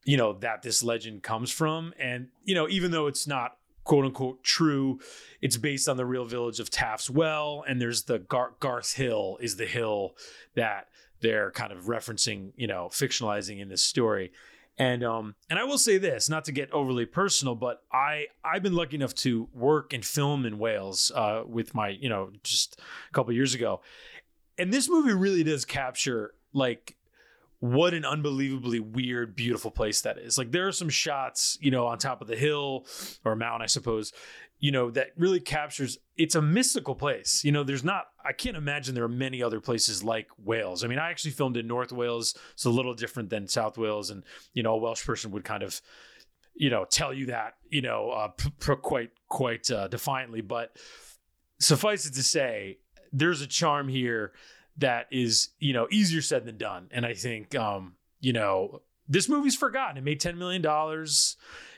[0.06, 1.94] you know, that this legend comes from.
[2.00, 5.00] And, you know, even though it's not quote unquote true,
[5.42, 7.64] it's based on the real village of Taff's Well.
[7.68, 10.16] And there's the Gar- Garth Hill is the hill
[10.56, 10.88] that
[11.22, 14.32] they're kind of referencing, you know, fictionalizing in this story.
[14.78, 18.64] And um and I will say this, not to get overly personal, but I I've
[18.64, 22.80] been lucky enough to work and film in Wales uh with my, you know, just
[23.10, 23.82] a couple years ago.
[24.58, 26.97] And this movie really does capture like
[27.60, 30.38] what an unbelievably weird, beautiful place that is.
[30.38, 32.86] Like there are some shots, you know, on top of the hill
[33.26, 34.14] or mountain, I suppose,
[34.60, 37.44] you know, that really captures it's a mystical place.
[37.44, 40.84] You know, there's not I can't imagine there are many other places like Wales.
[40.84, 42.36] I mean, I actually filmed in North Wales.
[42.54, 45.64] It's a little different than South Wales and, you know, a Welsh person would kind
[45.64, 45.82] of
[46.60, 50.76] you know, tell you that, you know, uh, p- p- quite quite uh, defiantly, but
[51.60, 52.80] suffice it to say,
[53.14, 54.34] there's a charm here
[54.78, 56.88] that is, you know, easier said than done.
[56.92, 59.98] And I think, um, you know, this movie's forgotten.
[59.98, 60.64] It made $10 million.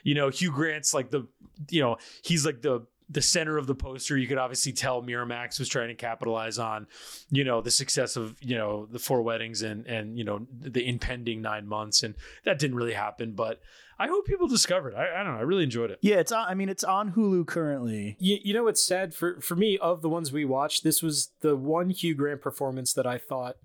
[0.02, 1.26] You know, Hugh Grant's like the,
[1.70, 4.16] you know, he's like the, the center of the poster.
[4.16, 6.86] You could obviously tell Miramax was trying to capitalize on,
[7.30, 10.86] you know, the success of, you know, the four weddings and, and, you know, the
[10.86, 12.02] impending nine months.
[12.02, 13.60] And that didn't really happen, but
[13.98, 14.94] I hope people discovered.
[14.94, 15.40] I, I don't know.
[15.40, 15.98] I really enjoyed it.
[16.00, 18.16] Yeah, it's on, I mean it's on Hulu currently.
[18.18, 21.32] You, you know what's sad for for me of the ones we watched, this was
[21.42, 23.56] the one Hugh Grant performance that I thought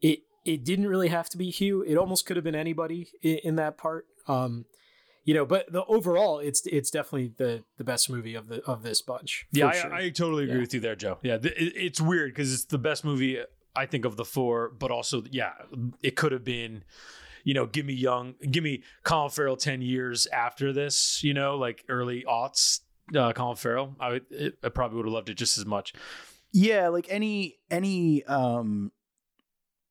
[0.00, 1.82] it it didn't really have to be Hugh.
[1.82, 4.06] It almost could have been anybody in, in that part.
[4.26, 4.64] Um,
[5.26, 8.82] you know, but the overall, it's it's definitely the the best movie of the of
[8.82, 9.46] this bunch.
[9.52, 9.92] Yeah, I, sure.
[9.94, 10.60] I totally agree Yeah.
[10.62, 11.18] with you there, Joe.
[11.22, 13.40] Yeah, th- it's weird because it's the best movie
[13.74, 15.52] I think of the four, but also, yeah,
[16.02, 16.82] it could have been,
[17.44, 21.56] you know, give me young, give me Colin Farrell ten years after this, you know,
[21.58, 22.80] like early aughts.
[23.14, 25.92] Uh, Colin Farrell, I would, it, I probably would have loved it just as much.
[26.52, 28.92] Yeah, like any any um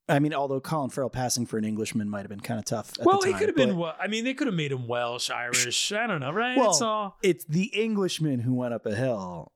[0.08, 2.92] I mean, although Colin Farrell passing for an Englishman might have been kind of tough.
[3.00, 3.82] At well, the he could have been.
[4.00, 5.92] I mean, they could have made him Welsh, Irish.
[5.92, 6.58] I don't know, right?
[6.58, 7.18] Well, it's all.
[7.24, 9.52] It's the Englishman who went up a hill.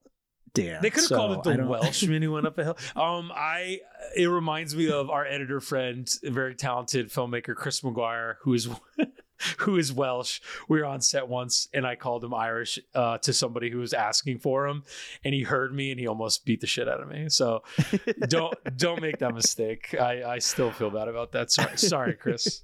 [0.52, 0.82] Dan.
[0.82, 2.78] They could have so called it the Welshman who went up a hill.
[2.96, 3.80] Um, I
[4.16, 8.68] it reminds me of our editor friend, very talented filmmaker, Chris McGuire, who is
[9.58, 10.40] who is Welsh.
[10.68, 13.92] We were on set once, and I called him Irish uh, to somebody who was
[13.92, 14.82] asking for him,
[15.24, 17.28] and he heard me, and he almost beat the shit out of me.
[17.28, 17.62] So
[18.28, 19.94] don't don't make that mistake.
[19.94, 21.50] I I still feel bad about that.
[21.50, 22.62] Sorry, sorry, Chris.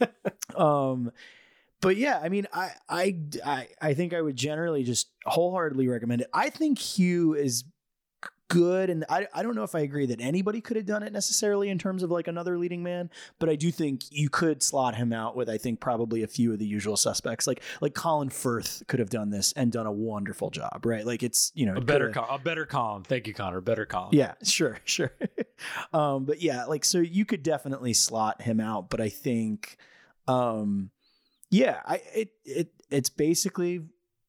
[0.56, 1.10] um
[1.80, 6.22] but yeah i mean I, I i i think i would generally just wholeheartedly recommend
[6.22, 7.64] it i think hugh is
[8.54, 11.12] good and I, I don't know if i agree that anybody could have done it
[11.12, 14.94] necessarily in terms of like another leading man but i do think you could slot
[14.94, 18.30] him out with i think probably a few of the usual suspects like like colin
[18.30, 21.74] firth could have done this and done a wonderful job right like it's you know
[21.76, 23.02] A better coulda- a better Colin.
[23.02, 23.60] Thank you, Conor.
[23.60, 24.10] Better Colin.
[24.12, 25.12] yeah, sure, sure.
[25.92, 29.76] um, but yeah, like so you could definitely slot him out, but I think
[30.28, 30.90] um
[31.50, 33.80] yeah, I it it it's basically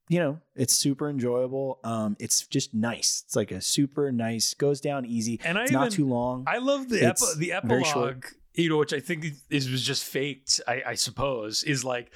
[0.08, 1.80] you know, it's super enjoyable.
[1.84, 3.24] Um it's just nice.
[3.26, 5.40] It's like a super nice goes down easy.
[5.44, 6.44] and I It's even not too long.
[6.48, 7.96] I love the It's epi- the very short.
[8.10, 10.62] epilogue, you know, which I think is was just faked.
[10.68, 12.12] I, I suppose is like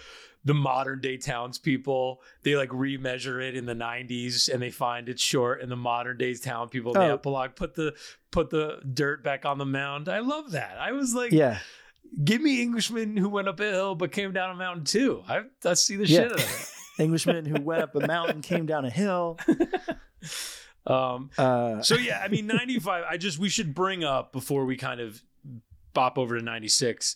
[0.46, 2.22] the modern day townspeople.
[2.44, 5.62] They like remeasure it in the '90s, and they find it short.
[5.62, 7.14] And the modern day town people, the Oh.
[7.16, 7.94] epilogue, put the
[8.32, 10.08] put the dirt back on the mound.
[10.08, 10.78] I love that.
[10.80, 11.60] I was like, yeah.
[12.24, 15.24] give me Englishmen who went up a hill but came down a mountain too.
[15.28, 16.20] I I see the Yeah.
[16.20, 19.38] shit out of Englishman who went up a mountain, came down a hill.
[20.88, 24.76] Um, Uh so yeah, I mean, 95, I just, we should bring up before we
[24.76, 25.22] kind of
[25.94, 27.16] bop over to 96,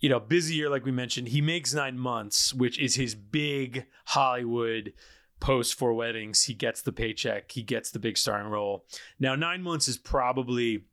[0.00, 3.86] you know, busy year, like we mentioned, he makes nine months, which is his big
[4.06, 4.92] Hollywood
[5.40, 6.44] post for weddings.
[6.44, 8.84] He gets the paycheck, he gets the big starring role.
[9.18, 10.84] Now, nine months is probably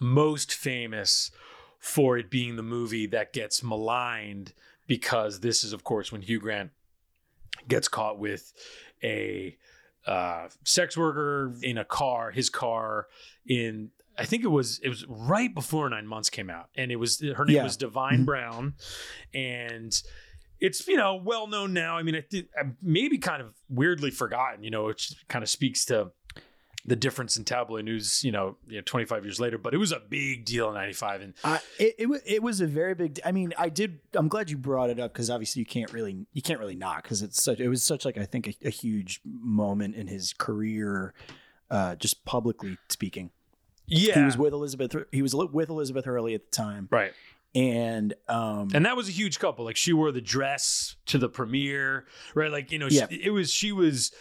[0.00, 1.30] most famous
[1.80, 4.52] for it being the movie that gets maligned
[4.86, 6.70] because this is, of course, when Hugh Grant
[7.68, 8.52] gets caught with
[9.02, 9.56] a
[10.06, 13.06] uh, sex worker in a car, his car
[13.46, 16.96] in I think it was it was right before Nine Months came out, and it
[16.96, 17.64] was her name Yeah.
[17.64, 18.26] was Divine Mhm.
[18.26, 18.74] Brown,
[19.32, 19.92] and
[20.60, 21.96] it's you know well known now.
[21.98, 24.62] I mean, it did, uh, maybe kind of weirdly forgotten.
[24.62, 26.12] You know, which kind of speaks to
[26.86, 28.22] the difference in tabloid news.
[28.24, 31.20] You know, you know, 25 years later, but it was a big deal in '95,
[31.22, 33.20] and I, it, it it was a very big.
[33.24, 34.00] I mean, I did.
[34.14, 37.02] I'm glad you brought it up because obviously you can't really you can't really not
[37.02, 37.60] because it's such.
[37.60, 41.14] It was such like I think a, a huge moment in his career,
[41.70, 43.30] uh, just publicly speaking.
[43.86, 44.94] yeah, He was with Elizabeth.
[45.10, 47.12] He was with Elizabeth Hurley at the time, right.
[47.54, 51.28] and um, and that was a huge couple like she wore the dress to the
[51.28, 52.04] premiere
[52.34, 54.12] right like you know she, it was she was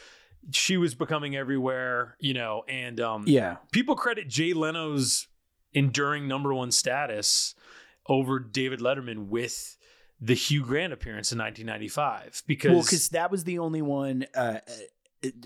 [0.52, 5.28] she was becoming everywhere you know and um yeah, people credit jay leno's
[5.74, 7.56] enduring number one status
[8.08, 9.78] over david letterman with
[10.20, 14.26] the hugh grant appearance in 1995 because well, because that was the only one.
[14.36, 14.60] Uh,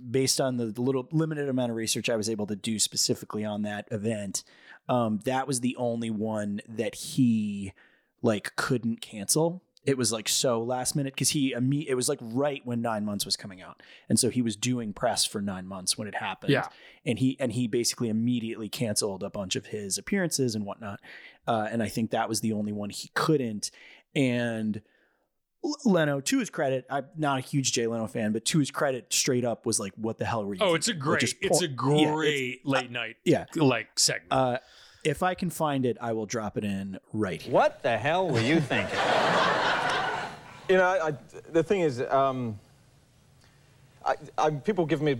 [0.09, 3.61] based on the little limited amount of research I was able to do specifically on
[3.61, 4.43] that event,
[4.89, 7.73] Um, that was the only one that he
[8.21, 9.61] like couldn't cancel.
[9.87, 13.05] It was like so last minute because he imme- it was like right when nine
[13.05, 16.15] months was coming out, and so he was doing press for nine months when it
[16.15, 16.51] happened.
[16.51, 16.67] Yeah.
[17.05, 20.99] and he and he basically immediately canceled a bunch of his appearances and whatnot.
[21.47, 23.71] Uh, and I think that was the only one he couldn't.
[24.13, 24.81] And
[25.85, 29.11] Leno, to his credit, I'm not a huge Jay Leno fan, but to his credit,
[29.13, 31.35] straight up was like, "What the hell were you?" Oh, it's a great, Like, just
[31.41, 33.45] it's po- a Yeah, it's- great late night, yeah.
[33.55, 34.31] like segment.
[34.33, 34.57] Uh,
[35.05, 37.53] if I can find it, I will drop it in right here.
[37.53, 38.99] What the hell were you thinking?
[40.69, 41.13] You know, I, I,
[41.51, 42.59] the thing is, um,
[44.05, 45.15] I, I, people give me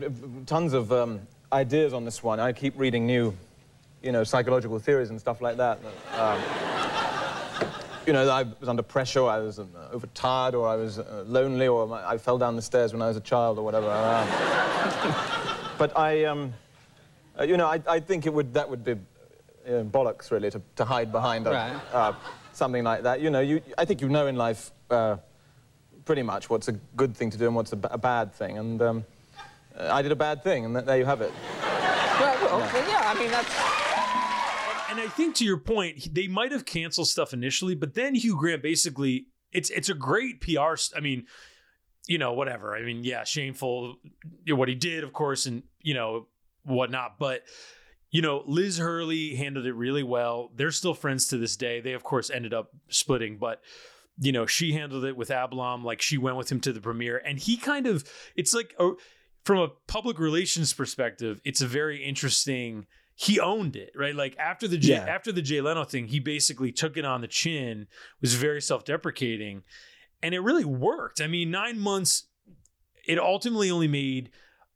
[0.46, 1.22] tons of um,
[1.54, 2.40] ideas on this one.
[2.40, 3.34] I keep reading new,
[4.04, 5.80] you know, psychological theories and stuff like that.
[6.18, 6.42] Um,
[8.06, 11.24] you know, I was under pressure, or I was uh, overtired, or I was uh,
[11.28, 13.88] lonely, or my, I fell down the stairs when I was a child, or whatever.
[15.78, 16.56] But I, um,
[17.40, 20.60] uh, you know, I, I think it would that would be uh, bollocks, really, to,
[20.78, 21.80] to hide behind a, Right.
[21.94, 22.14] uh,
[22.52, 23.22] something like that.
[23.22, 25.18] You know, you, I think you know in life uh,
[26.08, 28.58] pretty much what's a good thing to do and what's a, a bad thing.
[28.58, 29.06] And um,
[29.78, 31.32] I did a bad thing, and th- there you have it.
[31.62, 34.90] well, well, well, yeah, I mean, that's.
[34.90, 38.38] and I think to your point, they might have canceled stuff initially, but then Hugh
[38.38, 40.76] Grant basically, it's it's a great PR.
[40.96, 41.28] I mean,
[42.08, 42.76] you know, whatever.
[42.76, 43.98] I mean, yeah, shameful
[44.48, 46.28] what he did, of course, and you know
[46.64, 47.44] whatnot, but.
[48.10, 50.50] You know, Liz Hurley handled it really well.
[50.56, 51.82] They're still friends to this day.
[51.82, 53.62] They, of course, ended up splitting, but
[54.20, 55.84] you know, she handled it with Ablom.
[55.84, 58.04] Like she went with him to the premiere, and he kind of,
[58.36, 58.92] it's like, a,
[59.44, 62.86] from a public relations perspective, it's a very interesting.
[63.16, 64.14] He owned it, right?
[64.14, 65.06] Like after the Yeah.
[65.08, 67.88] after the Jay Leno thing, he basically took it on the chin,
[68.22, 69.64] was very self deprecating,
[70.22, 71.20] and it really worked.
[71.22, 72.28] I mean, nine months,
[73.08, 74.30] it ultimately only made.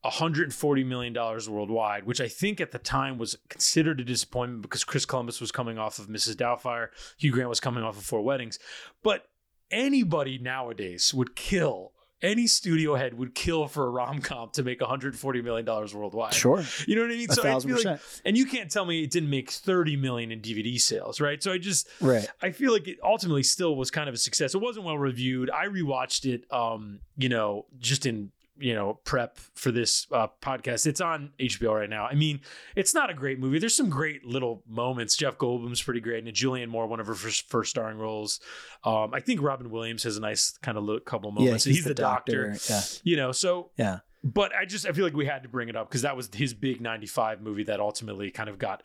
[0.04, 5.06] $140 million worldwide, which I think at the time was considered a disappointment because Chris
[5.06, 6.36] Columbus was coming off of Mrs.
[6.36, 6.88] Doubtfire,
[7.18, 8.58] Hugh Grant was coming off of Four Weddings.
[9.04, 9.26] But
[9.72, 11.92] anybody nowadays would kill,
[12.22, 16.34] any studio head would kill for a rom com to make $140 million worldwide.
[16.36, 17.32] Sure, You know what I mean?
[17.32, 19.96] a so I thousand feel like, and you can't tell me it didn't make 30
[19.98, 21.42] million in DVD sales, right?
[21.42, 22.28] So I just, Right.
[22.42, 24.54] I feel like it ultimately still was kind of a success.
[24.54, 25.50] It wasn't well reviewed.
[25.50, 28.32] I rewatched it, um, you know, just in
[28.62, 30.86] you know prep for this uh, podcast.
[30.86, 32.06] It's on HBO right now.
[32.06, 32.42] I mean,
[32.76, 33.60] it's not a great movie.
[33.60, 35.16] There's some great little moments.
[35.16, 38.40] Jeff Goldblum's pretty great, and Julianne Moore, one of her first, first starring roles.
[38.84, 41.64] Um, I think Robin Williams has a nice kind of little couple moments.
[41.64, 42.56] he's he's, the the, doctor.
[42.70, 42.82] Yeah.
[43.04, 44.00] You know, so Yeah.
[44.24, 46.30] but I just I feel like we had to bring it up because that was
[46.34, 48.84] his big '95 movie that ultimately kind of got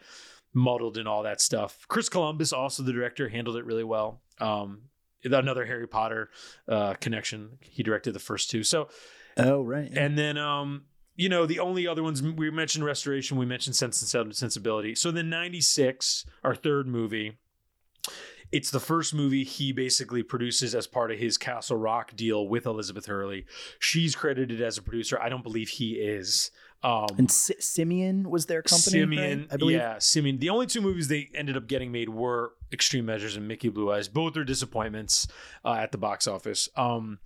[0.52, 1.86] muddled and all that stuff.
[1.88, 4.22] Chris Columbus, also the director, handled it really well.
[4.40, 4.82] Um,
[5.24, 6.30] another Harry Potter
[6.68, 7.58] uh, connection.
[7.60, 8.62] He directed the first two.
[8.62, 8.88] So
[9.36, 9.90] Oh, right.
[9.92, 10.04] yeah.
[10.04, 10.84] and then um,
[11.14, 14.94] you know the only other ones we mentioned Restoration, we mentioned Sense and Sensibility.
[14.94, 17.36] So then '96, our third movie.
[18.52, 22.64] It's the first movie he basically produces as part of his Castle Rock deal with
[22.64, 23.44] Elizabeth Hurley.
[23.80, 25.20] She's credited as a producer.
[25.20, 26.52] I don't believe he is.
[26.80, 29.48] Um, and Si- Simian was their company, Simian, right?
[29.50, 29.78] I believe.
[29.78, 30.38] yeah, Simian.
[30.38, 33.90] The only two movies they ended up getting made were Extreme Measures and Mickey Blue
[33.90, 34.06] Eyes.
[34.06, 35.26] Both are disappointments
[35.64, 36.68] uh, at the box office.
[36.76, 37.18] Um,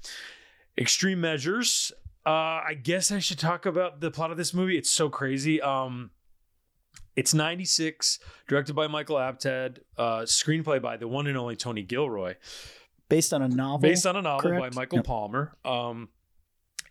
[0.79, 1.93] Extreme Measures.
[2.27, 2.31] Uh,
[2.67, 4.77] I guess I should talk about the plot of this movie.
[4.77, 5.61] It's so crazy.
[5.61, 6.11] Um,
[7.17, 12.35] it's 96, directed by Michael Apted, uh, screenplay by the one and only Tony Gilroy
[13.09, 13.79] Based on a novel.
[13.79, 14.75] based on a novel correct?
[14.75, 15.05] by Michael Yep.
[15.07, 15.57] Palmer.
[15.65, 16.09] Um,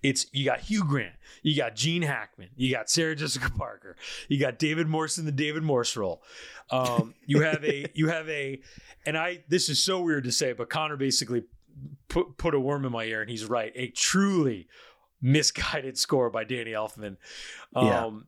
[0.02, 1.14] it's you got Hugh Grant,
[1.44, 3.96] you got Gene Hackman, you got Sarah Jessica Parker,
[4.30, 6.24] you got David Morse in the David Morse role.
[6.70, 8.62] Um, you have a you have a,
[9.06, 11.44] and I this is so weird to say, but Connor basically
[12.08, 13.74] put put a worm in my ear, and he's right.
[13.76, 14.68] A truly
[15.22, 17.18] misguided score by Danny Elfman.
[17.76, 18.06] Yeah.
[18.06, 18.28] Um,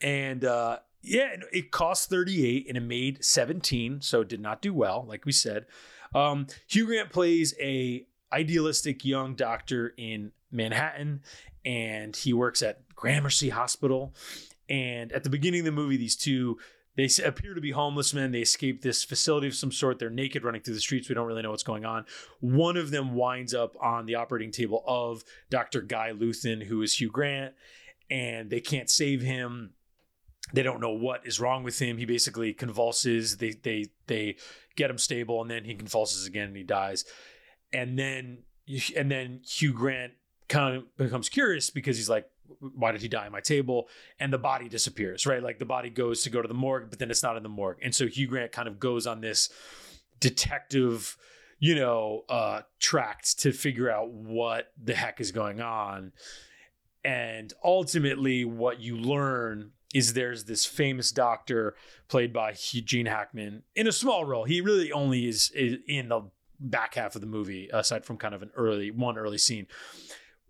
[0.00, 4.72] and uh, yeah, it cost 38 and it made 17, so it did not do
[4.72, 5.66] well, like we said.
[6.14, 11.22] Um, Hugh Grant plays a idealistic young doctor in Manhattan,
[11.64, 14.14] and he works at Gramercy Hospital.
[14.68, 16.58] And at the beginning of the movie, these two
[16.98, 18.32] they appear to be homeless men.
[18.32, 20.00] They escape this facility of some sort.
[20.00, 21.08] They're naked, running through the streets.
[21.08, 22.06] We don't really know what's going on.
[22.40, 25.80] One of them winds up on the operating table of Dr.
[25.80, 27.54] Guy Luthan, who is Hugh Grant,
[28.10, 29.74] and they can't save him
[30.52, 31.98] they don't know what is wrong with him.
[31.98, 33.36] He basically convulses.
[33.36, 34.36] They they they
[34.76, 37.04] get him stable, and then he convulses again, and he dies.
[37.72, 38.44] And then
[38.96, 40.14] and then Hugh Grant
[40.48, 42.30] kind of becomes curious because he's like,
[42.60, 43.88] "Why did he die on my table?"
[44.18, 45.42] And the body disappears, right?
[45.42, 47.48] Like the body goes to go to the morgue, but then it's not in the
[47.48, 47.78] morgue.
[47.82, 49.50] And so Hugh Grant kind of goes on this
[50.20, 51.16] detective,
[51.58, 56.12] you know, uh, tract to figure out what the heck is going on.
[57.04, 61.74] And ultimately, what you learn is there's this famous doctor
[62.08, 64.44] played by Gene Hackman in a small role.
[64.44, 66.30] He really only is, is in the
[66.60, 69.66] back half of the movie, aside from kind of an early one early scene.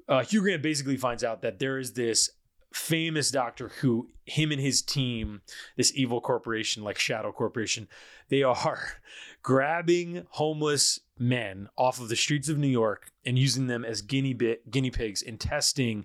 [0.08, 2.30] Uh, Hugh Grant basically finds out that there is this
[2.72, 5.40] famous doctor who him and his team
[5.76, 7.88] this evil corporation like shadow corporation
[8.28, 9.00] they are
[9.42, 14.34] grabbing homeless men off of the streets of new york and using them as guinea
[14.34, 16.04] bit, guinea pigs and testing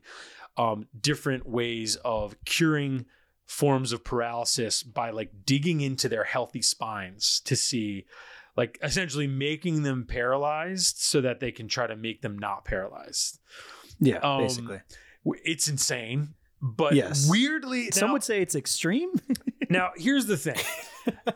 [0.55, 3.05] um, different ways of curing
[3.45, 8.05] forms of paralysis by like digging into their healthy spines to see
[8.55, 13.39] like essentially making them paralyzed so that they can try to make them not paralyzed
[14.05, 14.81] Yeah, Um, basically.
[15.45, 16.33] it's insane
[16.65, 17.29] but Yes.
[17.29, 19.11] weirdly Some now- would say it's extreme.
[19.69, 20.55] now, here's the thing,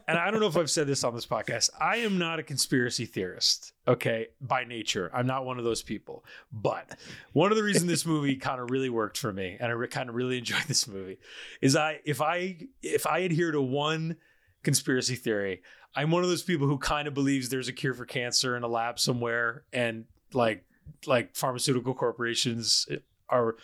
[0.07, 1.69] and I don't know if I've said this on this podcast.
[1.81, 5.11] I am not a conspiracy theorist, okay, by nature.
[5.13, 6.23] I'm not one of those people.
[6.49, 6.97] But
[7.33, 9.89] one of the reasons this movie kind of really worked for me, and I re-
[9.89, 11.17] kind of really enjoyed this movie,
[11.61, 14.15] is I if I if I adhere to one
[14.63, 15.61] conspiracy theory,
[15.93, 18.63] I'm one of those people who kind of believes there's a cure for cancer in
[18.63, 20.63] a lab somewhere, and like
[21.05, 22.87] like pharmaceutical corporations
[23.29, 23.55] are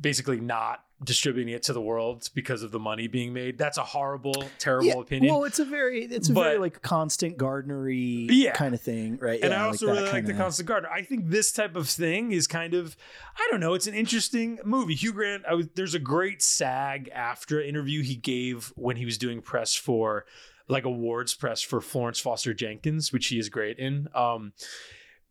[0.00, 3.56] basically not distributing it to the world because of the money being made.
[3.56, 5.32] That's a horrible, terrible yeah, opinion.
[5.34, 8.52] Well, it's a very it's a very like constant gardenery Yeah.
[8.52, 9.40] kind of thing, right?
[9.40, 10.90] and yeah, I also that really like the Constant Gardener.
[10.90, 12.96] I think this type of thing is kind of,
[13.36, 14.94] I don't know, it's an interesting movie.
[14.94, 19.40] Hugh Grant, I was, there's a great SAG-AFTRA interview he gave when he was doing
[19.40, 20.26] press for,
[20.68, 24.08] like awards press for Florence Foster Jenkins, which he is great in.
[24.14, 24.52] Um,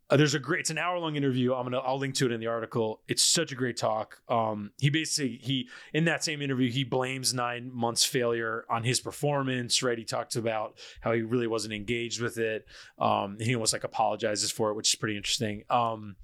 [0.09, 1.53] uh, there's a great, it's an hour long interview.
[1.53, 3.01] I'm gonna, I'll link to it in the article.
[3.07, 4.21] It's such a great talk.
[4.27, 8.99] Um, he basically, he in that same interview, he blames nine months failure on his
[8.99, 9.83] performance.
[9.83, 9.97] Right?
[9.97, 12.65] He talks about how he really wasn't engaged with it.
[12.97, 15.63] Um, he almost like apologizes for it, which is pretty interesting.
[15.69, 16.15] Um,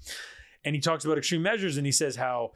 [0.63, 2.53] and he talks about extreme measures, and he says how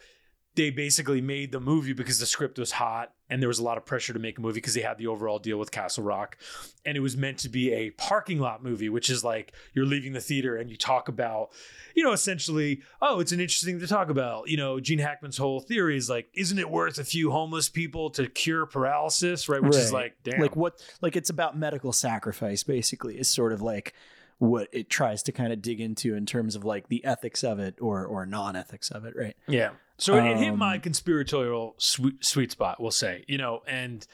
[0.56, 3.78] they basically made the movie because the script was hot and there was a lot
[3.78, 6.38] of pressure to make a movie because they had the overall deal with Castle Rock.
[6.86, 10.14] And it was meant to be a parking lot movie, which is like you're leaving
[10.14, 11.52] the theater and you talk about,
[11.96, 14.50] you know, essentially, oh, it's an interesting thing to talk about.
[14.50, 18.10] You know, Gene Hackman's whole theory is like, isn't it worth a few homeless people
[18.12, 19.48] to cure paralysis?
[19.48, 19.62] Right.
[19.62, 20.40] Which is like, damn.
[20.40, 23.94] like what like it's about medical sacrifice basically is sort of like
[24.40, 27.60] what it tries to kind of dig into in terms of like the ethics of
[27.60, 29.72] it or or non-ethics of it right Yeah.
[30.00, 34.06] So it hit Um, my conspiratorial sweet, sweet spot, we'll say, you know, and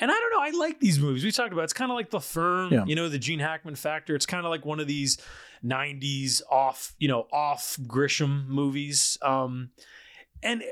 [0.00, 1.22] and I don't know, I like these movies.
[1.22, 2.84] We talked about it's kind of like The Firm, Yeah.
[2.84, 4.16] you know, the Gene Hackman factor.
[4.16, 5.18] It's kind of like one of these
[5.64, 9.16] 90s off, you know, off Grisham movies.
[9.22, 9.70] Um
[10.42, 10.66] and uh,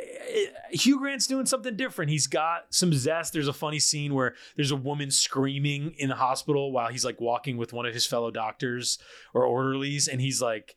[0.70, 2.10] Hugh Grant's doing something different.
[2.10, 3.32] He's got some zest.
[3.32, 7.20] There's a funny scene where there's a woman screaming in the hospital while he's like
[7.20, 8.98] walking with one of his fellow doctors
[9.32, 10.74] or orderlies, and he's like,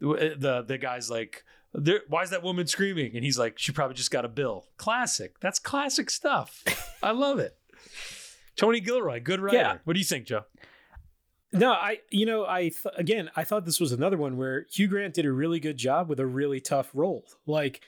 [0.00, 1.44] the the guy's like,
[1.74, 3.14] there, why is that woman screaming?
[3.14, 4.66] And he's like, she probably just got a bill.
[4.76, 5.38] Classic.
[5.40, 6.62] That's classic stuff.
[7.02, 7.56] I love it.
[8.56, 9.56] Tony Gilroy, good writer.
[9.56, 9.78] Yeah.
[9.84, 10.44] What do you think, Joe?
[11.54, 14.88] No, I you know I th- again I thought this was another one where Hugh
[14.88, 17.26] Grant did a really good job with a really tough role.
[17.46, 17.82] Like,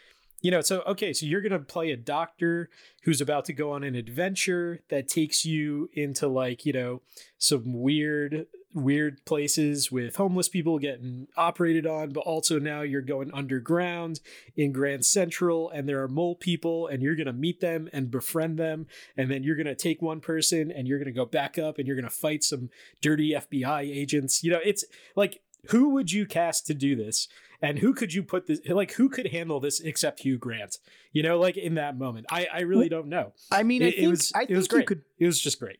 [0.45, 2.69] you know, so okay, so you're gonna play a doctor
[3.05, 7.01] who's about to go on an adventure that takes you into like you know
[7.39, 13.33] some weird weird places with homeless people getting operated on, but also now you're going
[13.33, 14.21] underground
[14.55, 18.59] in Grand Central and there are mole people and you're gonna meet them and befriend
[18.59, 18.87] them
[19.17, 21.97] and then you're gonna take one person and you're gonna go back up and you're
[21.97, 22.69] gonna fight some
[23.01, 24.45] dirty FBI agents.
[24.45, 24.85] You know, it's
[25.17, 27.29] like who would you cast to do this?
[27.63, 30.79] And who could you put this like who could handle this except Hugh Grant?
[31.13, 32.27] You know, like in that moment.
[32.31, 33.33] I, I really don't know.
[33.51, 34.87] i mean i It, think it was i it think was you great.
[34.87, 35.79] could it was just great.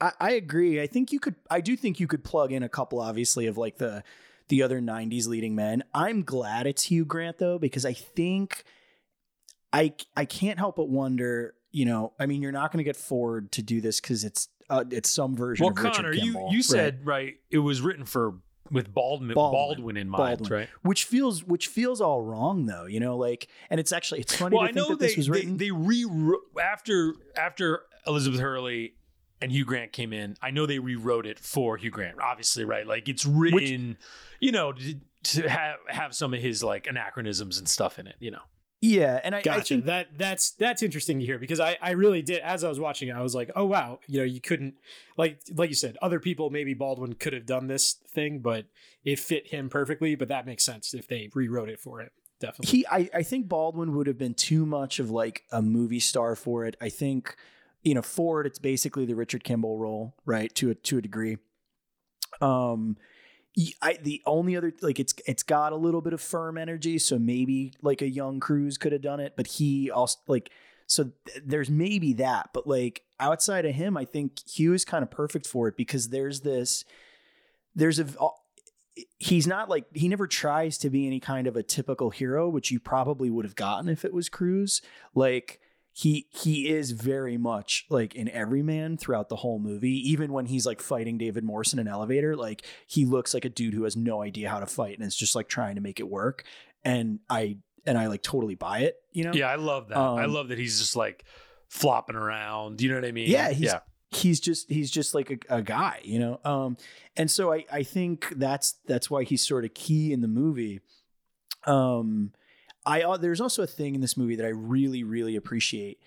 [0.00, 2.68] I, I agree i think you could i do think you could plug in a
[2.68, 4.02] couple obviously of like the
[4.48, 8.64] the other 90s leading men i'm glad it's hugh grant though because i think
[9.72, 12.96] i i can't help but wonder you know i mean you're not going to get
[12.96, 16.32] ford to do this because it's uh, it's some version Well, of Richard Conor, you
[16.50, 16.64] you right?
[16.64, 17.34] said right.
[17.50, 18.34] It was written for
[18.70, 19.96] with Baldwin Baldwin, Baldwin.
[19.96, 20.58] in mind, Baldwin.
[20.60, 20.68] right?
[20.82, 24.56] which feels which feels all wrong though you know like and it's actually it's funny
[24.56, 26.06] Well, to I think know that they this was they, written they re
[26.60, 28.94] after after Elizabeth Hurley
[29.40, 30.36] and Hugh Grant came in.
[30.40, 32.86] I know they rewrote it for Hugh Grant, obviously, right?
[32.86, 33.98] Like it's written,
[34.40, 34.94] you know, to,
[35.24, 38.40] to have have some of his like anachronisms and stuff in it, you know.
[38.84, 39.74] Yeah and i, I Gotcha.
[39.74, 42.78] think that that's that's interesting to hear because I I really did as I was
[42.78, 44.74] watching it I was like oh wow you know you couldn't
[45.16, 48.66] like like you said other people maybe Baldwin could have done this thing but
[49.04, 52.78] it fit him perfectly but that makes sense if they rewrote it for it definitely.
[52.78, 56.36] He I, I think baldwin would have been too much of like a movie star
[56.36, 56.76] for it.
[56.80, 57.36] I think
[57.82, 61.38] you know ford it's basically the richard kimball role right to a to a degree.
[62.42, 62.96] Um
[63.80, 67.18] I, the only other like it's it's got a little bit of firm energy so
[67.18, 70.50] maybe like a young Cruise could have done it but he also like
[70.86, 75.02] so th- there's maybe that, but like outside of him, I think Hugh is kind
[75.02, 76.84] of perfect for it because there's this,
[77.74, 78.06] there's a,
[79.18, 82.70] he's not like he never tries to be any kind of a typical hero, which
[82.70, 84.82] you probably would have gotten if it was Cruise.
[85.14, 85.60] Like
[85.96, 90.10] he he is very much like an everyman throughout the whole movie.
[90.10, 93.48] Even when he's like fighting David Morse in an elevator, like he looks like a
[93.48, 96.00] dude who has no idea how to fight and is just like trying to make
[96.00, 96.42] it work.
[96.84, 98.96] And I and I like totally buy it.
[99.12, 99.32] You know?
[99.34, 99.96] Yeah, I love that.
[99.96, 101.24] I Um, love that he's just like
[101.68, 102.80] flopping around.
[102.80, 103.30] You know what I mean?
[103.30, 103.78] Yeah, he's yeah.
[104.10, 106.40] he's just he's just like a, a guy, you know.
[106.44, 106.76] Um,
[107.16, 110.80] and so I I think that's that's why he's sort of key in the movie.
[111.66, 112.32] Um,
[112.86, 116.00] I uh, there's also a thing in this movie that I really really appreciate.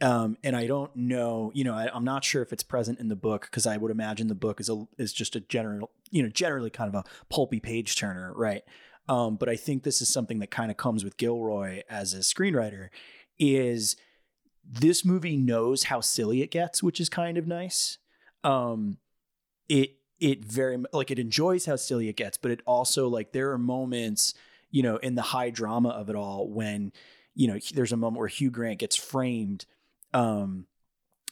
[0.00, 3.06] Um, and I don't know, you know, I, I'm not sure if it's present in
[3.06, 6.22] the book because I would imagine the book is a is just a general, you
[6.22, 8.62] know, generally kind of a pulpy page turner, right?
[9.08, 12.18] Um, but I think this is something that kind of comes with Gilroy as a
[12.18, 12.88] screenwriter.
[13.38, 13.96] Is
[14.64, 17.98] this movie knows how silly it gets, which is kind of nice.
[18.44, 18.98] Um,
[19.68, 23.50] it it very like it enjoys how silly it gets, but it also like there
[23.50, 24.34] are moments,
[24.72, 26.90] you know, in the high drama of it all when
[27.36, 29.64] you know there's a moment where Hugh Grant gets framed,
[30.12, 30.66] um,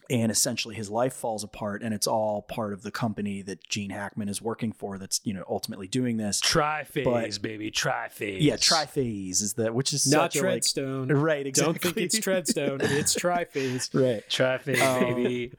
[0.08, 3.90] and essentially his life falls apart, and it's all part of the company that Gene
[3.90, 4.98] Hackman is working for.
[4.98, 6.40] That's you know ultimately doing this.
[6.40, 7.04] Tri phase,
[7.38, 7.70] But- baby.
[7.70, 8.42] Tri phase.
[8.42, 11.10] Yeah, triphase is that which is Not such a, like, Treadstone.
[11.20, 11.46] right.
[11.46, 11.72] Exactly.
[11.74, 12.82] Don't think it's Treadstone.
[12.82, 13.94] It's Triphase.
[14.00, 14.28] right.
[14.28, 15.52] Tri phase, Um, baby.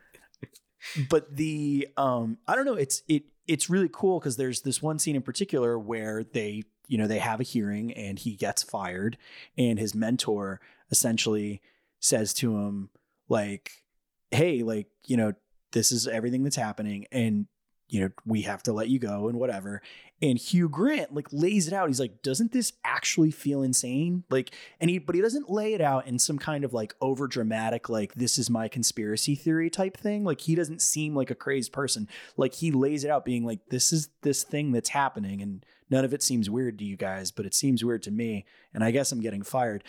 [1.09, 4.97] but the um i don't know it's it it's really cool because there's this one
[4.97, 9.17] scene in particular where they you know they have a hearing and he gets fired.
[9.57, 10.59] And his mentor
[10.91, 11.61] essentially
[11.99, 12.89] says to him
[13.29, 13.83] like
[14.31, 15.33] hey like you know
[15.71, 17.45] this is everything that's happening and
[17.87, 19.81] you know we have to let you go and whatever.
[20.23, 21.89] And Hugh Grant like lays it out.
[21.89, 24.23] He's like doesn't this actually feel insane?
[24.29, 27.27] Like and he but he doesn't lay it out in some kind of like over
[27.27, 30.23] dramatic like this is my conspiracy theory type thing.
[30.23, 32.07] Like he doesn't seem like a crazed person.
[32.37, 35.41] Like he lays it out being like this is this thing that's happening.
[35.41, 38.45] And none of it seems weird to you guys but it seems weird to me
[38.73, 39.83] and I guess I'm getting fired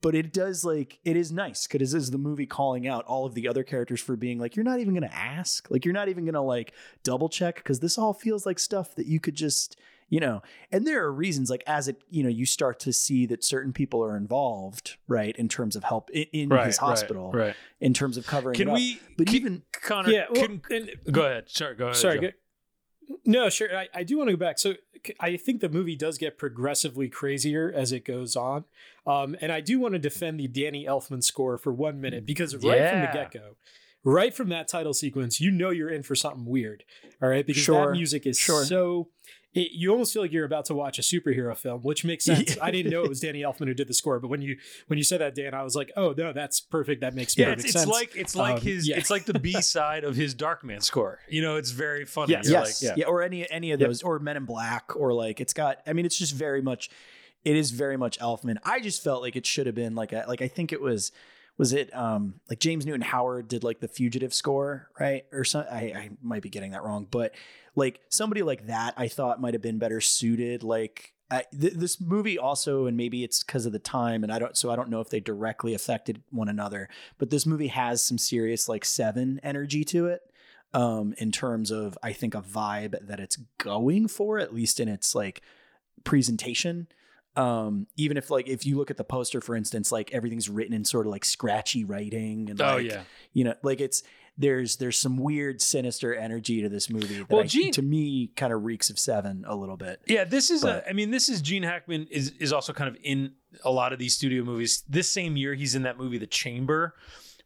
[0.00, 3.26] but it does like it is nice because this is the movie calling out all
[3.26, 6.08] of the other characters for being like you're not even gonna ask like you're not
[6.08, 9.76] even gonna like double check because this all feels like stuff that you could just
[10.08, 10.40] you know
[10.70, 13.72] and there are reasons like as it you know you start to see that certain
[13.72, 17.54] people are involved right in terms of help in, in Right, his hospital Right.
[17.80, 18.76] in terms of covering Can it up.
[18.76, 19.00] we?
[19.18, 20.10] but can- even Conor.
[20.10, 21.48] Yeah, well, can- and- go ahead.
[21.50, 21.74] Sorry.
[21.74, 21.96] Go ahead.
[21.96, 22.32] Sorry.
[23.24, 23.74] No, sure.
[23.76, 24.58] I, I do want to go back.
[24.58, 24.74] So
[25.20, 28.64] I think the movie does get progressively crazier as it goes on.
[29.06, 32.54] Um, and I do want to defend the Danny Elfman score for one minute because
[32.56, 33.56] right from the get go,
[34.04, 36.84] right from that title sequence, you know you're in for something weird.
[37.22, 37.46] All right.
[37.46, 38.64] Because Sure, that music is sure.
[38.64, 39.08] so.
[39.54, 42.58] It, you almost feel like you're about to watch a superhero film, which makes sense.
[42.60, 44.98] I didn't know it was Danny Elfman who did the score, but when you when
[44.98, 47.00] you said that, Dan, I was like, "Oh no, that's perfect.
[47.00, 48.98] That makes Yeah, perfect it's, it's sense." like it's like Um, his yeah.
[48.98, 51.18] it's like the B side of his Darkman score.
[51.28, 52.32] You know, it's very funny.
[52.32, 52.48] Yes.
[52.50, 53.04] Yes, like, yeah.
[53.06, 53.88] or any any of Yep.
[53.88, 55.78] those, or Men in Black, or like it's got.
[55.86, 56.90] I mean, it's just very much.
[57.44, 58.58] It is very much Elfman.
[58.64, 61.10] I just felt like it should have been like a like I think it was.
[61.58, 65.26] Was it um like James Newton Howard did like the Fugitive score right?
[65.32, 67.34] Or some I, I might be getting that wrong but
[67.74, 72.00] like somebody like that I thought might have been better suited like I, th- this
[72.00, 74.88] movie also and maybe it's because of the time and I don't so I don't
[74.88, 76.88] know if they directly affected one another
[77.18, 80.22] but this movie has some serious like seven energy to it
[80.72, 84.88] um in terms of I think a vibe that it's going for at least in
[84.88, 85.42] its like
[86.04, 86.88] presentation
[87.38, 90.74] um even if like if you look at the poster for instance like everything's written
[90.74, 93.02] in sort of like scratchy writing and Oh like yeah.
[93.32, 94.02] you know like it's
[94.36, 98.28] there's there's some weird sinister energy to this movie that Well, I, Gene- to me
[98.36, 100.90] kind of reeks of seven a little bit Yeah, this is But- a.
[100.90, 103.32] I mean, this is Gene Hackman is is also kind of in
[103.64, 104.84] a lot of these studio movies.
[104.88, 106.94] This same year, he's in that movie, The Chamber,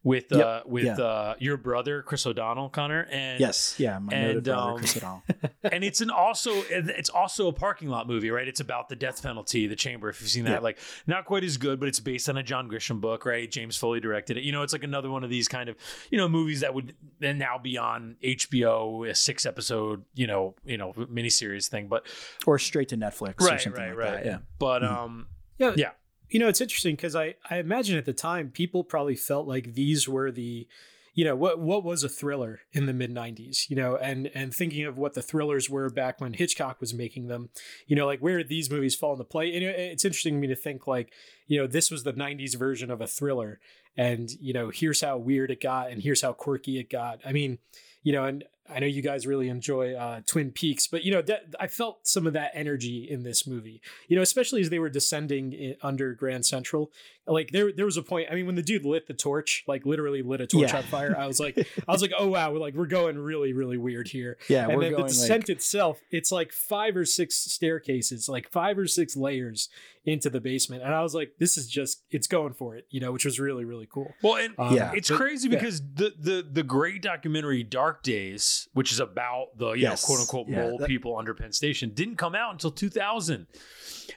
[0.05, 0.93] with Yep, uh with yeah.
[0.95, 4.97] uh your brother Chris O'Donnell, Conor, and yes yeah my and, noted brother um, Chris
[4.97, 5.23] O'Donnell
[5.63, 8.47] and it's an also it's also a parking lot movie, right?
[8.47, 10.09] It's about the death penalty, The Chamber.
[10.09, 10.59] If you've seen that, Yeah.
[10.59, 10.77] like
[11.07, 13.49] not quite as good, but it's based on a John Grisham book, right?
[13.49, 14.43] James Foley directed it.
[14.43, 15.77] You know, it's like another one of these kind of
[16.11, 20.55] you know movies that would then now be on HBO, a six episode you know
[20.65, 22.05] you know miniseries thing, but
[22.45, 24.11] or straight to Netflix or right, something right, like right.
[24.23, 24.91] that yeah But Mhm.
[24.91, 25.27] um,
[25.57, 25.73] Yeah.
[25.77, 25.91] Yeah.
[26.29, 29.73] You know, it's interesting because I, I imagine at the time people probably felt like
[29.73, 30.67] these were the,
[31.13, 34.53] you know, what what was a thriller in the mid '90s, you know, and and
[34.53, 37.49] thinking of what the thrillers were back when Hitchcock was making them,
[37.85, 39.53] you know, like where did these movies fall into play?
[39.53, 41.13] And it's interesting to me to think like,
[41.45, 43.59] you know, this was the '90s version of a thriller,
[43.95, 47.19] and you know, here's how weird it got, and here's how quirky it got.
[47.23, 47.59] I mean,
[48.01, 51.21] you know, and I know you guys really enjoy uh, Twin Peaks, but you know,
[51.23, 53.81] that, I felt some of that energy in this movie.
[54.07, 56.91] You know, especially as they were descending in, under Grand Central.
[57.25, 58.27] Like there, there was a point.
[58.29, 60.77] I mean, when the dude lit the torch, like literally lit a torch Yeah.
[60.77, 61.57] on fire, I was like,
[61.87, 64.37] I was like, oh wow, we're like we're going really, really weird here.
[64.49, 68.27] Yeah, and we're then going the descent like, itself, it's like five or six staircases,
[68.27, 69.69] like five or six layers
[70.05, 72.99] into the basement, and I was like, this is just, it's going for it, you
[72.99, 74.13] know, which was really, really cool.
[74.21, 74.91] Well, and Um, Yeah.
[74.93, 75.55] it's but- crazy yeah.
[75.59, 80.03] because the the the great documentary Dark Days, which is about the you Yes.
[80.03, 83.47] know quote unquote Yeah, mole that- people under Penn Station, didn't come out until 2000.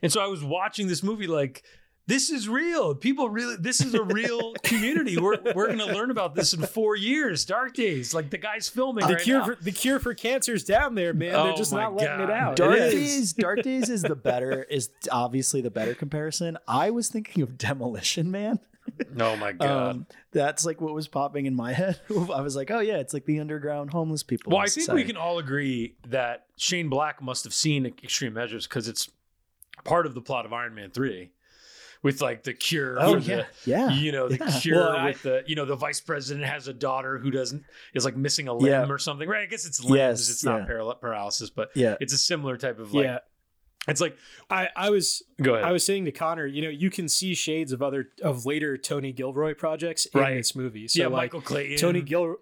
[0.02, 1.62] And so I was watching this movie like
[2.08, 2.94] this is real.
[2.94, 5.16] People really this is a real community.
[5.18, 7.44] We're we're going to learn about this in 4 years.
[7.44, 8.14] Dark Days.
[8.14, 9.44] Like the guy's filming the right cure now.
[9.46, 11.32] for the cure for cancer's down there, man.
[11.32, 12.54] They're Oh just my not letting it out.
[12.56, 12.92] Dark It is.
[12.94, 13.32] Days.
[13.32, 14.62] Dark Days is the better.
[14.70, 16.56] Is obviously the better comparison.
[16.68, 18.60] I was thinking of Demolition Man.
[19.20, 19.90] oh my god.
[19.96, 22.00] Um, that's like what was popping in my head.
[22.10, 24.50] I was like, oh yeah, it's like the underground homeless people.
[24.52, 25.02] Well, I think society.
[25.02, 29.08] we can all agree that Shane Black must have seen Extreme Measures because it's
[29.84, 31.30] part of the plot of Iron Man 3
[32.02, 33.90] with like the cure Oh yeah, the yeah.
[33.90, 34.60] you know the Yeah.
[34.60, 37.64] cure Well, I- with the you know the vice president has a daughter who doesn't
[37.94, 38.86] is like missing a limb Yeah.
[38.88, 40.92] or something right i guess it's limbs Yes, it's not yeah.
[41.00, 41.96] paralysis but Yeah.
[42.00, 43.04] it's a similar type of like
[43.88, 44.16] it's like
[44.50, 47.34] I, I was go ahead I was saying to Conor, you know, you can see
[47.34, 50.34] shades of other of later Tony Gilroy projects in Right.
[50.36, 50.88] this movie.
[50.88, 52.36] So yeah like michael clayton Tony Gilroy.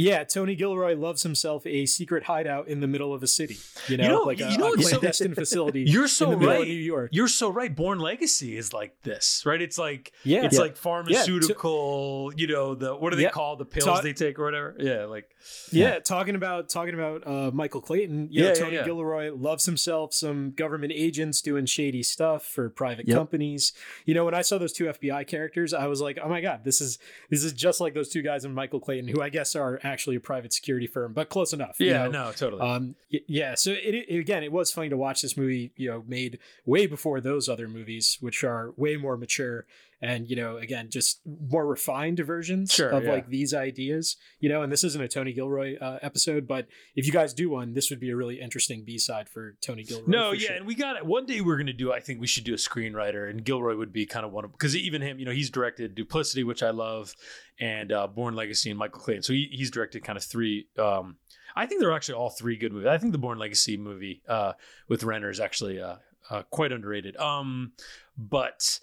[0.00, 3.56] Yeah, Tony Gilroy loves himself a secret hideout in the middle of a city.
[3.88, 5.82] You know, know- like a, you know a what's so- clandestine facility.
[5.82, 7.10] you're so in the middle right of New York.
[7.12, 10.44] you're so right bourne legacy is like this right it's like Yeah.
[10.44, 10.60] it's Yeah.
[10.62, 13.30] like pharmaceutical you know the what do they Yeah.
[13.30, 15.28] call the pills Ta- they take or whatever yeah like
[15.72, 18.28] Yeah, talking about talking about uh, Michael Clayton.
[18.30, 18.84] You know, Yeah, yeah, Tony yeah.
[18.84, 23.16] Gilroy loves himself some government agents doing shady stuff for private Yep.
[23.16, 23.72] companies.
[24.04, 26.64] You know, when I saw those two FBI characters, I was like, oh my god,
[26.64, 26.98] this is
[27.30, 30.16] this is just like those two guys in Michael Clayton, who I guess are actually
[30.16, 31.80] a private security firm, but close enough.
[31.80, 32.26] you yeah know?
[32.26, 33.54] no totally Um, yeah.
[33.54, 35.72] So it, it again, it was funny to watch this movie.
[35.76, 39.66] You know, made way before those other movies, which are way more mature
[40.00, 43.12] and you know, again, just more refined versions Sure, of yeah.
[43.12, 44.16] like these ideas.
[44.40, 47.50] You know, and this isn't a Tony Gilroy uh, episode, but if you guys do
[47.50, 50.04] one, this would be a really interesting B side for Tony Gilroy.
[50.06, 50.56] No, yeah, sure.
[50.56, 51.04] and we got it.
[51.04, 51.92] One day we're going to do.
[51.92, 54.52] I think we should do a screenwriter, and Gilroy would be kind of one of
[54.52, 57.14] because even him, you know, he's directed Duplicity, which I love,
[57.60, 59.22] and uh, Bourne Legacy, and Michael Clayton.
[59.22, 60.68] So he, he's directed kind of three.
[60.78, 61.16] Um,
[61.56, 62.86] I think they're actually all three good movies.
[62.86, 64.52] I think the Bourne Legacy movie uh,
[64.88, 65.96] with Renner is actually uh,
[66.30, 67.16] uh, quite underrated.
[67.16, 67.72] Um,
[68.16, 68.78] but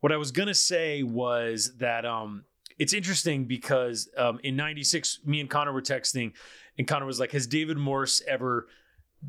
[0.00, 2.44] what I was gonna say was that um,
[2.78, 6.32] it's interesting because um, in '96, me and Conor were texting,
[6.78, 8.66] and Conor was like, "Has David Morse ever?"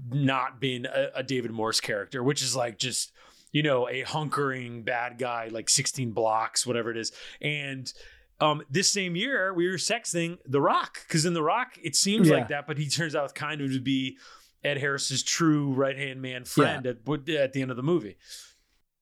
[0.10, 3.12] not been a, a David Morse character, which is like just
[3.52, 7.12] you know a hunkering bad guy, like 16 blocks, whatever it is.
[7.42, 7.92] And
[8.40, 12.30] um, this same year, we were sexting The Rock because in The Rock, it seems
[12.30, 12.36] Yeah.
[12.38, 14.18] like that, but he turns out kind of to be
[14.64, 17.00] Ed Harris's true right hand man friend at
[17.30, 18.16] at the end of the movie.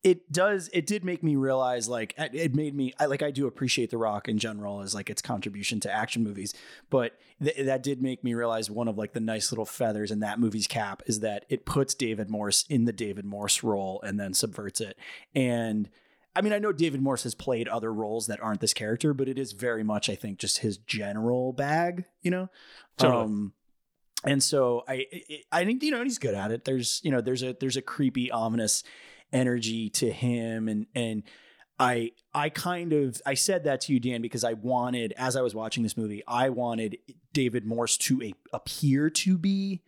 [0.04, 3.48] It does it did make me realize like it made me I like I do
[3.48, 6.54] appreciate The Rock in general as like its contribution to action movies,
[6.90, 10.22] but th- that did make me realize one of like the nice little feathers in
[10.22, 14.18] that movie's cap is that it puts David Morse in the David Morse role and
[14.18, 14.98] then subverts it.
[15.36, 15.90] And
[16.34, 19.28] I mean, I know David Morse has played other roles that aren't this character, but
[19.28, 22.50] it is very much I think just his general bag, you know.
[22.98, 23.24] Totally.
[23.24, 23.54] Um,
[24.24, 26.64] and so I, I I think you know he's good at it.
[26.64, 28.84] There's you know there's a there's a creepy ominous
[29.32, 31.24] energy to him and and
[31.80, 35.42] I I kind of I said that to you Dan because I wanted as I
[35.42, 36.98] was watching this movie I wanted
[37.34, 39.82] David Morse to a, appear to be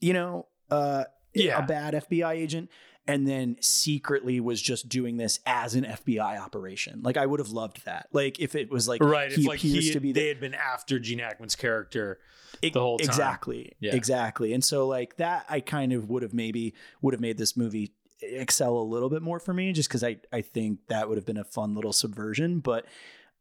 [0.00, 1.62] you know uh Yeah.
[1.62, 2.70] a bad FBI agent
[3.06, 7.00] and then secretly was just doing this as an FBI operation.
[7.02, 8.06] Like I would have loved that.
[8.12, 9.32] Like if it was like right.
[9.32, 12.20] he If like appears he, to be the- they had been after Gene Hackman's character
[12.62, 13.08] E- the whole time.
[13.08, 13.72] Exactly.
[13.80, 13.94] Yeah.
[13.96, 14.52] Exactly.
[14.54, 17.92] And so like that I kind of would have maybe would have made this movie
[18.22, 21.26] excel a little bit more for me just cuz I I think that would have
[21.26, 22.86] been a fun little subversion, but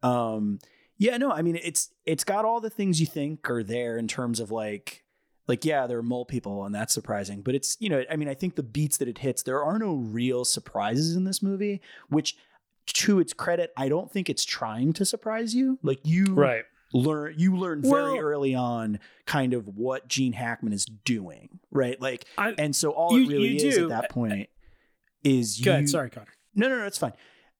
[0.03, 0.59] um
[0.97, 4.07] yeah, no, I mean it's it's got all the things you think are there in
[4.07, 5.03] terms of like
[5.47, 8.27] like yeah, there are mole people and that's surprising, but it's you know, I mean
[8.27, 11.81] I think the beats that it hits there are no real surprises in this movie,
[12.09, 12.37] which
[12.87, 15.79] to its credit, I don't think it's trying to surprise you.
[15.83, 16.65] Like you Right.
[16.93, 21.99] learn you learn very Well- early on kind of what Gene Hackman is doing, right?
[22.01, 23.83] Like and so all you- it really is do.
[23.83, 24.49] at that point
[25.23, 25.89] is you ahead.
[25.89, 26.27] Sorry, Connor.
[26.55, 27.13] No, no, no, it's fine.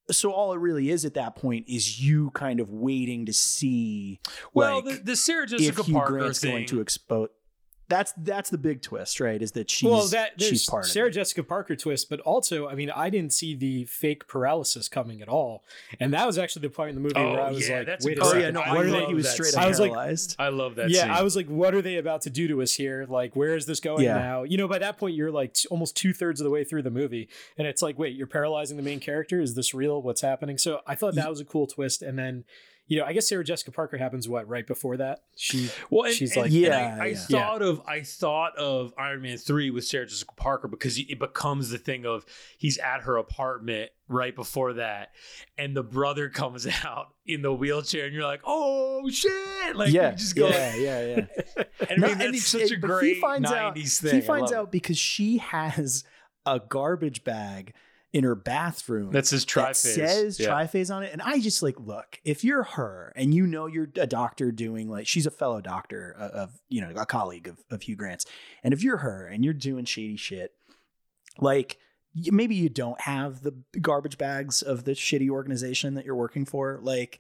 [0.09, 4.19] So all it really is at that point is you kind of waiting to see
[4.53, 6.51] Well, like, the, the Sarah if Jessica Hugh Parker Grant's thing.
[6.51, 7.29] going to expose
[7.91, 9.39] that's that's the big twist, right?
[9.41, 11.15] Is that she's well, that she's part Sarah of it.
[11.15, 15.27] Jessica Parker twist, but also, I mean, I didn't see the fake paralysis coming at
[15.30, 15.63] all,
[15.99, 17.77] and that was actually the point in the movie Oh, where I oh, was yeah,
[17.80, 19.13] like, that's "Wait a great- Oh second, yeah, no, I I what are they?" he
[19.13, 19.59] was that straight scene.
[19.63, 19.91] I was like-
[20.39, 20.89] I love that.
[20.89, 21.11] yeah, scene.
[21.11, 23.05] I was like, "What are they about to do to us here?
[23.07, 24.18] Like, where is this going Yeah.
[24.18, 26.63] now?" You know, by that point, you're like t- almost two thirds of the way
[26.63, 29.41] through the movie, and it's like, "Wait, you're paralyzing the main character?
[29.41, 30.01] Is this real?
[30.01, 32.45] What's happening?" So I thought that was a cool twist, and then.
[32.91, 35.22] You know, I guess Sarah Jessica Parker happens what right before that.
[35.38, 37.15] She Well, and, She's and- like- and Yeah, I, I yeah.
[37.15, 41.69] thought of I thought of Iron Man three with Sarah Jessica Parker because it becomes
[41.69, 42.26] the thing of
[42.57, 45.11] he's at her apartment right before that,
[45.57, 49.77] and the brother comes out in the wheelchair, and you're like, oh shit!
[49.77, 51.63] Like yeah, just go, yeah, yeah, yeah.
[51.89, 54.15] and I No, mean that's it's- such a great he finds out, thing.
[54.15, 56.03] He finds love out because she has
[56.45, 57.73] a garbage bag
[58.13, 60.49] in her bathroom that's his that says yeah.
[60.49, 61.13] triphase on it.
[61.13, 64.89] And I just like, look, if you're her and you know you're a doctor doing
[64.89, 68.25] like she's a fellow doctor of, of you know a colleague of, of Hugh Grant's,
[68.63, 70.53] and if you're her and you're doing shady shit,
[71.39, 71.77] like
[72.13, 76.79] maybe you don't have the garbage bags of the shitty organization that you're working for,
[76.81, 77.19] like.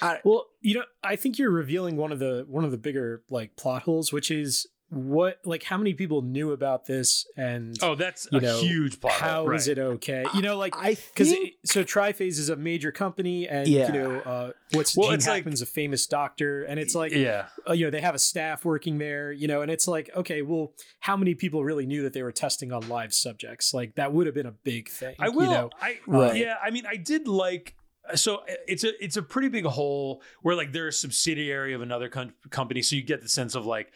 [0.00, 3.22] I, Well, you know, I think you're revealing one of the one of the bigger
[3.28, 7.94] like plot holes, which is what like how many people knew about this and Oh,
[7.94, 9.12] that's you a know, huge plot.
[9.14, 10.24] how hole, is it okay?
[10.34, 13.86] You know, like I because think so Triphase is a major company, and Yeah.
[13.92, 17.46] you know uh, what's Well, Gene it's like- a famous doctor, and it's like Yeah,
[17.68, 20.42] uh, you know they have a staff working there, you know, and it's like okay,
[20.42, 23.74] well, how many people really knew that they were testing on live subjects?
[23.74, 25.14] Like that would have been a big thing.
[25.18, 25.42] I will.
[25.44, 25.70] You know?
[25.80, 26.36] I Right.
[26.36, 26.56] yeah.
[26.62, 27.74] I mean, I did like.
[28.14, 32.08] So it's a it's a pretty big hole where like they're a subsidiary of another
[32.08, 33.92] com- company, so you get the sense of like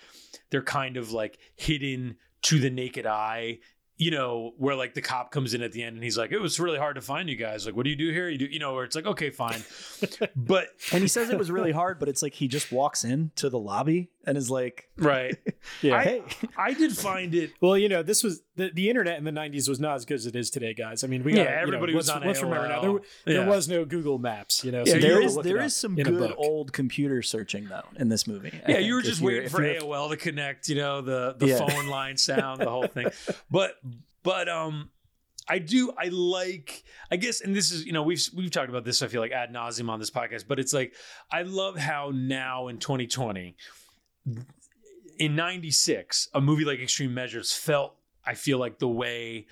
[0.50, 3.58] they're kind of like hidden to the naked eye.
[4.00, 6.38] You know, where like the cop comes in at the end and he's like, "It
[6.38, 7.66] was really hard to find you guys.
[7.66, 8.28] Like, what do you do here?
[8.28, 9.60] You do, you know?" Where it's like, "Okay, fine,"
[10.36, 13.32] but and he says it was really hard, but it's like he just walks in
[13.34, 15.36] to the lobby and is like, right.
[15.82, 15.96] Yeah.
[15.96, 16.22] I, "Hey,
[16.56, 17.50] I did find it.
[17.60, 20.14] Well, you know, this was the, the internet in the '90s was not as good
[20.14, 21.02] as it is today, guys.
[21.04, 22.82] I mean, we got Yeah, everybody was on let's remember now.
[22.82, 23.00] AOL.
[23.24, 24.80] There, there was no Google Maps, you know.
[24.80, 28.26] Yeah, so you there is there is some good old computer searching though in this
[28.26, 28.60] movie.
[28.66, 31.58] I Yeah, you were just waiting for AOL to connect, you know, the the Yeah.
[31.66, 33.08] phone line sound, the whole thing.
[33.50, 33.74] But
[34.22, 34.90] but um
[35.48, 38.84] I do I like I guess and this is you know we've we've talked about
[38.84, 40.92] this I feel like ad nauseum on this podcast but it's like
[41.32, 43.56] I love how now in 2020
[45.18, 47.94] in 96 a movie like Extreme Measures felt
[48.24, 49.46] I feel like the way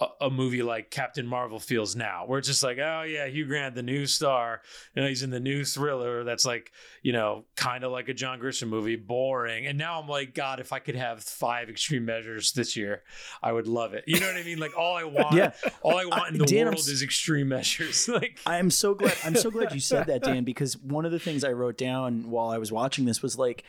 [0.00, 3.44] a, a movie like Captain Marvel feels now where it's just like oh yeah Hugh
[3.46, 4.62] Grant the new star
[4.96, 6.72] you know he's in the new thriller that's like
[7.02, 10.58] you know kind of like a John Grisham movie boring and now I'm like god
[10.60, 13.02] if I could have five Extreme Measures this year
[13.42, 15.52] I would love it you know what I mean like all I want Yeah.
[15.82, 18.94] all I want in the Dan, I'm world is Extreme Measures like I am so
[18.94, 19.16] glad.
[19.22, 22.28] I'm so glad you said that, Dan, because one of the things I wrote down
[22.30, 23.62] while I was watching this was like,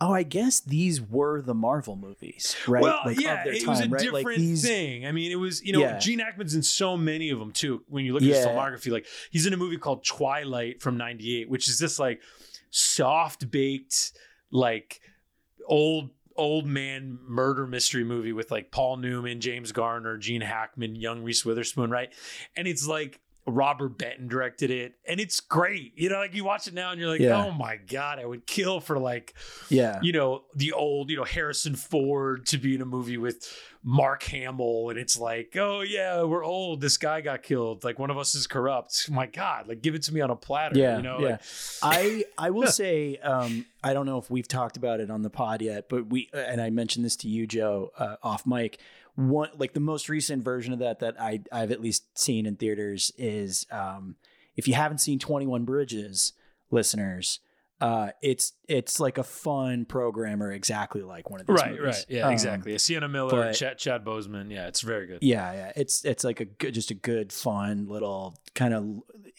[0.00, 2.82] oh, I guess these were the Marvel movies, right?
[2.82, 4.00] Well, like yeah, of their it time, was a right?
[4.02, 5.06] different like these, thing.
[5.06, 5.98] I mean, it was you know Yeah.
[5.98, 7.82] Gene Hackman's in so many of them too.
[7.88, 11.48] When you look at his filmography, like he's in a movie called Twilight from '98,
[11.48, 12.20] which is this like
[12.70, 14.12] soft baked
[14.50, 15.00] like
[15.66, 21.22] old old man murder mystery movie with like Paul Newman, James Garner, Gene Hackman, young
[21.22, 22.12] Reese Witherspoon, right?
[22.56, 25.92] And it's like Robert Benton directed it, and it's great.
[25.96, 27.44] You know, like you watch it now and you're like, Yeah.
[27.44, 29.34] oh my god, I would kill for like
[29.68, 33.46] Yeah, you know, the old, you know, Harrison Ford to be in a movie with
[33.84, 34.90] Mark Hamill.
[34.90, 36.80] And it's like, oh, yeah, we're old.
[36.80, 37.84] This guy got killed.
[37.84, 39.08] Like, one of us is corrupt.
[39.08, 40.76] My God, like, give it to me on a platter.
[40.76, 41.28] Yeah, You know, yeah.
[41.28, 41.40] like,
[41.82, 45.30] I I will say um, I don't know if we've talked about it on the
[45.30, 48.78] pod yet, but we and I mentioned this to you, Joe, uh, off mic.
[49.16, 52.56] One like the most recent version of that that I I've at least seen in
[52.56, 54.16] theaters is um,
[54.56, 56.34] if you haven't seen Twenty One Bridges,
[56.70, 57.40] listeners,
[57.80, 61.84] uh, it's it's like a fun programmer, exactly like one of these right, movies.
[61.86, 62.04] right.
[62.08, 62.76] Yeah, Um, exactly.
[62.78, 64.50] Sienna Miller, but- Chad, Chad Bozeman.
[64.50, 65.18] Yeah, it's very good.
[65.22, 65.72] Yeah, yeah.
[65.76, 68.84] It's it's like a good, just a good, fun little kind of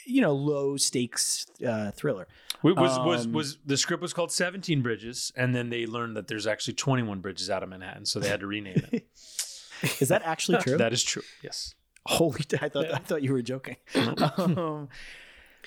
[0.05, 2.27] you know low stakes uh, thriller.
[2.63, 6.17] Was, was, was, Um, was the script was called 17 Bridges, and then they learned
[6.17, 9.05] that there's actually 21 bridges out of Manhattan, so they had to rename it.
[9.99, 10.77] Is that actually true?
[10.77, 11.23] that is true.
[11.43, 11.75] Yes.
[12.05, 13.75] Holy, I thought I thought you were joking.
[13.95, 14.87] um,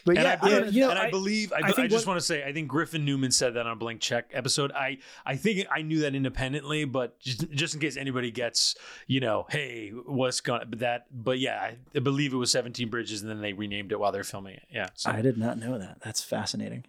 [0.07, 1.69] but and yeah, I, I believe, don't- you know, and I, I- believe I, I
[1.69, 3.77] I think just what- want to say I think Griffin Newman said that on a
[3.77, 4.73] blank check episode.
[4.73, 8.75] I I think I knew that independently, but just, just in case anybody gets
[9.07, 11.07] you know, hey, what's going but that?
[11.13, 14.25] But yeah, I believe it was Seventeen Bridges, and then they renamed it while they're
[14.25, 14.63] filming it.
[14.73, 15.11] Yeah, so.
[15.11, 15.99] I did not know that.
[16.03, 16.85] That's fascinating.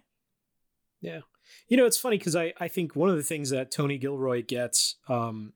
[1.02, 1.20] Yeah,
[1.68, 4.42] you know, it's funny because I, I think one of the things that Tony Gilroy
[4.42, 5.52] gets um,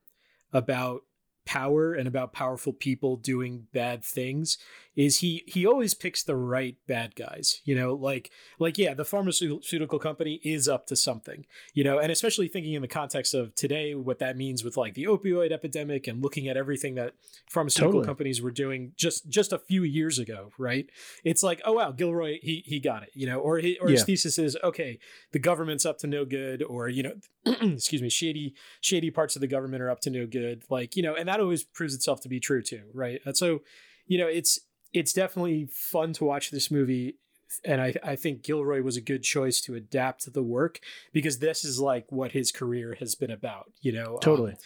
[0.52, 1.02] about
[1.46, 4.58] power and about powerful people doing bad things
[4.96, 9.04] is he he always picks the right bad guys you know like like yeah the
[9.04, 13.54] pharmaceutical company is up to something you know and especially thinking in the context of
[13.54, 17.12] today what that means with like the opioid epidemic and looking at everything that
[17.48, 18.06] pharmaceutical Totally.
[18.06, 20.88] companies were doing just just a few years ago right?
[21.24, 24.04] It's like oh wow gilroy he he got it you know or he, or his
[24.04, 24.98] thesis is okay
[25.32, 27.14] the government's up to no good or you know
[27.46, 31.02] excuse me shady shady parts of the government are up to no good like you
[31.02, 33.20] know and that always proves itself to be true too right?
[33.24, 33.60] And so
[34.06, 34.60] you know it's
[34.96, 37.18] it's definitely fun to watch this movie
[37.64, 40.80] and I, I think Gilroy was a good choice to adapt the work
[41.12, 44.14] because this is like what his career has been about, you know.
[44.14, 44.56] Um, Totally.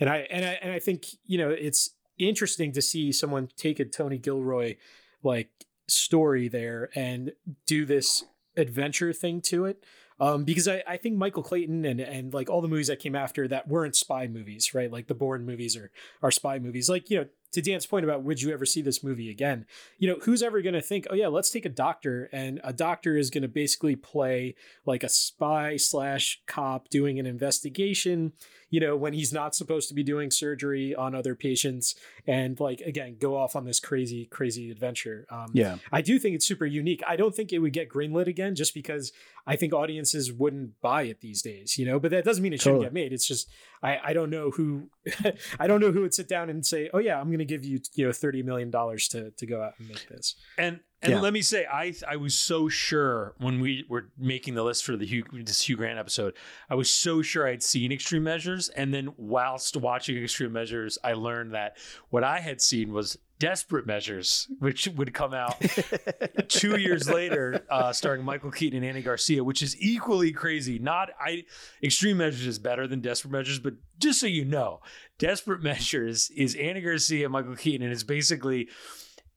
[0.00, 3.78] and I and I and I think you know it's interesting to see someone take
[3.80, 4.76] a Tony Gilroy
[5.22, 5.50] like
[5.88, 7.32] story there and
[7.66, 8.24] do this
[8.56, 9.84] adventure thing to it.
[10.20, 13.16] Um, because I, I think Michael Clayton and, and like all the movies that came
[13.16, 14.90] after that weren't spy movies, right?
[14.90, 15.90] Like the Bourne movies are
[16.22, 16.88] are spy movies.
[16.88, 19.66] Like, you know, to Dan's point about would you ever see this movie again?
[19.98, 23.16] You know, who's ever gonna think, oh yeah, let's take a doctor and a doctor
[23.16, 24.54] is gonna basically play
[24.86, 28.32] like a spy slash cop doing an investigation,
[28.70, 31.94] you know, when he's not supposed to be doing surgery on other patients
[32.26, 35.26] and like again go off on this crazy, crazy adventure.
[35.30, 35.76] Um Yeah.
[35.92, 37.02] I do think it's super unique.
[37.06, 39.12] I don't think it would get greenlit again just because
[39.46, 42.60] I think audiences wouldn't buy it these days, you know, but that doesn't mean it
[42.62, 42.86] shouldn't Totally.
[42.86, 43.12] get made.
[43.12, 43.50] It's just
[43.82, 44.88] I, I don't know who
[45.60, 47.64] I don't know who would sit down and say, "Oh yeah, I'm going to give
[47.64, 51.12] you, you know, 30 million dollars to to go out and make this." And and
[51.12, 51.20] Yeah.
[51.20, 54.96] let me say, I I was so sure when we were making the list for
[54.96, 56.32] the Hugh this Hugh Grant episode,
[56.70, 61.12] I was so sure I'd seen Extreme Measures, and then whilst watching Extreme Measures, I
[61.12, 61.76] learned that
[62.08, 65.60] what I had seen was Desperate Measures, which would come out
[66.48, 70.78] two years later, uh, starring Michael Keaton and Andy Garcia, which is equally crazy.
[70.78, 71.44] Not I
[71.82, 74.80] Extreme Measures is better than Desperate Measures, but just so you know,
[75.18, 78.68] Desperate Measures is Andy Garcia, and Michael Keaton, and it's basically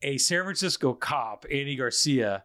[0.01, 2.43] a San Francisco cop, Andy Garcia,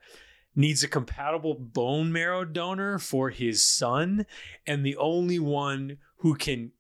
[0.55, 4.27] needs a compatible bone marrow donor for his son,
[4.67, 6.73] and the only one who can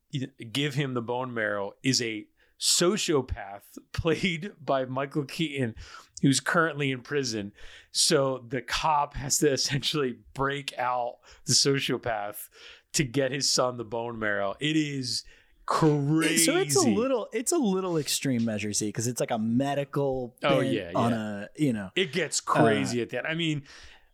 [0.52, 2.26] give him the bone marrow is a
[2.62, 3.62] sociopath
[3.92, 5.74] played by Michael Keaton,
[6.22, 7.52] who's currently in prison.
[7.90, 12.48] So the cop has to essentially break out the sociopath
[12.92, 14.54] to get his son the bone marrow.
[14.60, 15.24] It is
[15.66, 16.44] crazy.
[16.44, 20.36] So it's a little it's a little extreme measure see because it's like a medical
[20.44, 23.26] Oh, bent yeah, on a you know It gets uh, crazy at that.
[23.26, 23.64] I mean,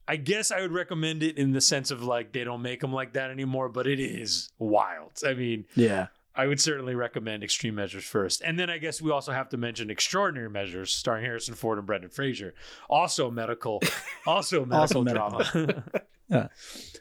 [0.06, 2.92] I guess I would recommend it in the sense of like they don't make them
[2.94, 5.12] like that anymore, but it is wild.
[5.26, 6.06] I mean, yeah
[6.38, 8.40] I would certainly recommend Extreme Measures first.
[8.42, 11.86] And then I guess we also have to mention Extraordinary Measures starring Harrison Ford and
[11.86, 12.54] Brendan Fraser.
[12.88, 13.82] Also medical,
[14.26, 15.30] also medical Also medical.
[15.30, 15.84] drama.
[16.30, 16.48] Yeah.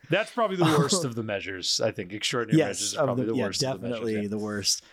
[0.09, 2.13] That's probably the worst of the measures, I think.
[2.13, 4.29] Extraordinary Measures is probably the, the, yeah, worst of the definitely measures.
[4.31, 4.83] the worst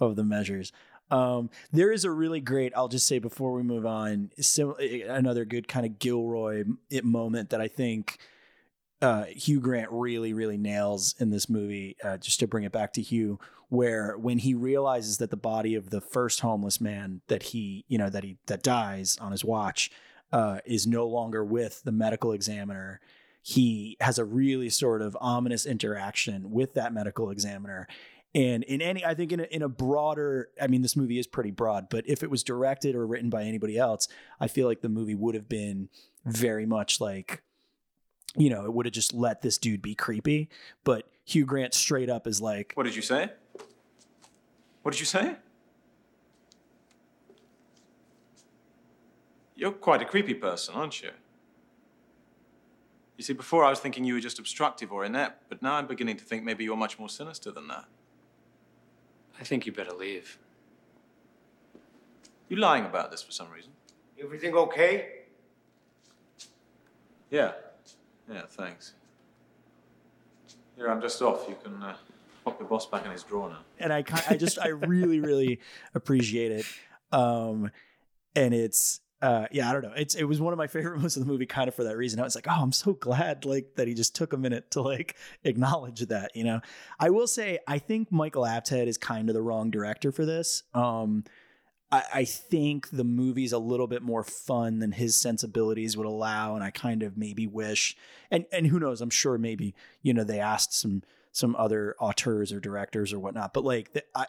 [0.00, 0.72] of the measures.
[1.12, 2.72] Um, there is a really great.
[2.74, 4.74] I'll just say before we move on, sim-
[5.08, 8.18] another good kind of Gilroy it moment that I think
[9.00, 11.96] uh, Hugh Grant really, really nails in this movie.
[12.02, 13.38] Uh, just to bring it back to Hugh,
[13.68, 17.98] where when he realizes that the body of the first homeless man that he, you
[17.98, 19.90] know, that he that dies on his watch,
[20.34, 23.00] uh, is no longer with the medical examiner.
[23.40, 27.86] He has a really sort of ominous interaction with that medical examiner.
[28.34, 31.28] And in any, I think in a, in a broader, I mean, this movie is
[31.28, 34.08] pretty broad, but if it was directed or written by anybody else,
[34.40, 35.88] I feel like the movie would have been
[36.24, 37.42] very much like,
[38.34, 40.48] you know, it would have just let this dude be creepy.
[40.82, 43.30] But Hugh Grant straight up is like, What did you say?
[44.84, 45.36] What did you say?
[49.56, 51.08] You're quite a creepy person, aren't you?
[53.16, 55.86] You see, before I was thinking you were just obstructive or inept, but now I'm
[55.86, 57.86] beginning to think maybe you're much more sinister than that.
[59.40, 60.36] I think you better leave.
[62.50, 63.72] You lying about this for some reason?
[64.22, 65.20] Everything okay?
[67.30, 67.52] Yeah.
[68.30, 68.92] Yeah, thanks.
[70.76, 71.46] Here, I'm just off.
[71.48, 71.96] You can uh,
[72.44, 73.58] pop the boss back in his drawer now.
[73.78, 75.60] and I I just I really really
[75.94, 76.66] appreciate it.
[77.12, 77.70] Um,
[78.36, 81.16] and it's uh yeah I don't know it's it was one of my favorite moments
[81.16, 82.20] of the movie kind of for that reason.
[82.20, 84.82] I was like oh I'm so glad like that he just took a minute to
[84.82, 86.60] like acknowledge that you know.
[86.98, 90.62] I will say I think Michael Apted is kind of the wrong director for this.
[90.74, 91.24] Um.
[91.92, 96.54] I, I think the movie's a little bit more fun than his sensibilities would allow,
[96.54, 97.94] and I kind of maybe wish,
[98.30, 101.02] and and who knows, I'm sure maybe you know they asked some
[101.34, 104.26] some other auteurs or directors or whatnot, but like the, I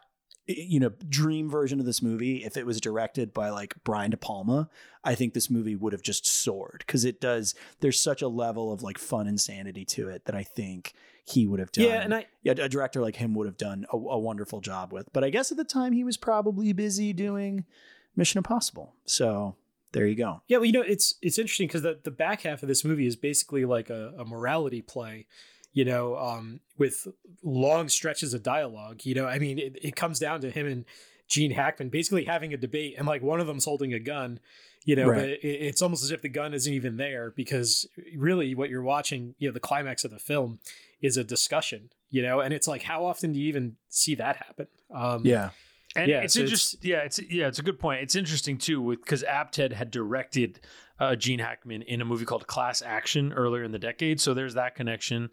[0.48, 4.18] you know, dream version of this movie, if it was directed by like Brian De
[4.18, 4.70] Palma,
[5.04, 7.56] I think this movie would have just soared because it does.
[7.80, 11.60] There's such a level of like fun insanity to it that I think he would
[11.60, 11.86] have done.
[11.86, 14.94] Yeah, and I yeah, a director like him would have done a, a wonderful job
[14.94, 15.12] with.
[15.14, 17.66] But I guess at the time he was probably busy doing
[18.16, 18.94] Mission Impossible.
[19.06, 19.56] So
[19.94, 20.42] there you go.
[20.48, 23.08] Yeah, well, you know, it's it's interesting because the, the back half of this movie
[23.08, 25.26] is basically like a, a morality play,
[25.76, 27.08] you know, um, with
[27.44, 29.02] long stretches of dialogue.
[29.04, 30.86] You know, I mean, it, it comes down to him and
[31.28, 34.40] Gene Hackman basically having a debate, and like one of them's holding a gun,
[34.86, 35.20] you know, Right.
[35.20, 37.86] but it, it's almost as if the gun isn't even there because
[38.16, 40.60] really what you're watching, you know, the climax of the film
[41.02, 44.38] is a discussion, you know, and it's like, how often do you even see that
[44.38, 44.68] happen?
[44.92, 45.50] Um, Yeah.
[45.96, 46.80] And Yeah, it's so it's- interesting.
[46.84, 48.02] Yeah, it's yeah, it's a good point.
[48.02, 50.60] It's interesting too, with because Apted had directed
[51.00, 54.54] uh, Gene Hackman in a movie called Class Action earlier in the decade, so there's
[54.56, 55.30] that connection.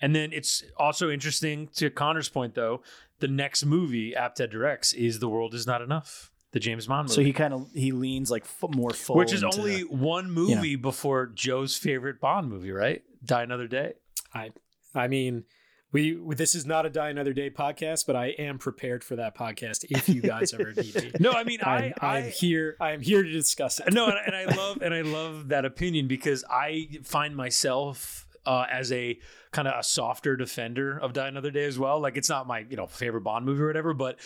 [0.00, 2.82] And then it's also interesting to Conor's point, though.
[3.20, 7.14] The next movie Apted directs is "The World Is Not Enough," the James Bond movie,
[7.14, 10.30] So he kind of he leans like f- more full, which is into- only one
[10.30, 13.02] movie before Joe's favorite Bond movie, right?
[13.24, 13.92] Die Another Day.
[14.34, 14.50] I
[14.94, 15.44] I mean,
[15.92, 19.36] we this is not a Die Another Day podcast, but I am prepared for that
[19.36, 21.12] podcast if you guys ever need me.
[21.20, 22.76] No, I mean I'm, I, I'm I here.
[22.80, 23.92] I am here to discuss it.
[23.92, 28.64] no, and, and I love and I love that opinion because I find myself uh,
[28.70, 29.18] as a
[29.52, 32.00] kind of a softer defender of Die Another Day as well.
[32.00, 34.18] Like it's not my you know favorite Bond movie or whatever, but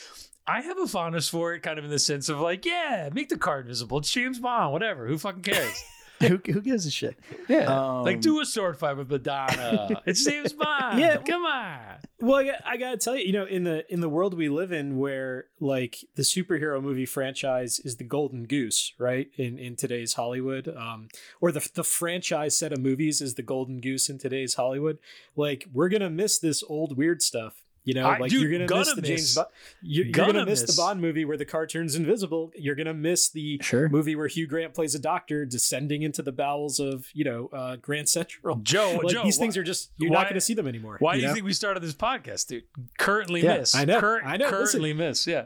[0.46, 3.28] I have a fondness for it, kind of in the sense of like, yeah, make
[3.28, 3.98] the card visible.
[3.98, 5.08] It's James Bond, whatever.
[5.08, 5.82] Who fucking cares?
[6.20, 7.18] who, who gives a shit?
[7.48, 10.00] Yeah, Um, like do a sword fight with Madonna.
[10.06, 10.98] it's James Bond.
[10.98, 11.18] Yeah.
[11.18, 11.78] come on.
[12.18, 14.48] Well, I, got- I gotta tell you, you know, in the in the world we
[14.48, 19.28] live in, where like the superhero movie franchise is the golden goose, right?
[19.36, 21.08] In in today's Hollywood, um,
[21.42, 24.98] or the the franchise set of movies is the golden goose in today's Hollywood.
[25.36, 27.62] Like we're gonna miss this old weird stuff.
[27.86, 29.00] You know, I- like dude, you're gonna, gonna miss the.
[29.02, 29.34] James.
[29.36, 29.44] Bo-
[29.80, 30.76] you're, you're Gonna gonna miss, miss.
[30.76, 32.50] the Bond movie where the car turns invisible.
[32.54, 33.88] You're gonna miss the Sure.
[33.88, 37.76] movie where Hugh Grant plays a doctor descending into the bowels of you know uh,
[37.76, 38.56] Grand Central.
[38.56, 40.96] Joe, like Joe, these things are just you're why- not going to see them anymore.
[40.98, 41.32] Why do you know?
[41.34, 42.64] think we started this podcast, dude?
[42.98, 43.74] Currently Yeah, miss.
[43.74, 44.46] I know, Cur- I know.
[44.46, 44.80] Listen.
[44.80, 45.26] Currently miss.
[45.26, 45.44] Yeah.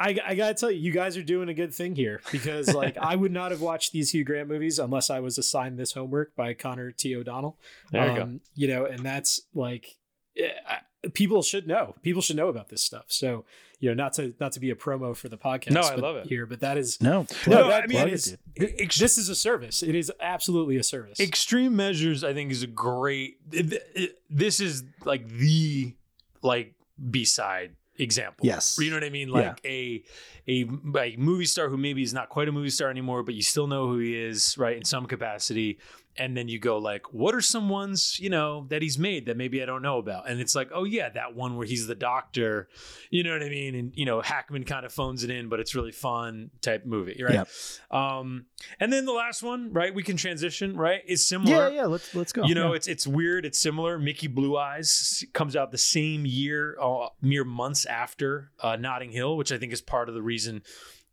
[0.00, 2.96] I, I gotta tell you, you guys are doing a good thing here because like
[3.00, 6.36] I would not have watched these Hugh Grant movies unless I was assigned this homework
[6.36, 7.16] by Conor T.
[7.16, 7.58] O'Donnell.
[7.90, 8.22] There you go.
[8.22, 9.96] Um, You know, and that's like
[10.40, 11.94] Uh, people should know.
[12.02, 13.04] People should know about this stuff.
[13.08, 13.44] So
[13.80, 15.70] you know, not to not to be a promo for the podcast.
[15.72, 16.26] No, I but love it.
[16.26, 18.90] here, but that is No, no, plug- that, I mean, that it, is dude.
[18.98, 19.82] This is a service.
[19.82, 21.20] It is absolutely a service.
[21.20, 23.36] Extreme Measures, I think, is a great.
[23.52, 25.94] it- it- This is like the
[26.42, 26.74] like
[27.10, 28.46] B side example.
[28.46, 28.76] Yes.
[28.80, 29.28] you know what I mean.
[29.28, 30.02] Like a
[30.48, 33.42] a like movie star who maybe is not quite a movie star anymore, but you
[33.42, 35.78] still know who he is, right, in some capacity.
[36.18, 39.36] And then you go like, what are some ones you know that he's made that
[39.36, 40.28] maybe I don't know about?
[40.28, 42.68] And it's like, oh yeah, that one where he's the doctor.
[43.10, 43.74] You know what I mean?
[43.74, 47.22] And you know Hackman kind of phones it in, but it's really fun type movie,
[47.22, 47.34] right?
[47.34, 47.48] Yep.
[47.90, 48.46] Um,
[48.80, 49.94] and then the last one, right?
[49.94, 51.02] We can transition, right?
[51.06, 51.68] Is similar.
[51.68, 51.84] Yeah, yeah.
[51.86, 52.44] Let's let's go.
[52.44, 52.76] You know, Yeah.
[52.76, 53.44] it's it's weird.
[53.46, 53.98] It's similar.
[53.98, 59.36] Mickey Blue Eyes comes out the same year, uh, mere months after uh, Notting Hill,
[59.36, 60.62] which I think is part of the reason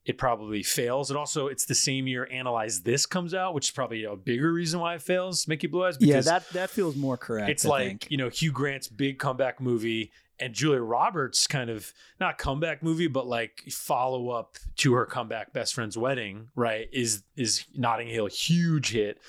[0.06, 1.10] it probably fails.
[1.10, 4.53] And also, it's the same year Analyze This comes out, which is probably a bigger
[4.53, 5.48] reason why it fails.
[5.48, 7.49] Mickey Blue Eyes, yeah, that that feels more correct.
[7.49, 8.07] it's I like think.
[8.11, 13.07] you know Hugh Grant's big comeback movie and Julia Roberts kind of not comeback movie
[13.07, 18.27] but like follow up to her comeback best friend's wedding right is is Notting Hill
[18.27, 19.19] huge hit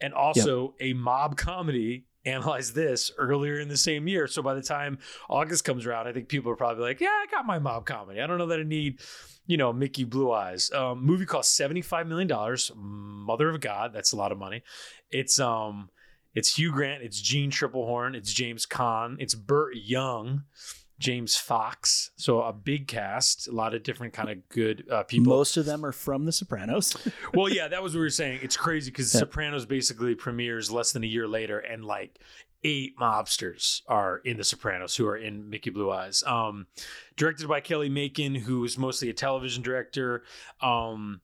[0.00, 4.26] and also a mob comedy analyze this earlier in the same year.
[4.26, 4.98] So by the time
[5.28, 8.20] August comes around I think people are probably like yeah I got my mob comedy.
[8.20, 9.00] I don't know that I need
[9.46, 10.70] you know Mickey Blue Eyes.
[10.72, 12.70] Um, movie cost 75 million dollars.
[12.74, 14.62] Mother of God that's a lot of money.
[15.10, 15.90] It's um
[16.34, 20.42] it's Hugh Grant, it's Jeanne Tripplehorn, it's James Caan, it's Burt Young,
[20.98, 22.10] James Fox.
[22.16, 25.32] So a big cast, a lot of different kind of good uh, people.
[25.32, 26.96] most of them are from The Sopranos.
[27.34, 28.40] well, yeah, that was what we were saying.
[28.42, 29.20] It's crazy because Yeah.
[29.20, 32.18] Sopranos basically premieres less than a year later, and like
[32.62, 36.22] eight mobsters are in The Sopranos who are in Mickey Blue Eyes.
[36.26, 36.66] Um,
[37.16, 40.22] directed by Kelly Makin, who is mostly a television director.
[40.62, 41.20] Um,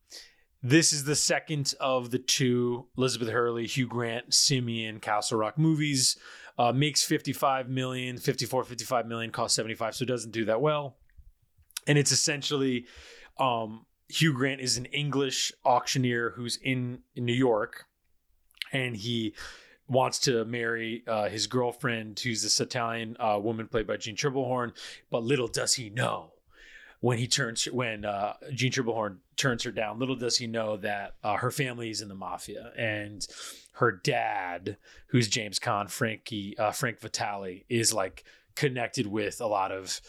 [0.63, 6.19] this is the second of the two Elizabeth Hurley, Hugh Grant, Simian, Castle Rock movies.
[6.59, 10.97] Uh, makes 55 million, 54, 55 million, cost 75, so it doesn't do that well.
[11.87, 12.87] And it's essentially
[13.39, 17.87] um, Hugh Grant is an English auctioneer who's in, in New York,
[18.73, 19.35] and he
[19.89, 24.73] wants to marry uh, his girlfriend, who's this Italian uh, woman played by Jeanne Tripplehorn.
[25.11, 26.33] But little does he know
[27.01, 29.99] when he turns when uh, Jeanne Tripplehorn turns her down.
[29.99, 33.27] Little does he know that uh, her family is in the mafia, and
[33.81, 34.77] her dad,
[35.07, 38.25] who's James Caan, Frankie uh, Frank Vitale, is like
[38.55, 40.03] connected with a lot of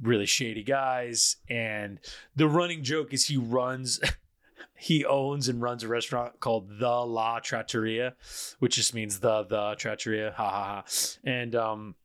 [0.00, 1.36] really shady guys.
[1.48, 2.00] And
[2.34, 4.00] the running joke is he runs,
[4.74, 8.14] he owns and runs a restaurant called the La Trattoria,
[8.60, 10.32] which just means the the Trattoria.
[10.34, 10.84] Ha ha ha.
[11.22, 11.96] And um,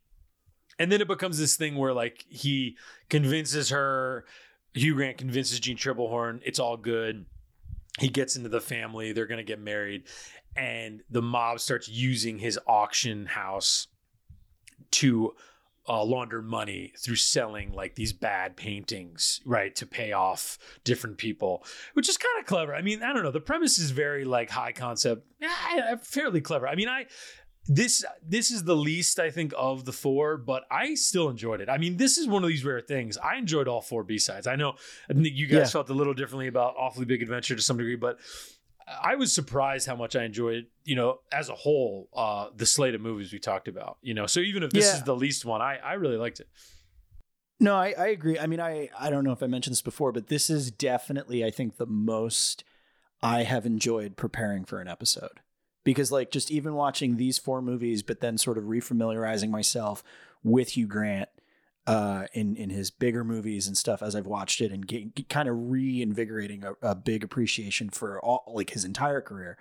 [0.77, 2.75] and then it becomes this thing where like he
[3.09, 4.25] convinces her,
[4.73, 7.25] Hugh Grant convinces Jeanne Tripplehorn, it's all good.
[7.99, 10.03] He gets into the family, they're gonna get married,
[10.55, 13.88] and the mob starts using his auction house
[14.91, 15.34] to
[15.88, 21.65] uh, launder money through selling like these bad paintings, right, to pay off different people,
[21.93, 22.73] which is kind of clever.
[22.73, 23.31] I mean, I don't know.
[23.31, 26.67] The premise is very like high concept, yeah, fairly clever.
[26.67, 27.07] I mean, I
[27.65, 31.69] this this is the least I think of the four, but I still enjoyed it.
[31.69, 33.17] I mean, this is one of these rare things.
[33.17, 34.47] I enjoyed all four B sides.
[34.47, 34.75] I know
[35.09, 35.65] I think you guys Yeah.
[35.67, 38.19] felt a little differently about Awfully Big Adventure to some degree, but
[38.88, 42.95] I was surprised how much I enjoyed, you know, as a whole, uh, the slate
[42.95, 43.97] of movies we talked about.
[44.01, 44.97] You know, so even if this Yeah.
[44.97, 46.47] is the least one, I I really liked it.
[47.60, 48.38] No, I, I agree.
[48.38, 51.45] I mean, I, I don't know if I mentioned this before, but this is definitely,
[51.45, 52.64] I think, the most
[53.22, 55.39] I have enjoyed preparing for an episode.
[55.85, 60.03] Because, like, just even watching these four movies, but then sort of refamiliarizing myself
[60.43, 61.30] with Hugh Grant
[61.85, 65.49] uh, in, in his bigger movies and stuff as I've watched it and get, kind
[65.49, 69.57] of reinvigorating a, a big appreciation for all, like, his entire career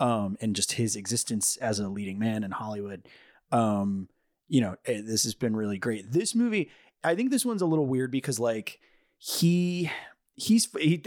[0.00, 3.06] um, and just his existence as a leading man in Hollywood.
[3.52, 4.08] Um,
[4.48, 6.10] you know, eh, this has been really great.
[6.10, 6.70] This movie,
[7.04, 8.80] I think this one's a little weird because like
[9.16, 9.90] he
[10.34, 11.00] he's he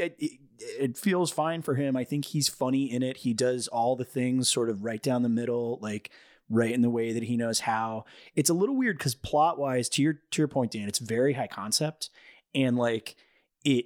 [0.60, 1.98] it feels fine for him.
[1.98, 3.18] I think he's funny in it.
[3.18, 6.10] He does all the things sort of right down the middle, like
[6.50, 8.06] right in the way that he knows how.
[8.36, 11.34] It's a little weird because plot wise, to your to your point, Dan, it's very
[11.34, 12.10] high concept
[12.54, 13.16] and like
[13.64, 13.86] it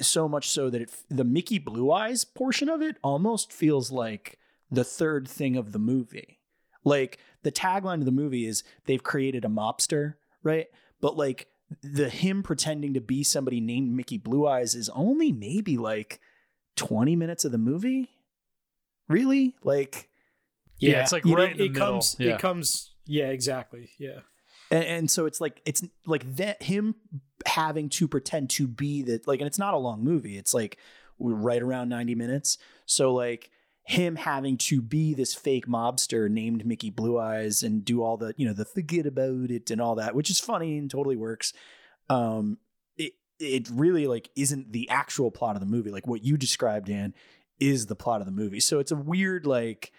[0.00, 4.38] so much so that it the Mickey Blue Eyes portion of it almost feels like
[4.70, 6.40] the third thing of the movie.
[6.84, 10.66] Like the tagline of the movie is they've created a mobster, right?
[11.00, 11.48] But like
[11.82, 16.20] the him pretending to be somebody named Mickey Blue Eyes is only maybe like
[16.76, 18.10] 20 minutes of the movie.
[19.08, 19.54] Really?
[19.62, 20.07] Like
[20.78, 21.86] Yeah, it's like you know, right in the it middle.
[21.92, 22.34] comes Yeah.
[22.34, 24.20] it comes yeah exactly yeah.
[24.70, 26.94] And, and so it's like it's like that him
[27.46, 30.78] having to pretend to be that like and it's not a long movie it's like
[31.18, 32.58] right around 90 minutes.
[32.86, 33.50] So like
[33.84, 38.34] him having to be this fake mobster named mickey blue eyes and do all the
[38.36, 41.54] you know the forget about it and all that which is funny and totally works
[42.10, 42.58] um
[42.98, 45.90] it it really like isn't the actual plot of the movie.
[45.90, 47.14] Like what you described dan
[47.58, 48.60] is the plot of the movie.
[48.60, 49.90] So it's a weird like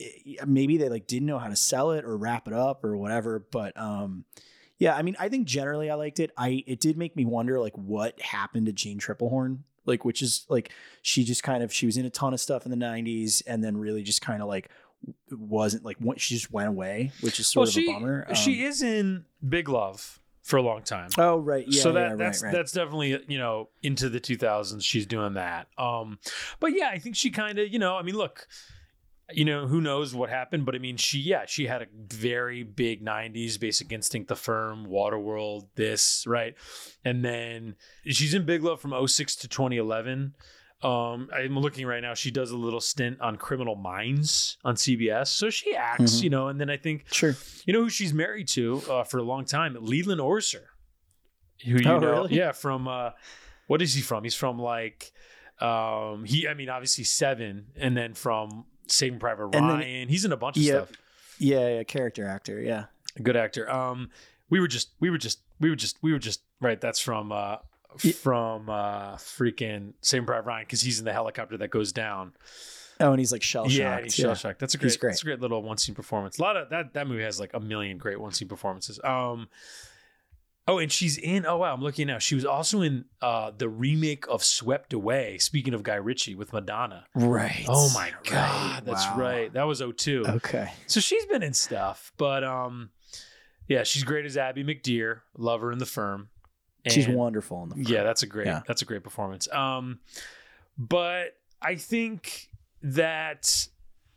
[0.00, 2.96] it- maybe they like didn't know how to sell it or wrap it up or
[2.96, 4.24] whatever but um
[4.78, 7.60] yeah i mean i think generally i liked it i it did make me wonder
[7.60, 10.70] like what happened to jeanne tripplehorn like which is like
[11.02, 13.62] she just kind of she was in a ton of stuff in the 90s and
[13.62, 14.68] then really just kind of like
[15.30, 18.26] wasn't like what she just went away which is sort well, of she a bummer
[18.28, 21.10] Um, she is in Big Love for a long time.
[21.18, 22.52] oh right yeah so that yeah, right, that's right.
[22.52, 26.18] that's definitely you know into the 2000s she's doing that um
[26.60, 28.46] but yeah i think she kind of you know i mean look
[29.32, 32.62] you know who knows what happened but i mean she yeah she had a very
[32.62, 36.54] big 90s basic instinct the firm waterworld this right
[37.04, 37.76] and then
[38.06, 40.34] she's in big love from 06 to 2011
[40.82, 45.28] um i'm looking right now she does a little stint on criminal minds on cbs
[45.28, 46.22] so she acts Mhm.
[46.22, 47.36] you know and then i think sure
[47.66, 49.76] you know who she's married to uh, for a long time?
[49.80, 50.62] Leland Orser.
[51.64, 52.10] Who you Oh, know?
[52.12, 52.34] really?
[52.36, 53.10] Yeah, from uh,
[53.66, 54.24] what is he from?
[54.24, 55.12] He's from like
[55.60, 59.78] um he I mean obviously Seven and then from Saving Private Ryan.
[59.80, 60.72] then- He's in a bunch of Yeah.
[60.84, 60.92] stuff.
[61.38, 62.84] yeah yeah character actor yeah
[63.22, 63.68] Good actor.
[63.70, 64.10] Um
[64.50, 67.32] we were just we were just we were just we were just right, that's from
[67.32, 67.56] uh
[68.20, 72.32] from uh freaking Saving Private Ryan because he's in the helicopter that goes down.
[73.00, 74.58] oh and he's like shell shocked Yeah, he's shell shocked.
[74.60, 75.10] That's a He's great, great.
[75.10, 76.38] That's a great little one scene performance.
[76.38, 76.94] A lot of that.
[76.94, 79.00] That movie has like a million great one scene performances.
[79.02, 79.48] Um,
[80.68, 81.44] oh, and she's in.
[81.46, 82.18] Oh wow, I'm looking now.
[82.18, 85.38] She was also in uh the remake of Swept Away.
[85.38, 87.06] Speaking of Guy Ritchie with Madonna.
[87.14, 88.30] right Oh my Right.
[88.30, 89.16] god, that's Wow.
[89.16, 89.52] right.
[89.52, 90.24] That was 02.
[90.26, 92.90] okay So she's been in stuff, but um,
[93.68, 95.20] yeah, she's great as Abby McDeere.
[95.36, 96.28] Love her in the firm.
[96.84, 97.84] And she's wonderful in the firm.
[97.84, 98.62] yeah, that's a great Yeah.
[98.66, 99.50] that's a great performance.
[99.52, 100.00] Um
[100.78, 102.48] but I think
[102.82, 103.68] that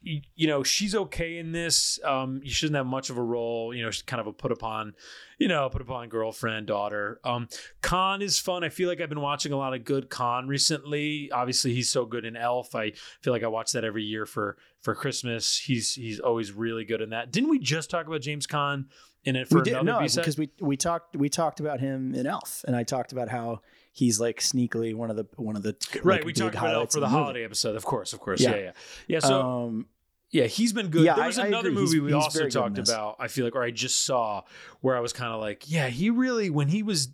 [0.03, 1.99] you know, she's okay in this.
[2.03, 4.51] Um she doesn't have much of a role, you know, she's kind of a put
[4.51, 4.93] upon,
[5.39, 7.19] you know, put upon girlfriend, daughter.
[7.23, 7.47] Um
[7.81, 8.63] Caan is fun.
[8.63, 11.31] I feel like I've been watching a lot of good Caan recently.
[11.31, 12.75] Obviously, he's so good in Elf.
[12.75, 15.57] I feel like I watch that every year for for Christmas.
[15.57, 17.31] He's he's always really good in that.
[17.31, 18.85] Didn't we just talk about James Caan
[19.25, 22.13] in it for we did another no because we we talked we talked about him
[22.13, 23.61] in Elf, and I talked about how
[23.93, 26.91] he's like sneakily one of the one of the right like, we talked about it
[26.91, 27.17] for the movie.
[27.19, 28.49] holiday episode of course of course Yeah.
[28.55, 28.71] yeah yeah
[29.07, 29.85] yeah so um,
[30.33, 31.03] Yeah, he's been good.
[31.05, 31.69] Yeah, there was I- I another.
[31.69, 33.71] He's- movie we he's also very good in talked about, I feel like, or I
[33.71, 34.41] just saw
[34.81, 37.09] where I was kind of like, yeah, he really, when he was,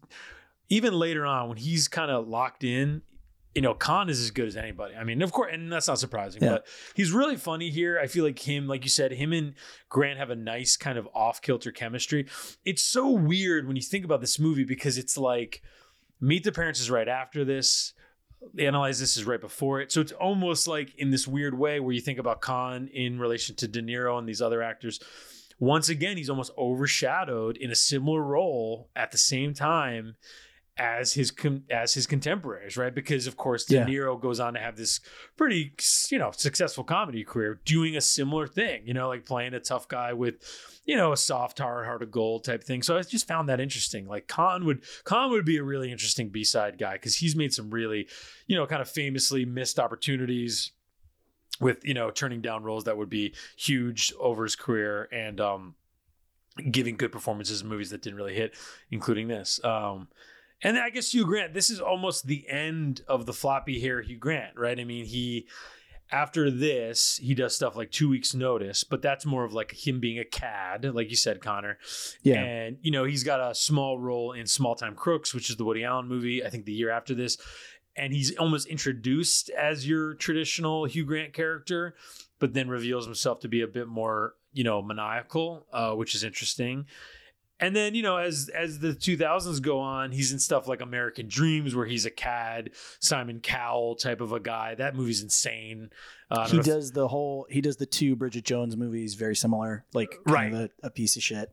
[0.70, 3.02] even later on, when he's kind of locked in,
[3.56, 4.96] you know, Caan is as good as anybody.
[4.96, 6.50] I mean, of course, and that's not surprising, Yeah.
[6.52, 8.00] but he's really funny here.
[8.00, 9.54] I feel like him, like you said, him and
[9.90, 12.26] Grant have a nice kind of off kilter chemistry.
[12.64, 15.62] It's so weird when you think about this movie because it's like
[16.22, 17.94] Meet the Parents is right after this.
[18.57, 19.91] Analyze This is right before it.
[19.91, 23.56] So it's almost like in this weird way where you think about Caan in relation
[23.57, 24.99] to De Niro and these other actors.
[25.60, 30.16] Once again, he's almost overshadowed in a similar role at the same time
[30.80, 31.32] as his
[31.70, 32.96] as his contemporaries, right?
[32.96, 33.86] Because of course De Yeah.
[33.86, 35.02] Niro goes on to have this
[35.38, 35.74] pretty
[36.10, 39.88] you know successful comedy career, doing a similar thing, you know, like playing a tough
[39.90, 40.36] guy with
[40.86, 42.82] you know a soft hard heart of gold type thing.
[42.82, 44.08] So I just found that interesting.
[44.08, 47.54] Like Caan would Caan would be a really interesting B side guy because he's made
[47.54, 48.08] some really
[48.48, 50.72] you know kind of famously missed opportunities
[51.60, 55.76] with you know turning down roles that would be huge over his career and um
[56.72, 58.56] giving good performances in movies that didn't really hit
[58.92, 60.08] including this um
[60.61, 64.18] and I guess Hugh Grant, this is almost the end of the floppy hair Hugh
[64.18, 64.80] Grant, right?
[64.80, 65.48] I mean, he
[66.11, 69.99] after this, he does stuff like two weeks notice, but that's more of like him
[69.99, 71.77] being a cad, like you said, Conor.
[72.23, 72.41] Yeah.
[72.41, 75.65] And you know, he's got a small role in Small Time Crooks, which is the
[75.65, 77.38] Woody Allen movie, I think the year after this.
[77.95, 81.95] And he's almost introduced as your traditional Hugh Grant character,
[82.40, 86.23] but then reveals himself to be a bit more, you know, maniacal, uh, which is
[86.23, 86.86] interesting.
[87.61, 91.27] And then, you know, as as the 2000s go on, he's in stuff like American
[91.27, 94.76] Dreamz, where he's a cad, Simon Cowell type of a guy.
[94.76, 95.90] That movie's insane.
[96.31, 99.36] Uh, he know if- does the whole he does the two Bridget Jones movies very
[99.36, 101.52] similar, like kind of a, a piece of shit.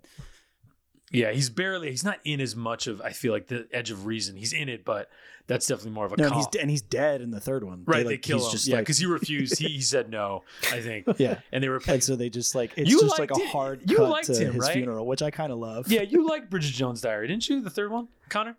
[1.12, 4.06] Yeah, he's barely, he's not in as much of, I feel like, the Edge of
[4.06, 4.36] Reason.
[4.36, 5.08] He's in it, but
[5.46, 7.84] that's definitely more of a No, and he's and he's dead in the third one.
[7.86, 8.52] Right, they, they, kill he's him.
[8.52, 9.58] Just yeah, like, because he refused.
[9.60, 10.42] He, he said no,
[10.72, 11.06] I think.
[11.18, 13.48] yeah, And they were and so they just like it's You just like a it.
[13.50, 14.72] hard You cut liked to him, his right?
[14.72, 15.86] funeral, which I kind of love.
[15.90, 17.60] Yeah, you liked Bridget Jones' Diary, didn't you?
[17.60, 18.56] The third one, Conor?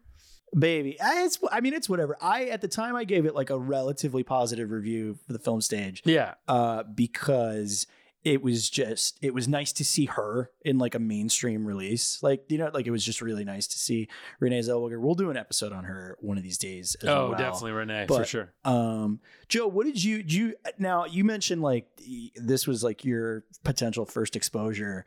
[0.57, 0.99] baby.
[1.01, 2.15] I, it's I mean it's whatever.
[2.21, 5.59] I at the time I gave it like a relatively positive review for the film
[5.59, 6.01] stage.
[6.05, 6.35] Yeah.
[6.47, 7.85] uh, because
[8.27, 12.21] it was just it was nice to see her in like a mainstream release.
[12.21, 14.09] Like you know, like it was just really nice to see
[14.41, 14.99] Renee Zellweger.
[14.99, 16.97] We'll do an episode on her one of these days.
[17.03, 17.37] Oh, well.
[17.37, 18.51] definitely Renee, for sure.
[18.65, 20.35] Um, Joe, what did you do?
[20.35, 21.87] You, now you mentioned like
[22.35, 25.05] this was like your potential first exposure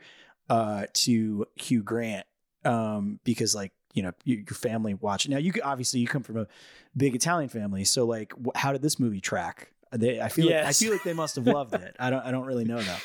[0.48, 2.26] uh, to Hugh Grant
[2.64, 5.28] um, because like you know your, your family watched.
[5.28, 6.46] Now you could- obviously you come from a
[6.96, 9.72] big Italian family, so like how did this movie track?
[9.92, 11.96] They, I feel like, I feel like they must have loved it.
[11.98, 12.96] I don't I don't really know though.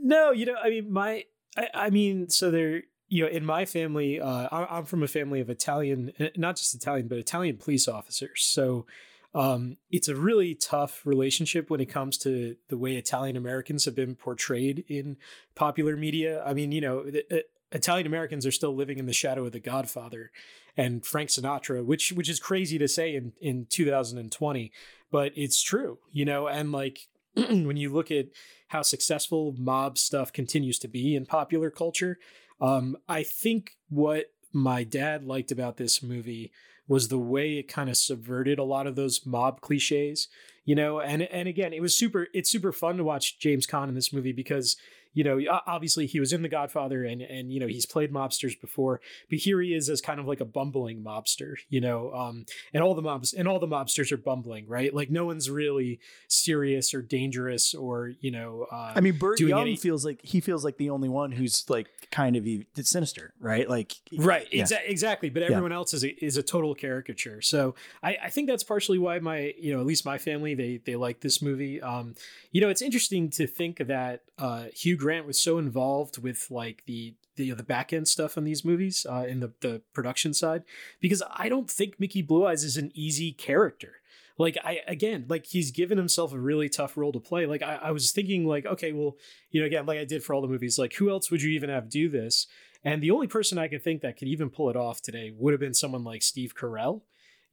[0.00, 1.24] No, you know, I mean, my,
[1.56, 5.40] I, I mean, so they're you know, in my family, uh, I'm from a family
[5.40, 8.42] of Italian, eh, not just Italian, but Italian police officers.
[8.42, 8.86] So,
[9.34, 13.94] um, it's a really tough relationship when it comes to the way Italian Americans have
[13.94, 15.16] been portrayed in
[15.54, 16.42] popular media.
[16.44, 17.40] I mean, you know, the, uh,
[17.72, 20.30] Italian Americans are still living in the shadow of The Godfather
[20.76, 24.72] and Frank Sinatra, which which is crazy to say in in 2020,
[25.10, 28.26] but it's true, you know, and like when you look at
[28.68, 32.18] how successful mob stuff continues to be in popular culture,
[32.60, 36.52] um, I think what my dad liked about this movie
[36.86, 40.28] was the way it kind of subverted a lot of those mob cliches,
[40.64, 43.88] you know, and and again, it was super it's super fun to watch James Caan
[43.88, 44.76] in this movie because
[45.12, 48.60] you know, obviously he was in The Godfather and and you know, he's played mobsters
[48.60, 52.46] before, but here he is as kind of like a bumbling mobster, you know, um
[52.72, 54.94] and all the mobs and all the mobsters are bumbling, right?
[54.94, 59.60] Like no one's really serious or dangerous or, you know, uh I mean, Burt Young
[59.60, 62.46] any- feels like he feels like the only one who's like kind of
[62.86, 63.68] sinister, right?
[63.68, 64.64] Like right yeah.
[64.64, 68.48] exa- exactly but everyone else is a, is a total caricature so I, I think
[68.48, 71.80] that's partially why my you know at least my family they they like this movie
[71.80, 72.14] um
[72.52, 76.82] you know it's interesting to think that uh hugh grant was so involved with like
[76.86, 80.62] the the, the back end stuff on these movies uh in the the production side
[81.00, 83.92] because i don't think mickey blue eyes is an easy character
[84.40, 87.44] like I again, like he's given himself a really tough role to play.
[87.46, 89.16] Like I, I was thinking, like, okay, well,
[89.50, 91.50] you know, again, like I did for all the movies, like who else would you
[91.50, 92.46] even have do this?
[92.84, 95.52] And the only person I could think that could even pull it off today would
[95.54, 97.02] have been someone like Steve Carell.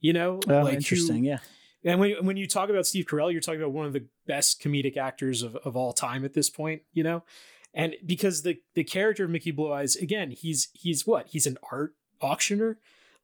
[0.00, 1.40] You know, Oh, like who- interesting, yeah.
[1.86, 4.60] And when when you talk about Steve Carell, you're talking about one of the best
[4.60, 7.22] comedic actors of, of all time at this point, you know?
[7.72, 11.28] And because the the character of Mickey Blue Eyes, again, he's he's what?
[11.28, 12.78] He's an art auctioneer.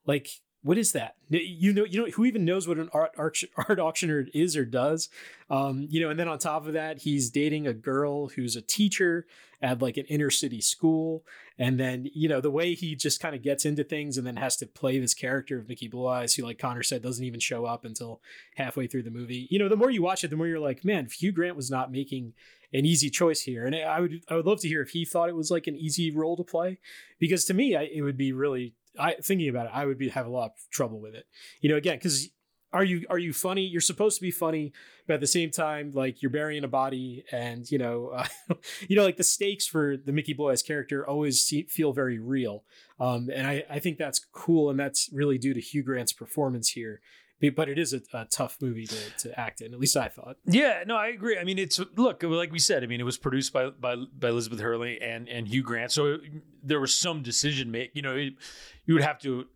[0.06, 0.28] Like
[0.64, 1.16] what is that?
[1.28, 3.12] You know, you know, who even knows what an art
[3.56, 5.08] art auctioneer is or does?
[5.50, 8.62] Um, you know, and then on top of that, he's dating a girl who's a
[8.62, 9.26] teacher
[9.60, 11.24] at like an inner city school,
[11.58, 14.36] and then you know the way he just kind of gets into things and then
[14.36, 17.40] has to play this character of Mickey Blue Eyes, who like Conor said doesn't even
[17.40, 18.20] show up until
[18.56, 19.48] halfway through the movie.
[19.50, 21.70] You know, the more you watch it, the more you're like, man, Hugh Grant was
[21.70, 22.34] not making
[22.72, 25.28] an easy choice here, and I would I would love to hear if he thought
[25.28, 26.78] it was like an easy role to play,
[27.18, 30.08] because to me, I, it would be really I thinking about it, I would be
[30.10, 31.26] have a lot of trouble with it.
[31.60, 32.28] You know, again, because
[32.72, 33.62] are you are you funny?
[33.62, 34.72] You're supposed to be funny,
[35.06, 38.26] but at the same time, like you're burying a body, and you know, uh,
[38.88, 42.64] you know, like the stakes for the Mickey Eyes character always see, feel very real.
[42.98, 46.70] Um, and I I think that's cool, and that's really due to Hugh Grant's performance
[46.70, 47.00] here
[47.50, 49.72] but it is a, a, tough movie to, to act in.
[49.72, 50.36] At least I thought.
[50.44, 51.38] Yeah, no, I agree.
[51.38, 52.82] I mean, it's look like we said.
[52.82, 56.18] I mean, it was produced by by, by Elizabeth Hurley and and Hugh Grant, so
[56.62, 57.90] there was some decision make.
[57.94, 58.34] You know, it,
[58.86, 59.46] you would have to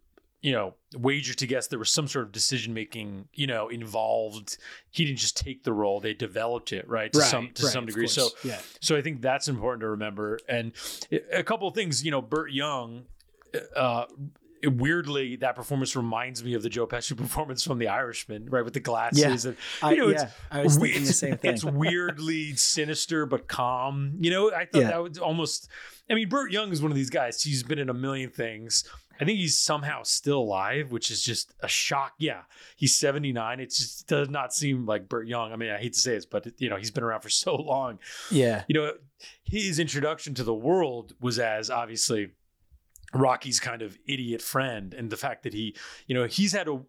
[0.42, 4.58] you know wager to guess there was some sort of decision making you know involved
[4.90, 7.72] he didn't just take the role they developed it right to right, some to right,
[7.72, 10.72] some degree so yeah so i think that's important to remember and
[11.32, 13.06] a couple of things you know burt young
[13.74, 14.04] uh
[14.66, 18.74] weirdly that performance reminds me of the Joe Pesci performance from The Irishman, right, with
[18.74, 19.44] the glasses.
[19.44, 21.54] Yeah, and, I, you know, yeah, I was thinking the same thing.
[21.54, 21.64] It's
[21.96, 24.14] weirdly sinister but calm.
[24.20, 24.88] You know, I thought Yeah.
[24.88, 25.68] that was almost.
[26.08, 27.42] I mean, Burt Young is one of these guys.
[27.42, 28.84] He's been in a million things.
[29.18, 32.12] I think he's somehow still alive, which is just a shock.
[32.18, 32.42] Yeah,
[32.76, 33.60] he's 79.
[33.60, 35.52] It just does not seem like Burt Young.
[35.52, 37.56] I mean, I hate to say this, but you know, he's been around for so
[37.56, 37.98] long
[38.30, 38.92] Yeah, you know,
[39.42, 42.28] his introduction to the world was as obviously
[43.14, 45.74] Rocky's kind of idiot friend, and the fact that he,
[46.06, 46.80] you know, he's had a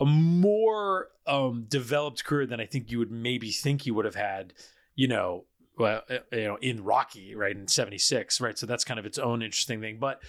[0.00, 4.14] a more um, developed career than I think you would maybe think he would have
[4.14, 4.54] had,
[4.94, 5.44] you know,
[5.76, 8.58] well, uh, you know, in Rocky, right, in '76, right.
[8.58, 10.22] So that's kind of its own interesting thing, but.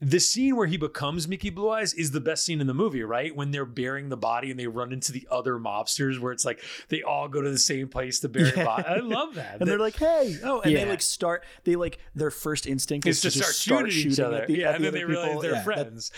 [0.00, 3.02] The scene where he becomes Mickey Blue Eyes is the best scene in the movie,
[3.02, 3.34] right?
[3.34, 6.60] When they're burying the body and they run into the other mobsters, where it's like
[6.88, 8.84] they all go to the same place to bury the body.
[8.86, 9.56] I love that.
[9.60, 11.44] and they're like, "Hey, oh!" And they like start.
[11.64, 14.42] They like their first instinct is is to to start, just start shooting each other.
[14.42, 15.42] at the, yeah, at and the then they other realize people.
[15.42, 16.12] they're Yeah, that- friends.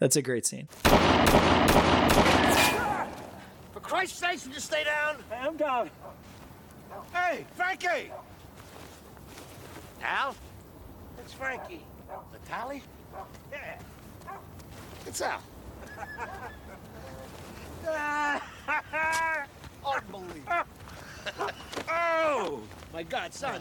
[0.00, 0.66] that's a great scene.
[3.72, 5.16] For Christ's sake, would you stay down?
[5.32, 5.90] I'm down.
[7.12, 8.10] Hey, Frankie!
[10.02, 10.34] Al?
[11.20, 11.80] It's Frankie.
[12.48, 12.82] Natalie?
[13.52, 13.78] Yeah.
[15.06, 15.40] It's Al.
[19.86, 20.64] Unbelievable.
[21.90, 22.60] oh!
[22.92, 23.60] My God, son.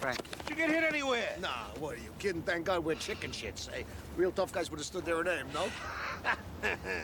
[0.00, 0.18] Frank.
[0.46, 1.36] Did you get hit anywhere?
[1.40, 1.48] Nah,
[1.78, 2.40] what are you kidding?
[2.42, 3.70] Thank God we're chicken shits.
[3.70, 3.84] Hey,
[4.16, 5.68] real tough guys would have stood there and aimed, no?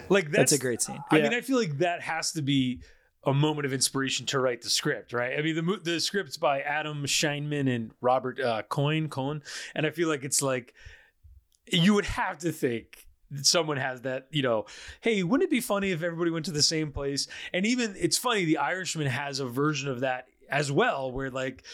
[0.09, 1.03] Like That's that's, a great scene.
[1.11, 1.23] I Yeah.
[1.25, 2.81] mean, I feel like that has to be
[3.27, 5.39] a moment of inspiration to write the script, right?
[5.39, 9.43] I mean, the the script's by Adam Scheinman and Robert uh, Coyne, Cohen,
[9.75, 10.73] and I feel like it's like
[11.71, 13.07] you would have to think
[13.43, 14.67] someone has that, you know,
[15.01, 17.27] hey, wouldn't it be funny if everybody went to the same place?
[17.53, 21.65] And even it's funny, The Irishman has a version of that as well, where like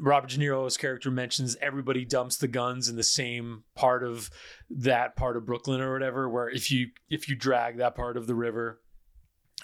[0.00, 4.30] Robert De Niro's character mentions everybody dumps the guns in the same part of
[4.70, 6.28] that part of Brooklyn or whatever.
[6.28, 8.80] Where if you if you drag that part of the river,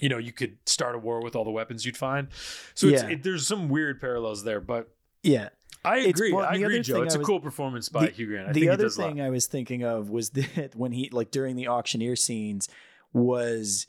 [0.01, 2.29] you know you could start a war with all the weapons you'd find.
[2.75, 3.11] So it's, Yeah.
[3.11, 4.89] it, there's some weird parallels there, but
[5.23, 5.51] Yeah.
[5.87, 6.33] I agree.
[6.33, 7.03] well, I agree, Joe.
[7.03, 8.49] It's I a was- cool performance by the, Hugh Grant.
[8.49, 11.57] I the other does thing I was thinking of was that when he like during
[11.57, 12.69] the auctioneer scenes
[13.12, 13.87] was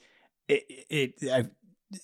[0.48, 1.46] it, it I,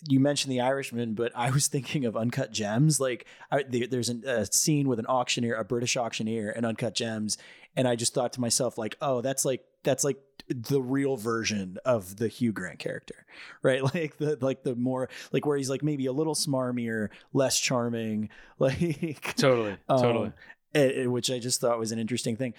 [0.07, 2.99] you mentioned the Irishman, but I was thinking of Uncut Gems.
[2.99, 6.95] Like I, there, there's an, a scene with an auctioneer, a British auctioneer, and Uncut
[6.95, 7.38] Gems,
[7.76, 10.18] and I just thought to myself like, oh, that's like that's like
[10.53, 13.26] the real version of the Hugh Grant character,
[13.64, 13.84] right?
[13.84, 18.30] Like the like the more like where he's like maybe a little smarmier, less charming,
[18.60, 20.28] like Totally, totally.
[20.28, 20.34] um,
[20.76, 22.53] eh, eh, which I just thought was an interesting thing.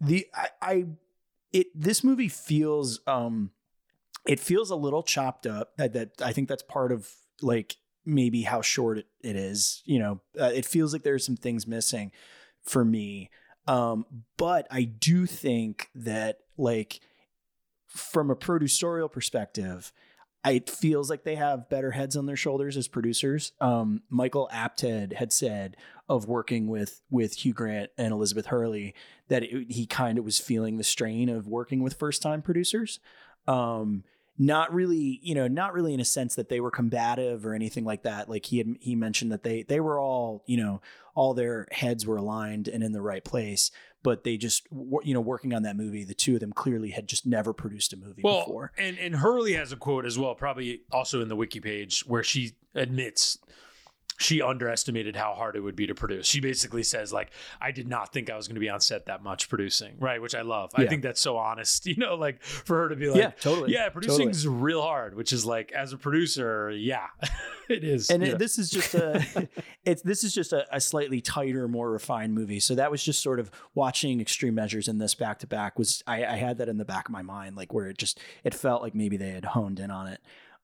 [0.00, 0.86] The I, I
[1.52, 3.50] it this movie feels um
[4.26, 5.76] it feels a little chopped up.
[5.76, 7.10] That, that I think that's part of
[7.40, 9.82] like maybe how short it, it is.
[9.86, 12.12] You know, uh, it feels like there's some things missing
[12.62, 13.30] for me.
[13.66, 14.06] Um,
[14.38, 17.00] but I do think that like
[17.88, 19.92] from a producerial perspective,
[20.46, 23.52] it feels like they have better heads on their shoulders as producers.
[23.60, 25.76] Um, Michael Apted had said
[26.08, 28.94] of working with with Hugh Grant and Elizabeth Hurley
[29.28, 33.00] that it, he kind of was feeling the strain of working with first time producers.
[33.46, 34.04] Um,
[34.38, 37.84] not really, you know, not really in a sense that they were combative or anything
[37.84, 38.30] like that.
[38.30, 40.80] Like he had he mentioned that they they were all, you know,
[41.14, 43.72] all their heads were aligned and in the right place,
[44.02, 44.66] but they just
[45.02, 47.92] you know working on that movie, the two of them clearly had just never produced
[47.92, 48.72] a movie Well, before.
[48.78, 52.22] and and Hurley has a quote as well, probably also in the wiki page where
[52.22, 53.38] she admits
[54.18, 56.26] she underestimated how hard it would be to produce.
[56.26, 57.30] She basically says like,
[57.60, 60.20] I did not think I was going to be on set that much producing, right?
[60.20, 60.70] Which I love.
[60.74, 63.72] I think that's so honest, you know, like for her to be like, Yeah, totally.
[63.72, 64.30] yeah, producing Totally.
[64.32, 65.14] is real hard.
[65.14, 67.06] Which is like, as a producer, yeah,
[67.68, 68.10] it is.
[68.10, 69.48] and it- this is just a
[69.84, 73.22] it's this is just a, a slightly tighter more refined movie so that was just
[73.22, 76.68] sort of watching extreme measures in this back to back was I, I had that
[76.68, 79.30] in the back of my mind like where it just it felt like maybe they
[79.30, 80.20] had honed in on it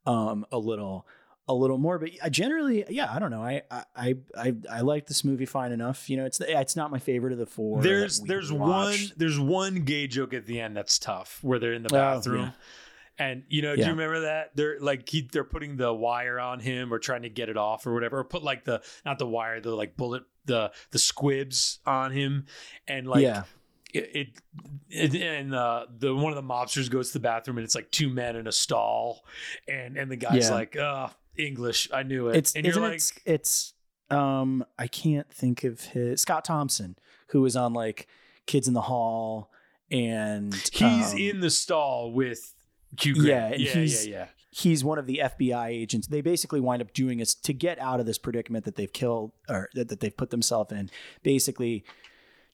[0.06, 1.06] um a little
[1.46, 3.42] a little more but I generally yeah i don't know.
[3.42, 3.62] I
[3.94, 6.08] i i, I like this movie fine enough.
[6.08, 9.84] You know it's it's not my favorite of the four there's there's one there's one
[9.84, 12.40] gay joke at the end that's tough where they're in the Oh, bathroom.
[13.18, 13.26] Yeah.
[13.26, 14.56] and you know do you remember that?
[14.56, 17.86] They're like he, they're putting the wire on him or trying to get it off
[17.86, 21.78] or whatever or put like the not the wire the like bullet the the squibs
[21.86, 22.46] on him.
[22.88, 23.44] And like yeah.
[23.92, 24.10] it,
[24.90, 27.74] it, it and uh, the one of the mobsters goes to the bathroom and it's
[27.74, 29.24] like two men in a stall.
[29.68, 30.54] And and the guy's Yeah.
[30.54, 33.74] like uh english i knew it it's and you're isn't like it, it's
[34.11, 36.97] um i can't think of his scott thompson
[37.28, 38.06] who was on like
[38.47, 39.51] kids in the hall
[39.90, 42.52] and he's um, in the stall with
[43.01, 43.27] Hugh Grant.
[43.27, 44.27] Yeah, and yeah, he's- yeah, yeah.
[44.51, 46.06] he's one of the FBI agents.
[46.06, 49.32] They basically wind up doing is to get out of this predicament that they've killed
[49.48, 50.90] or that, that they've put themselves in.
[51.23, 51.85] Basically,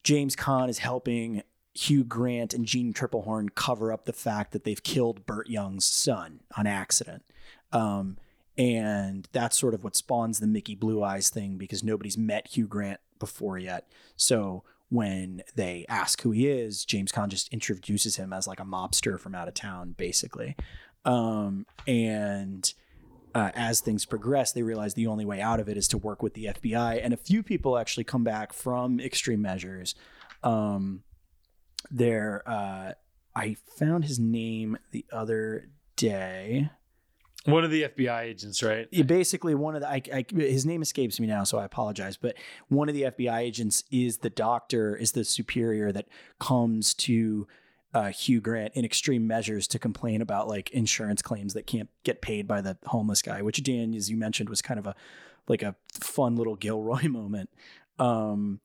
[0.03, 1.43] James Caan is helping
[1.73, 6.41] Hugh Grant and Jeanne Tripplehorn cover up the fact that they've killed Burt Young's son
[6.57, 7.23] on accident.
[7.71, 8.17] Um,
[8.57, 12.67] and that's sort of what spawns the Mickey Blue Eyes thing because nobody's met Hugh
[12.67, 13.87] Grant before yet.
[14.15, 18.65] So when they ask who he is, James Caan just introduces him as like a
[18.65, 20.55] mobster from out of town, basically.
[21.05, 22.73] Um, and
[23.33, 26.21] uh, as things progress, they realize the only way out of it is to work
[26.21, 26.99] with the FBI.
[27.01, 29.95] And a few people actually come back from extreme measures.
[30.43, 31.03] Um,
[31.89, 32.93] there, uh,
[33.33, 36.69] I found his name the other day.
[37.45, 38.87] One of the FBI agents, right?
[39.07, 42.35] Basically one of the I, I, his name escapes me now so i apologize but
[42.67, 46.07] one of the fbi agents is the doctor is the superior that
[46.39, 47.47] comes to
[47.93, 52.21] uh, hugh grant in extreme measures to complain about like insurance claims that can't get
[52.21, 54.95] paid by the homeless guy which dan as you mentioned was kind of a
[55.47, 57.49] like a fun little gilroy moment.
[57.99, 58.59] Um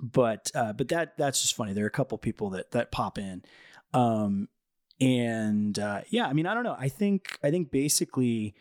[0.00, 1.72] but uh but that that's just funny.
[1.72, 3.42] There are a couple people that that pop in.
[3.94, 4.48] Um
[5.02, 6.76] and uh, yeah, I mean, I don't know.
[6.78, 8.54] I think I think basically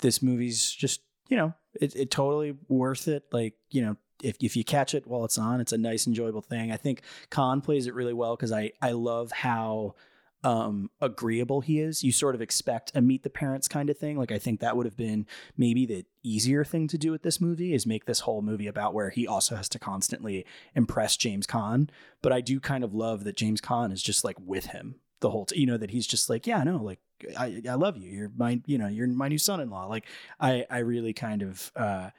[0.00, 3.24] this movie's just you know it, it totally worth it.
[3.32, 6.42] Like you know if if you catch it while it's on, it's a nice enjoyable
[6.42, 6.70] thing.
[6.70, 9.94] I think Caan plays it really well because I I love how
[10.42, 14.16] um agreeable he is you sort of expect a meet the parents kind of thing
[14.16, 15.26] like i think that would have been
[15.58, 18.94] maybe the easier thing to do with this movie is make this whole movie about
[18.94, 21.90] where he also has to constantly impress james Caan.
[22.22, 25.30] but i do kind of love that james Caan is just like with him the
[25.30, 27.00] whole t- you know that he's just like yeah no like
[27.38, 28.10] i i love you.
[28.10, 29.86] You're my you know you're my new son-in-law.
[29.86, 30.06] Like
[30.38, 32.10] i i really kind of uh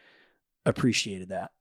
[0.65, 1.51] appreciated that.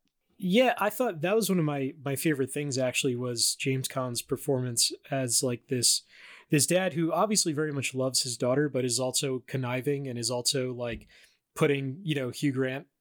[0.43, 4.23] Yeah, I thought that was one of my my favorite things actually was James Caan's
[4.23, 6.03] performance as like this
[6.51, 10.31] this dad who obviously very much loves his daughter but is also conniving and is
[10.31, 11.07] also like
[11.55, 12.53] putting, you know, Hugh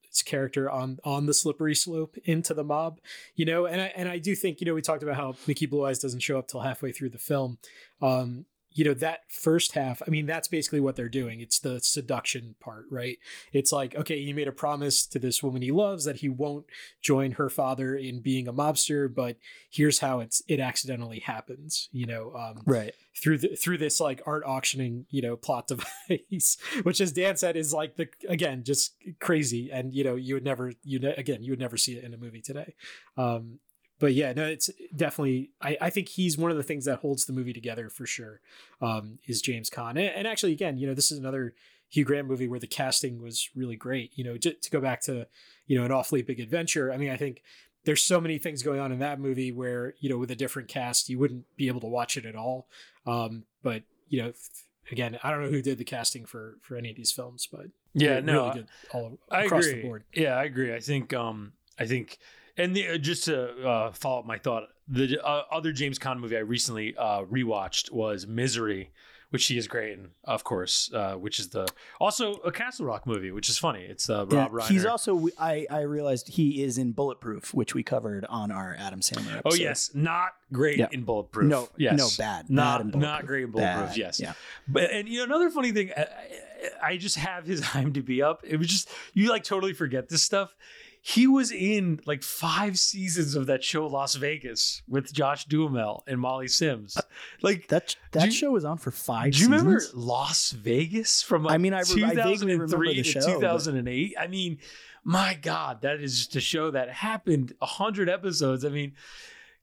[0.10, 3.00] Grant's character on on the slippery slope into the mob,
[3.36, 5.68] you know, and I and I do think, you know, we talked about how Mickey
[5.68, 7.60] Blue Eyes doesn't show up till halfway through the film.
[8.02, 11.42] Um you know that first half i mean that's basically what they're doing.
[11.42, 13.18] It's the seduction part right?
[13.54, 16.66] It's like okay he made a promise to this woman he loves that he won't
[17.02, 19.38] join her father in being a mobster but
[19.70, 22.94] here's how it's it accidentally happens you know um right.
[23.16, 25.68] through the, through this like art auctioning you know plot
[26.10, 29.72] device which as dan said is like the again just crazy.
[29.72, 32.14] And you know you would never you ne- again you would never see it in
[32.14, 32.76] a movie today.
[33.18, 33.60] Um
[34.00, 37.26] but yeah no it's definitely I, I think he's one of the things that holds
[37.26, 38.42] the movie together for sure
[38.82, 39.92] um is james Caan.
[39.92, 41.54] and, and actually again you know this is another
[41.90, 45.02] hugh grant movie where the casting was really great you know to, to go back
[45.02, 45.28] to
[45.68, 47.42] you know an awfully big adventure i mean i think
[47.86, 50.68] there's so many things going on in that movie where you know with a different
[50.68, 52.68] cast you wouldn't be able to watch it at all
[53.06, 54.32] um but you know
[54.92, 57.68] again i don't know who did the casting for for any of these films but
[57.94, 59.82] Yeah, no, really good all I across agree.
[59.82, 60.74] the board Yeah, I agree.
[60.74, 62.18] I think um I think
[62.60, 66.20] and the, uh, just to uh, follow up my thought, the uh, other James Caan
[66.20, 68.92] movie I recently uh, rewatched was Misery,
[69.30, 71.68] which he is great in, of course, uh, which is the
[72.00, 73.84] also a Castle Rock movie, which is funny.
[73.84, 74.68] It's uh, Rob Yeah, Reiner.
[74.70, 79.02] he's also I I realized he is in Bulletproof, which we covered on our Adam
[79.02, 79.42] Sandler.
[79.46, 80.88] Oh yes, not great Yeah.
[80.92, 81.48] in Bulletproof.
[81.48, 82.50] No, yes, no, bad.
[82.50, 83.90] Not in not great in Bulletproof.
[83.90, 84.34] Bad, Yes, yeah.
[84.68, 86.08] But and you know another funny thing, I,
[86.82, 88.42] I just have his IMDb up.
[88.44, 90.56] It was just you like totally forget this stuff.
[91.14, 96.20] He was in like five seasons of that show Las Vegas with Josh Duhamel and
[96.20, 96.98] Molly Sims.
[96.98, 97.02] Uh,
[97.42, 99.34] like That that you- show was on for five.
[99.34, 99.96] do you remember seasons?
[100.06, 103.20] Las Vegas from like I mean, I re- I vaguely remember 2003 the to show,
[103.22, 104.16] but- 2008?
[104.20, 104.60] I mean,
[105.04, 108.64] my God, that is just a show that happened a hundred episodes.
[108.64, 108.94] I mean,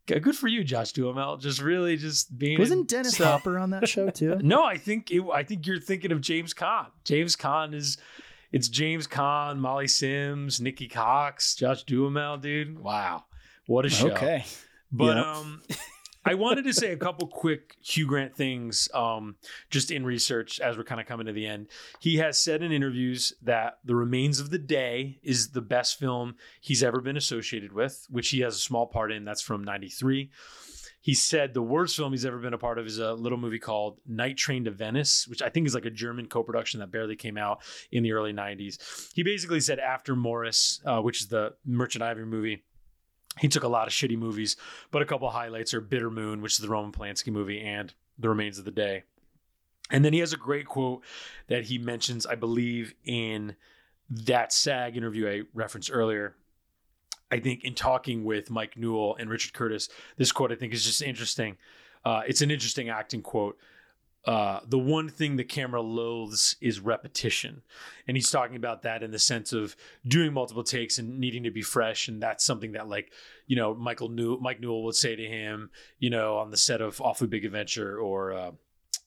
[0.06, 1.36] good for you, Josh Duhamel.
[1.36, 2.58] Just really just being.
[2.58, 3.18] Wasn't Dennis.
[3.18, 4.36] Hopper on that show too?
[4.42, 6.86] No, I think it, I think you're thinking of James Caan.
[7.04, 7.98] James Caan is
[8.56, 12.78] it's James Caan, Molly Sims, Nikki Cox, Josh Duhamel, dude.
[12.78, 13.24] Wow.
[13.66, 14.10] What a show.
[14.10, 14.44] Okay.
[14.90, 15.26] But Yep.
[15.26, 15.62] um
[16.24, 19.36] I wanted to say a couple quick Hugh Grant things um
[19.70, 21.68] just in research as we're kind of coming to the end.
[22.00, 26.36] He has said in interviews that The Remains of the Day is the best film
[26.60, 29.24] he's ever been associated with, which he has a small part in.
[29.24, 30.30] That's from 93.
[31.06, 33.60] He said the worst film he's ever been a part of is a little movie
[33.60, 37.14] called Night Train to Venice, which I think is like a German co-production that barely
[37.14, 37.62] came out
[37.92, 39.12] in the early 90s.
[39.14, 42.64] He basically said after Maurice, uh, which is the Merchant Ivory movie,
[43.38, 44.56] he took a lot of shitty movies,
[44.90, 48.28] but a couple highlights are Bitter Moon, which is the Roman Polanski movie, and The
[48.28, 49.04] Remains of the Day.
[49.92, 51.04] And then he has a great quote
[51.46, 53.54] that he mentions, I believe, in
[54.10, 56.34] that SAG interview I referenced earlier.
[57.30, 60.84] I think in talking with Mike Newell and Richard Curtis, this quote I think is
[60.84, 61.56] just interesting.
[62.04, 63.58] Uh, it's an interesting acting quote.
[64.24, 67.62] Uh, the one thing the camera loathes is repetition.
[68.08, 71.52] And he's talking about that in the sense of doing multiple takes and needing to
[71.52, 72.08] be fresh.
[72.08, 73.12] And that's something that, like,
[73.46, 75.70] you know, Michael New- Mike Newell would say to him,
[76.00, 78.50] you know, on the set of Awfully Big Adventure or, uh,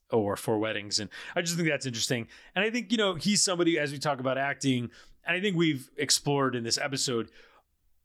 [0.09, 0.99] or Four Weddings.
[0.99, 2.29] And I just think that's interesting.
[2.55, 4.89] And I think, you know, he's somebody, as we talk about acting,
[5.27, 7.29] and I think we've explored in this episode,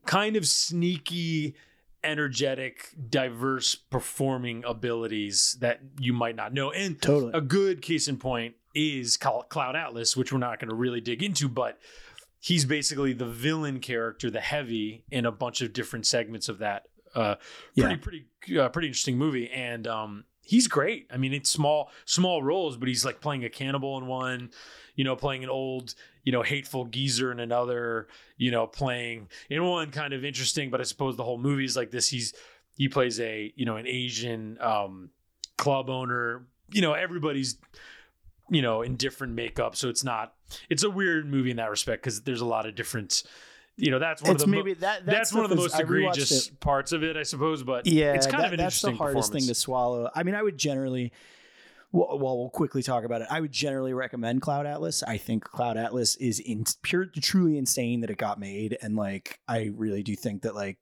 [0.06, 1.54] kind of sneaky,
[2.02, 6.70] energetic, diverse performing abilities that you might not know.
[6.70, 7.32] And Totally.
[7.34, 11.22] a good case in point is Cloud Atlas, which we're not going to really dig
[11.22, 11.78] into, but
[12.40, 16.84] he's basically the villain character, the heavy, in a bunch of different segments of that.
[17.14, 17.36] Uh,
[17.76, 17.96] pretty, Yeah.
[18.00, 21.06] pretty, uh, pretty interesting movie, and um, he's great.
[21.12, 24.50] I mean, it's small, small roles, but he's like playing a cannibal in one,
[24.94, 28.06] you know, playing an old, you know, hateful geezer in another,
[28.36, 31.76] you know, playing in one kind of interesting, but I suppose the whole movie is
[31.76, 32.08] like this.
[32.08, 32.32] He's
[32.76, 35.10] he plays a you know an Asian um,
[35.56, 36.46] club owner.
[36.70, 37.56] You know, everybody's
[38.50, 40.34] you know in different makeup, so it's not.
[40.68, 43.22] It's a weird movie in that respect because there's a lot of different.
[43.76, 45.78] You know, that's one It's of the maybe that- that that's one of the most
[45.78, 47.64] egregious parts of it, I suppose.
[47.64, 50.08] But yeah, it's kind that- of an that's the interesting hardest thing to swallow.
[50.14, 51.12] I mean, I would generally,
[51.94, 53.28] well, well, we'll quickly talk about it.
[53.30, 55.02] I would generally recommend Cloud Atlas.
[55.04, 59.38] I think Cloud Atlas is in pure, truly insane that it got made, and like,
[59.46, 60.78] I really do think that like.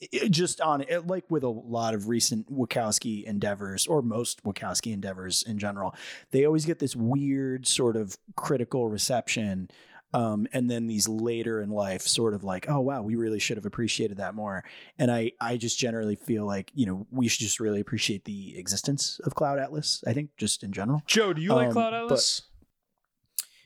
[0.00, 4.92] it- just on it, like with a lot of recent Wachowski endeavors, or most Wachowski
[4.92, 5.94] endeavors in general,
[6.30, 9.68] they always get this weird sort of critical reception
[10.14, 13.56] um, and then these later in life sort of like oh wow we really should
[13.58, 14.64] have appreciated that more
[14.98, 18.56] and i i just generally feel like you know we should just really appreciate the
[18.58, 21.90] existence of cloud atlas i think just in general Joe, do you like Um, Cloud
[21.90, 22.42] but- Atlas?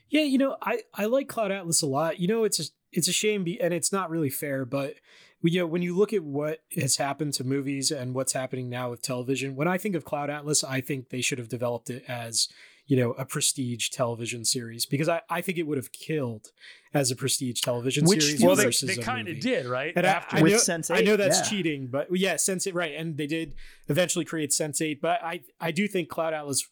[0.09, 2.19] Yeah, you know, I I like Cloud Atlas a lot.
[2.19, 4.95] You know, it's a, it's a shame, be, and it's not really fair, but
[5.43, 8.89] you know, when you look at what has happened to movies and what's happening now
[8.89, 12.03] with television, when I think of Cloud Atlas, I think they should have developed it
[12.07, 12.49] as
[12.89, 16.47] you know a prestige television series because I, I think it would have killed
[16.91, 18.41] as a prestige television Which series.
[18.41, 19.93] well, they, versus they a kind of did, right?
[19.95, 21.49] And I- After I, With know, Sense8, I know that's yeah.
[21.49, 22.93] cheating, but yeah, Sense8, right?
[22.97, 23.53] And they did
[23.89, 26.67] eventually create Sense8, but I I do think Cloud Atlas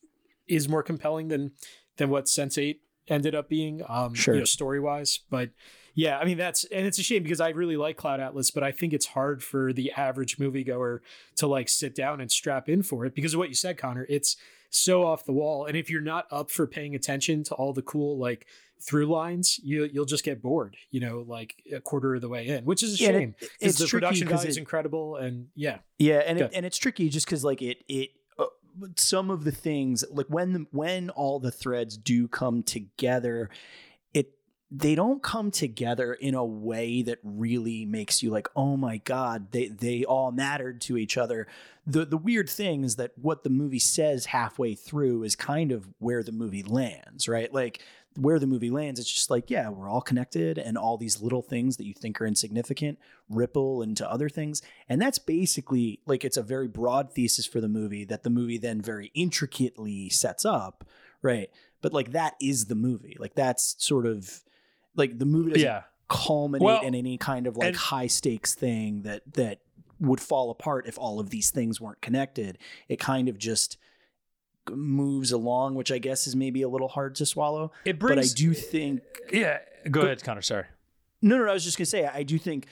[0.48, 1.52] is more compelling than
[1.98, 2.78] than what Sense8
[3.10, 4.34] ended up being, um, Sure.
[4.34, 5.20] you know, story wise.
[5.30, 5.52] But
[5.94, 8.64] yeah, I mean that's and it's a shame because I really like Cloud Atlas, but
[8.64, 11.00] I think it's hard for the average moviegoer
[11.36, 14.06] to like sit down and strap in for it because of what you said, Conor.
[14.10, 14.36] It's
[14.70, 17.82] so off the wall, and if you're not up for paying attention to all the
[17.82, 18.46] cool like
[18.80, 20.78] through lines, you you'll just get bored.
[20.92, 23.20] You know, like a quarter of the way in, which is a Yeah, and it-
[23.20, 26.78] shame it's the tricky production value is incredible, and yeah, Yeah, and it, and it's
[26.78, 28.46] tricky just because like it it uh,
[28.96, 33.50] some of the things like when the, when all the threads do come together,
[34.70, 39.52] they don't come together in a way that really makes you like oh my god
[39.52, 41.48] they they all mattered to each other.
[41.86, 45.88] The the weird thing is that what the movie says halfway through is kind of
[46.00, 47.54] where the movie lands, right?
[47.54, 47.82] Like
[48.18, 51.44] where the movie lands, it's just like, yeah, we're all connected, and all these little
[51.44, 52.98] things that you think are insignificant
[53.30, 54.62] ripple into other things.
[54.90, 58.58] And that's basically like it's a very broad thesis for the movie that the movie
[58.58, 60.84] then very intricately sets up,
[61.22, 61.50] right?
[61.82, 63.16] But like that is the movie.
[63.20, 64.42] Like that's sort of
[64.98, 69.04] like the movie doesn't yeah, culminate Well, in any kind of like high stakes thing
[69.04, 69.60] that that
[70.00, 72.58] would fall apart if all of these things weren't connected.
[72.88, 73.78] It kind of just
[74.70, 77.72] moves along, which I guess is maybe a little hard to swallow.
[77.86, 79.02] it but I do think
[79.32, 79.60] yeah,
[79.90, 80.42] go ahead, Conor.
[80.42, 80.66] Sorry.
[81.22, 81.52] no, no, no.
[81.52, 82.68] I was just gonna say, I do think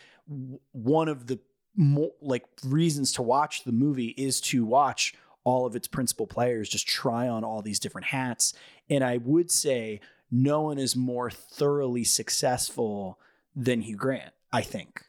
[0.72, 1.40] one of the
[1.76, 6.68] more like reasons to watch the movie is to watch all of its principal players
[6.70, 8.54] just try on all these different hats.
[8.90, 10.00] And I would say
[10.44, 13.20] no one is more thoroughly successful
[13.56, 14.34] than Hugh Grant.
[14.52, 15.02] I think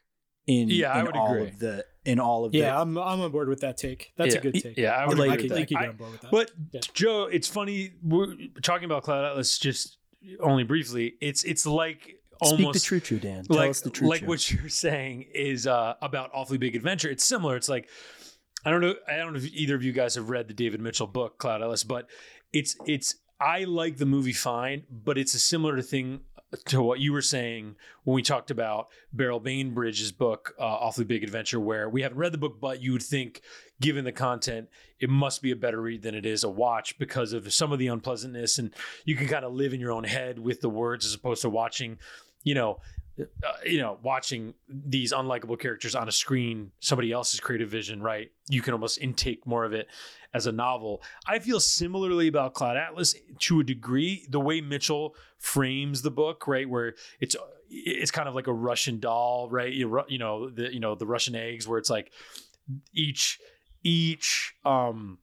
[0.46, 1.48] in Yeah, I in would all agree.
[1.48, 4.12] of the in all of Yeah, the I'm I'm on board with that take.
[4.16, 4.40] That's Yeah.
[4.40, 4.76] a good take.
[4.76, 5.54] Yeah, I would Like, agree I with can, that.
[5.54, 6.30] I can get I- on board with that.
[6.30, 6.80] But Yeah.
[6.94, 7.92] Joe, it's funny.
[8.02, 9.98] We're talking about Cloud Atlas just
[10.40, 11.14] only briefly.
[11.20, 13.44] It's it's like speak almost Speak the true true Dan.
[13.44, 14.28] Tell like us the true like true.
[14.28, 17.08] what you're saying is uh, about awfully big adventure.
[17.10, 17.56] It's similar.
[17.56, 17.88] It's like
[18.64, 18.94] I don't know.
[19.08, 21.62] I don't know if either of you guys have read the David Mitchell book Cloud
[21.62, 22.08] Atlas, but
[22.52, 26.20] it's it's I like the movie fine, but it's a similar thing
[26.66, 31.22] to what you were saying when we talked about Beryl Bainbridge's book uh, Awfully Big
[31.22, 33.42] Adventure, where we haven't read the book, but you would think,
[33.80, 34.68] given the content,
[35.00, 37.78] it must be a better read than it is a watch because of some of
[37.78, 38.72] the unpleasantness, and
[39.04, 41.50] you can kind of live in your own head with the words as opposed to
[41.50, 41.98] watching,
[42.42, 42.78] you know,
[43.18, 48.30] uh, you know, watching these unlikable characters on a screen, somebody else's creative vision, right?
[48.48, 49.88] You can almost intake more of it
[50.34, 51.02] as a novel.
[51.26, 54.26] I feel similarly about Cloud Atlas to a degree.
[54.28, 57.36] The way Mitchell frames the book, right, where it's
[57.70, 59.72] it's kind of like a Russian doll, right?
[59.72, 62.12] You, you know the you know the Russian eggs, where it's like
[62.92, 63.38] each
[63.82, 65.18] each um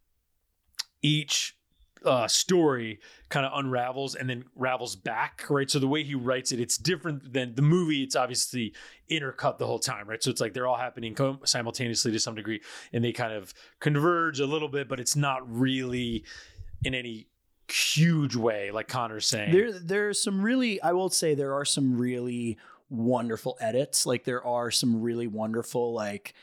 [1.02, 1.56] each
[2.06, 3.00] uh, story
[3.30, 5.70] kind of unravels and then ravels back, right?
[5.70, 8.04] So the way he writes it, it's different than the movie.
[8.04, 8.74] It's obviously
[9.10, 10.22] intercut the whole time, right?
[10.22, 11.16] So it's like they're all happening
[11.46, 12.62] simultaneously to some degree,
[12.92, 16.24] and they kind of converge a little bit, but it's not really
[16.84, 17.28] in any
[17.70, 19.52] huge way, like Conor's saying.
[19.52, 22.58] There, there's some really, I will say, there are some really
[22.90, 24.06] wonderful edits.
[24.06, 26.34] Like there are some really wonderful, like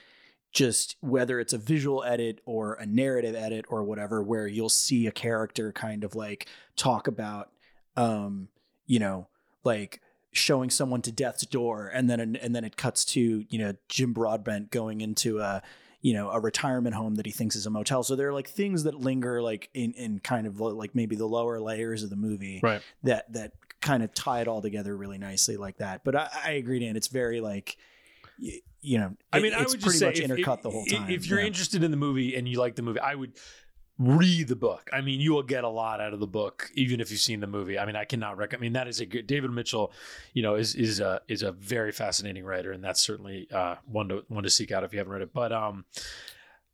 [0.53, 5.07] just whether it's a visual edit or a narrative edit or whatever, where you'll see
[5.07, 6.47] a character kind of like
[6.77, 7.51] talk about,
[7.97, 8.49] um,
[8.87, 9.29] you know,
[9.65, 10.01] like
[10.33, 14.13] showing someone to death's door, and then and then it cuts to you know Jim
[14.13, 15.63] Broadbent going into a
[16.01, 18.03] you know a retirement home that he thinks is a motel.
[18.03, 21.27] So there are like things that linger like in in kind of like maybe the
[21.27, 22.83] lower layers of the movie right.
[23.05, 26.05] that that kind of tie it all together really nicely like that.
[26.05, 26.97] But I, I agree, Dan.
[26.97, 27.77] It's very like
[28.83, 30.63] you, know, I it- mean, I it's would pretty just say much if, intercut if-
[30.63, 31.11] the whole time.
[31.11, 31.47] If you're yeah.
[31.47, 33.33] interested in the movie and you like the movie, I would
[33.99, 34.89] read the book.
[34.93, 37.41] I mean, you will get a lot out of the book, even if you've seen
[37.41, 37.79] the movie.
[37.79, 38.63] I mean, I cannot recommend.
[38.63, 39.27] I mean, that is a good.
[39.27, 39.93] David Mitchell,
[40.33, 44.09] you know, is is a is a very fascinating writer, and that's certainly uh, one
[44.09, 45.33] to one to seek out if you haven't read it.
[45.35, 45.85] But um,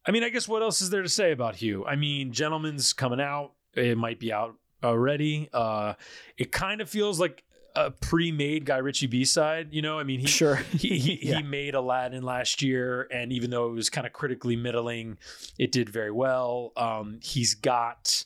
[0.07, 1.85] I mean, I guess what else is there to say about Hugh?
[1.85, 3.55] I mean, Gentlemen's coming out.
[3.75, 4.55] It might be out
[4.85, 5.49] already.
[5.53, 5.95] Uh,
[6.39, 7.43] it kind of feels like
[7.77, 9.69] a pre-made Guy Ritchie B-side.
[9.73, 11.37] You know, I mean, he sure, he he, Yeah.
[11.37, 15.19] he made Aladdin last year, and even though it was kind of critically middling,
[15.59, 16.73] it did very well.
[16.77, 18.25] Um, he's got.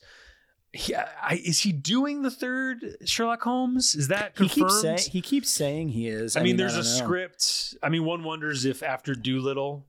[0.72, 3.96] He, I, is he doing the third Sherlock Holmes?
[3.96, 4.70] Is that he confirmed?
[4.70, 6.36] keeps saying he keeps saying he is.
[6.36, 6.88] I, mean, there's I a know.
[6.88, 7.74] script.
[7.82, 9.84] I mean, one wonders if after Dolittle,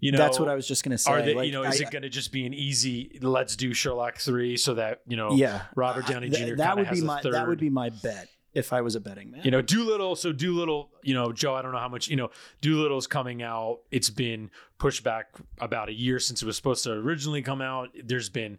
[0.00, 1.10] you know, That's what I was just gonna say.
[1.12, 1.34] Are they?
[1.34, 3.18] like, you know, is it going to just be an easy?
[3.22, 6.56] Let's do Sherlock three, so that you know, yeah, Robert Downey Th- Jr.
[6.56, 7.34] that kinda would be my third.
[7.34, 9.42] that would be my bet if I was a betting man.
[9.44, 10.16] You know, Dolittle.
[10.16, 12.30] So Dolittle, you know, Joe, I don't know how much, you know,
[12.60, 13.78] Dolittle's coming out.
[13.92, 15.28] It's been pushed back
[15.60, 17.90] about a year since it was supposed to originally come out.
[18.04, 18.58] There's been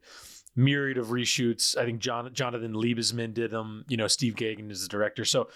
[0.55, 1.77] myriad of reshoots.
[1.77, 3.83] I think John, Jonathan Liebesman did them.
[3.89, 5.25] You know, Steve Gaghan is the director.
[5.25, 5.49] So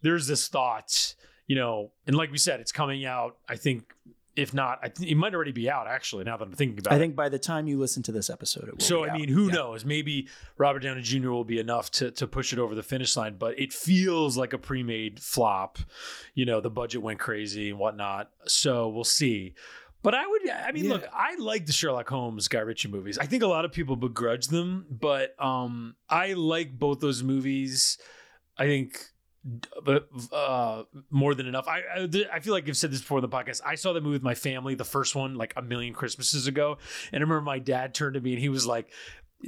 [0.00, 1.14] there's this thought,
[1.46, 3.36] you know, and like we said, it's coming out.
[3.48, 3.92] I think,
[4.36, 5.86] if not, I think it might already be out.
[5.88, 6.98] Actually, now that I'm thinking about I it.
[6.98, 8.80] I think by the time you listen to this episode, it will.
[8.84, 9.54] So I mean, who Yeah.
[9.54, 9.84] knows?
[9.84, 11.30] Maybe Robert Downey Jr.
[11.30, 14.52] will be enough to to push it over the finish line, but it feels like
[14.52, 15.78] a pre-made flop.
[16.34, 18.30] You know, the budget went crazy and whatnot.
[18.46, 19.54] So we'll see.
[20.02, 20.92] But I would, I mean, Yeah.
[20.94, 23.18] look, I like the Sherlock Holmes Guy Ritchie movies.
[23.18, 27.98] I think a lot of people begrudge them, but um, I like both those movies.
[28.56, 29.09] I think,
[30.32, 31.66] uh, more than enough.
[31.68, 33.60] I, I I feel like I've said this before in the podcast.
[33.64, 36.78] I saw the movie with my family, the first one, like a million Christmases ago,
[37.12, 38.90] and I remember my dad turned to me and he was like,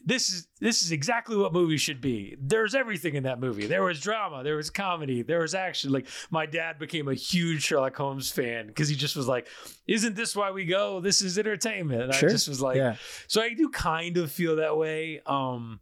[0.04, 2.36] "This is this is exactly what movies should be.
[2.40, 3.66] There's everything in that movie.
[3.66, 5.92] There was drama, there was comedy, there was action.
[5.92, 9.46] Like my dad became a huge Sherlock Holmes fan because he just was like,
[9.86, 11.00] "Isn't this why we go?
[11.00, 12.28] This is entertainment." And Sure.
[12.30, 12.96] I just was like, yeah.
[13.26, 15.20] so I do kind of feel that way.
[15.26, 15.80] Um,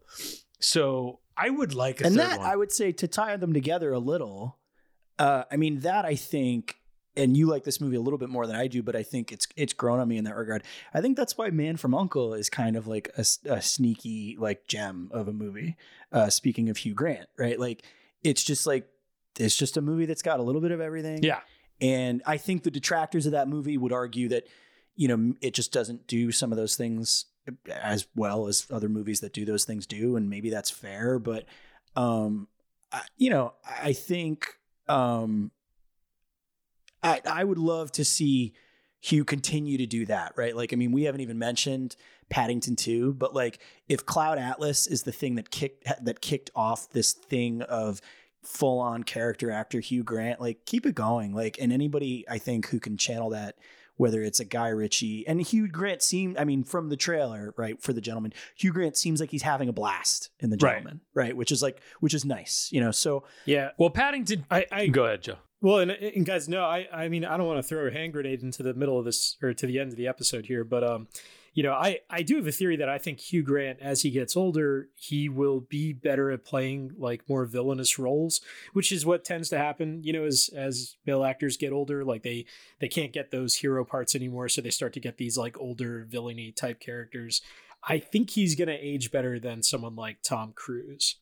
[0.59, 2.49] so I would like a and third that one.
[2.49, 4.59] I would say to tie them together a little.
[5.19, 6.77] Uh, I mean that I think,
[7.17, 9.33] and you like this movie a little bit more than I do, but I think
[9.33, 10.63] it's it's grown on me in that regard.
[10.95, 15.11] I think that's why Man from Uncle is kind of like a sneaky like gem
[15.13, 15.77] of a movie.
[16.13, 17.59] Uh, speaking of Hugh Grant, right?
[17.59, 17.85] Like
[18.23, 18.89] it's just like
[19.39, 21.23] it's just a movie that's got a little bit of everything.
[21.23, 21.41] yeah,
[21.81, 24.47] And I think the detractors of that movie would argue that,
[24.97, 27.27] you know, it just doesn't do some of those things
[27.71, 30.17] as well as other movies that do those things do.
[30.17, 31.19] And maybe that's fair.
[31.19, 31.47] But,
[31.97, 32.49] um,
[32.93, 34.59] I, you know, I think,
[34.89, 35.51] um,
[37.03, 38.53] I, I would love to see
[39.01, 40.55] Hugh continue to do that, right?
[40.55, 41.97] Like, I mean, we haven't even mentioned
[42.29, 43.59] Paddington 2, but like
[43.89, 48.01] if Cloud Atlas is the thing that kicked that kicked off this thing of
[48.43, 51.35] full on character actor Hugh Grant, like keep it going.
[51.35, 53.57] Like, and anybody I think who can channel that,
[54.01, 57.81] whether it's a Guy Ritchie and Hugh Grant seemed, I mean, from the trailer, right,
[57.83, 60.77] for the gentlemen, Hugh Grant seems like he's having a blast in the Right.
[60.77, 61.37] gentlemen, right?
[61.37, 62.93] Which is like, which is nice, you know.
[62.93, 63.73] So Yeah.
[63.77, 64.47] Well, Paddington.
[64.51, 65.37] I, I Go ahead, Joe.
[65.61, 68.15] Well, and, and guys, no, I, I mean, I don't want to throw a hand
[68.15, 70.83] grenade into the middle of this or to the end of the episode here, but
[70.83, 71.09] um,
[71.53, 74.11] you know, I I do have a theory that I think Hugh Grant, as he
[74.11, 78.41] gets older, he will be better at playing like more villainous roles,
[78.73, 80.03] which is what tends to happen.
[80.05, 82.47] You know, as as male actors get older, like they
[82.81, 86.07] they can't get those hero parts anymore, so they start to get these like older
[86.09, 87.43] villainy type characters.
[87.83, 91.17] I think he's gonna age better than someone like Tom Cruise.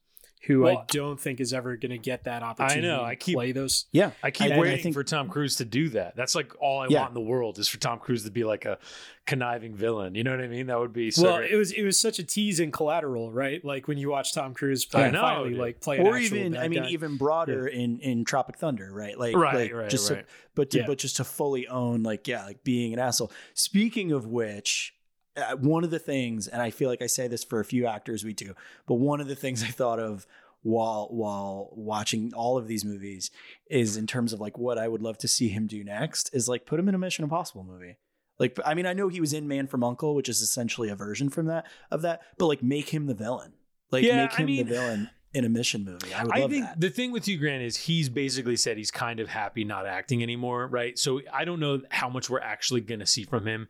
[0.47, 3.15] Who I don't think is ever going to get that opportunity I know, to I
[3.17, 5.65] keep- play those yeah, I keep I- and I waiting think- for Tom Cruise to
[5.65, 6.15] do that.
[6.17, 7.01] That's like all I Yeah.
[7.01, 8.79] want in the world is for Tom Cruise to be like a
[9.27, 10.15] conniving villain.
[10.15, 10.67] You know what I mean?
[10.69, 11.25] That would be so.
[11.25, 11.51] well, great.
[11.51, 13.63] it was it was such a tease in Collateral, right?
[13.65, 15.59] Like when you watch Tom Cruise play, I know, finally dude.
[15.59, 16.89] like play, or actual even bad I mean guy.
[16.91, 19.19] even broader in in Tropic Thunder, right?
[19.19, 20.27] Like Right, like, right, just to- right.
[20.55, 20.87] but to, Yeah.
[20.87, 23.33] but just to fully own like yeah, like being an asshole.
[23.55, 24.95] Speaking of which,
[25.39, 27.87] Uh, one of the things, and I feel like I say this for a few
[27.87, 28.55] actors we do,
[28.87, 30.27] but one of the things I thought of
[30.63, 33.31] while while watching all of these movies
[33.71, 36.49] is in terms of like what I would love to see him do next is
[36.49, 37.97] like put him in a Mission Impossible movie.
[38.41, 40.97] Like I mean I know he was in Man from Uncle, which is essentially a
[40.97, 43.53] version from that of that, but like make him the villain.
[43.93, 46.13] Like Yeah, make I him mean- the villain in a mission movie.
[46.15, 46.81] I would I love think that.
[46.81, 50.23] the thing with Hugh Grant is he's basically said he's kind of happy not acting
[50.23, 50.99] anymore, right?
[50.99, 53.69] So I don't know how much we're actually going to see from him,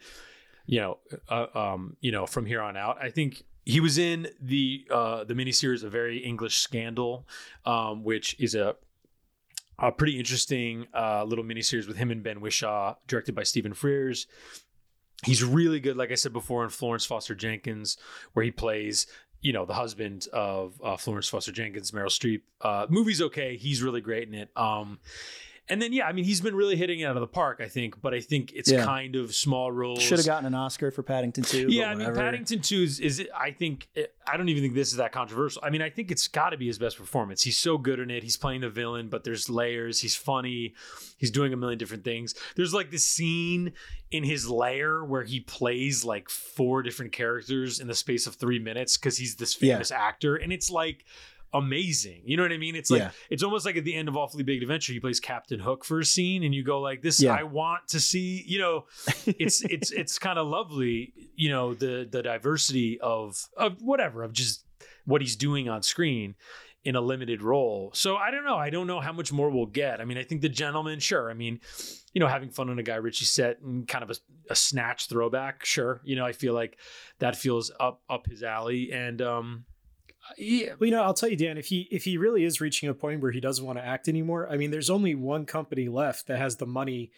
[0.69, 0.99] you know,
[1.31, 2.99] uh, um, you know, from here on out.
[3.03, 7.27] I think he was in the uh, the miniseries "A Very English Scandal,"
[7.65, 8.77] um, which is a
[9.79, 14.27] a pretty interesting uh, little miniseries with him and Ben Whishaw, directed by Stephen Frears.
[15.25, 17.97] He's really good, like I said before, in Florence Foster Jenkins,
[18.35, 19.07] where he plays,
[19.41, 22.43] you know, the husband of uh, Florence Foster Jenkins, Meryl Streep.
[22.61, 23.57] Uh, movie's okay.
[23.57, 24.51] He's really great in it.
[24.55, 24.99] Um,
[25.71, 27.69] and then, yeah, I mean, he's been really hitting it out of the park, I
[27.69, 28.01] think.
[28.01, 28.85] But I think it's Yeah.
[28.85, 30.03] kind of small roles.
[30.03, 31.67] Should have gotten an Oscar for Paddington too.
[31.69, 32.15] Yeah, I mean.
[32.15, 35.63] Paddington 2 is, is I think, eh, I don't even think this is that controversial.
[35.65, 37.43] I mean, I think it's got to be his best performance.
[37.43, 38.23] He's so good in it.
[38.23, 40.01] He's playing the villain, but there's layers.
[40.01, 40.75] He's funny.
[41.17, 42.35] He's doing a million different things.
[42.57, 43.73] There's like this scene
[44.11, 48.59] in his lair where he plays like four different characters in the space of three
[48.59, 49.75] minutes because he's this Yeah.
[49.75, 50.37] famous actor.
[50.37, 51.05] And it's like,
[51.55, 52.23] amazing.
[52.25, 52.77] You know what i mean?
[52.77, 53.11] It's like Yeah.
[53.31, 56.01] it's almost like at the end of awfully big adventure he plays captain hook for
[56.01, 57.35] a scene and you go like this Yeah.
[57.35, 58.85] i want to see you know?
[59.27, 64.33] It's it's it's kind of lovely you know the the diversity of of whatever of
[64.33, 64.65] just
[65.05, 66.35] what he's doing on screen
[66.85, 67.91] in a limited role.
[67.95, 68.57] So i don't know.
[68.57, 70.01] I don't know how much more we'll get.
[70.01, 71.31] I mean i think the gentlemen sure.
[71.31, 71.61] I mean
[72.15, 74.15] you know having fun on a guy ritchie set and kind of a,
[74.51, 76.01] a snatch throwback sure.
[76.05, 76.79] You know i feel like
[77.21, 78.93] that feels up up his alley.
[78.93, 79.65] And um
[80.37, 82.89] yeah Well, you know, I'll tell you, Dan, if he if he really is reaching
[82.89, 85.89] a point where he doesn't want to act anymore, I mean, there's only one company
[85.89, 87.11] left that has the money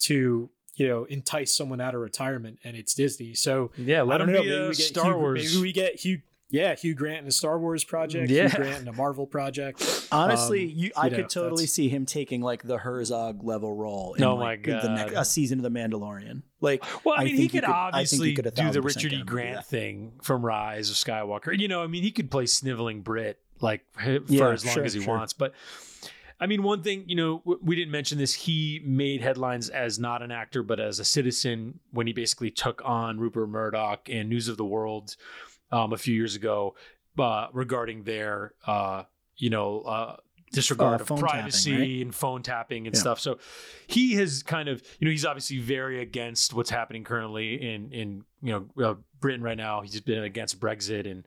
[0.00, 3.34] to you know entice someone out of retirement, and it's Disney.
[3.34, 4.42] So yeah I let don't him know.
[4.42, 6.20] be Maybe a we get star Hugh, wars Maybe we get Hugh.
[6.50, 8.30] Yeah, Hugh Grant in a Star Wars project.
[8.30, 8.48] Yeah.
[8.48, 10.08] Hugh Grant in a Marvel project.
[10.10, 13.74] Honestly, Um, you, I know, could totally that's- see him taking like the Herzog level
[13.74, 14.14] role.
[14.14, 15.20] In, Oh like, my The next, God.
[15.20, 16.42] a season of The Mandalorian.
[16.62, 19.12] Like, Well, I mean, he think you could, I obviously you could do the Richard
[19.12, 19.16] E.
[19.16, 21.56] him to do Grant thing from Rise of Skywalker.
[21.58, 24.84] You know, I mean, he could play sniveling Brit like for Yeah, as long sure,
[24.84, 25.16] as he sure.
[25.16, 25.34] wants.
[25.34, 25.52] But
[26.40, 28.32] I mean, one thing, you know, we didn't mention this.
[28.32, 32.80] He made headlines as not an actor, but as a citizen when he basically took
[32.84, 35.16] on Rupert Murdoch and News of the World
[35.70, 36.74] um, a few years ago
[37.18, 39.04] uh, regarding their, uh,
[39.36, 40.16] you know, uh,
[40.52, 42.02] disregard Uh, of phone tapping, privacy right?
[42.06, 43.00] and phone tapping and Yeah.
[43.00, 43.20] stuff.
[43.20, 43.38] So
[43.86, 48.24] he has kind of, you know, he's obviously very against what's happening currently in in
[48.42, 49.82] you know uh, Britain right now.
[49.82, 51.24] He's been against Brexit and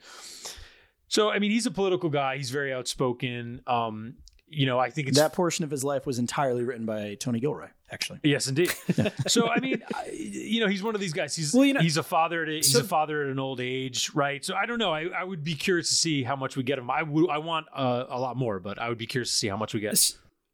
[1.08, 2.38] so I mean he's a political guy.
[2.38, 3.62] He's very outspoken.
[3.68, 4.16] Um,
[4.52, 7.40] you know, I think it's that portion of his life was entirely written by Tony
[7.40, 8.20] Gilroy, actually.
[8.24, 8.72] Yes, indeed.
[9.28, 11.36] so I mean, I, you know, he's one of these guys.
[11.36, 12.44] He's Well, you know- he's a father.
[12.44, 14.44] At a, he's So- a father at an old age, right?
[14.44, 14.92] So I don't know.
[14.94, 16.92] I, I would be curious to see how much we get him.
[16.92, 17.30] I would.
[17.30, 19.74] I want uh, a lot more, but I would be curious to see how much
[19.74, 20.14] we get.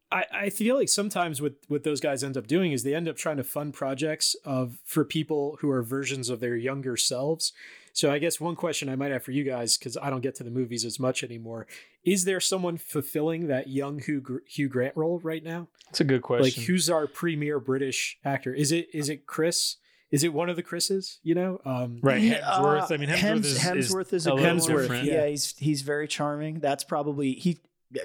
[0.09, 3.09] I, I feel like sometimes what what those guys end up doing is they end
[3.09, 7.51] up trying to fund projects of for people who are versions of their younger selves.
[7.97, 10.35] So I guess one question I might have for you guys because I don't get
[10.35, 11.65] to the movies as much anymore:
[12.05, 15.67] Is there someone fulfilling that young Hugh, Hugh Grant role right now?
[15.89, 16.61] It's a good question.
[16.61, 18.53] Like who's our premier British actor?
[18.53, 19.77] Is it is it Chris?
[20.11, 21.19] Is it one of the Chris's?
[21.23, 22.21] You know, um, right?
[22.21, 22.91] Yeah, Hemsworth.
[22.91, 25.03] uh, I mean, Hemsworth, Hems- is, Hemsworth is, a a good little one.
[25.03, 26.59] Yeah, he's he's very charming.
[26.59, 27.57] That's probably he.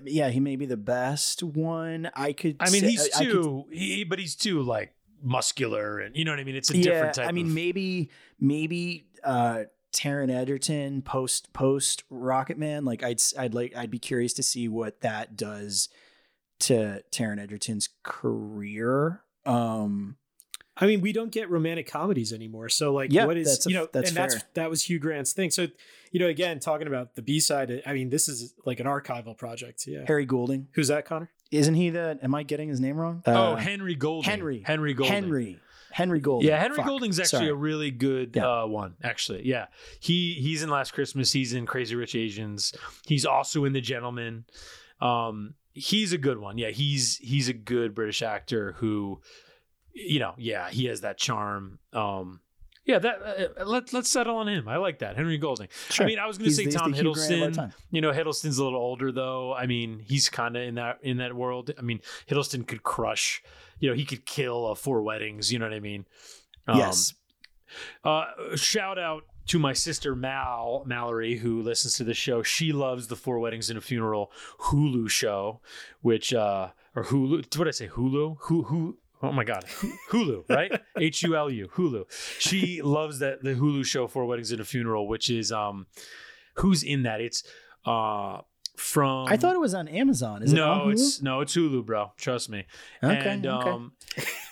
[0.04, 2.10] Yeah, he may be the best one.
[2.14, 2.56] I could.
[2.60, 3.64] I mean, say- he's I could- too.
[3.70, 6.56] He, but he's too like muscular and you know what I mean.
[6.56, 7.28] It's a different type.
[7.28, 8.08] I mean, of, maybe
[8.40, 12.84] maybe uh Taron Egerton post post Rocketman.
[12.86, 15.88] Like I'd I'd like I'd be curious to see what that does
[16.60, 19.22] to Taron Egerton's career.
[19.44, 20.16] Um
[20.74, 22.70] I mean, we don't get romantic comedies anymore.
[22.70, 24.98] So like, Yeah, what is that's a- you know, that's and that's that was Hugh
[24.98, 25.50] Grant's thing.
[25.50, 25.68] So
[26.10, 27.82] you know, again, talking about the B side.
[27.86, 29.86] I mean, this is like an archival project.
[29.86, 30.04] Yeah.
[30.06, 30.68] Harry Goulding.
[30.72, 31.30] Who's that, Conor?
[31.50, 33.22] Isn't he the am I getting his name wrong?
[33.26, 34.30] oh, Uh, Henry Golding.
[34.30, 34.62] Henry.
[34.66, 35.12] Henry Golding.
[35.12, 35.60] Henry.
[35.92, 36.48] Henry Golding.
[36.48, 36.86] Yeah, Henry Fuck.
[36.86, 37.50] Golding's actually Sorry.
[37.50, 38.62] a really good Yeah.
[38.62, 38.94] uh, one.
[39.02, 39.66] Actually, yeah,
[40.00, 41.32] he he's in Last Christmas.
[41.32, 42.72] He's in Crazy Rich Asians.
[43.06, 44.44] He's also in The Gentlemen.
[45.00, 46.58] Um, he's a good one.
[46.58, 49.20] Yeah, he's he's a good British actor who,
[49.92, 51.78] you know, yeah, he has that charm.
[51.92, 52.40] Um,
[52.84, 54.66] yeah, that uh, let let's settle on him.
[54.68, 55.68] I like that Henry Golding.
[55.90, 56.04] Sure.
[56.04, 57.74] I mean, I was going to say the- Tom the Hugh Grant of our Hiddleston.
[57.90, 59.54] You know, Hiddleston's a little older though.
[59.54, 61.70] I mean, he's kind of in that in that world.
[61.78, 63.42] I mean, Hiddleston could crush.
[63.78, 65.52] You know, he could kill uh, four weddings.
[65.52, 66.06] You know what I mean?
[66.68, 67.14] Um, yes.
[68.04, 72.42] uh, shout out to my sister Mal Mallory, who listens to the show.
[72.42, 74.30] She loves the Four Weddings and a Funeral
[74.60, 75.60] Hulu show,
[76.00, 77.36] which uh, or Hulu.
[77.38, 77.88] What did I say?
[77.88, 78.36] Hulu.
[78.42, 78.98] Who who.
[79.22, 79.64] Oh my God,
[80.10, 80.80] Hulu, right?
[80.98, 82.04] H U L U, Hulu.
[82.40, 85.86] She loves that the Hulu show Four Weddings and a Funeral, which is um,
[86.56, 87.20] who's in that?
[87.20, 87.44] It's
[87.84, 88.40] uh
[88.76, 89.28] from.
[89.28, 90.42] I thought it was on Amazon.
[90.42, 90.92] Is it no, Hulu?
[90.92, 92.12] it's no, it's Hulu, bro.
[92.16, 92.66] Trust me.
[93.02, 93.70] Okay, and okay.
[93.70, 93.92] um,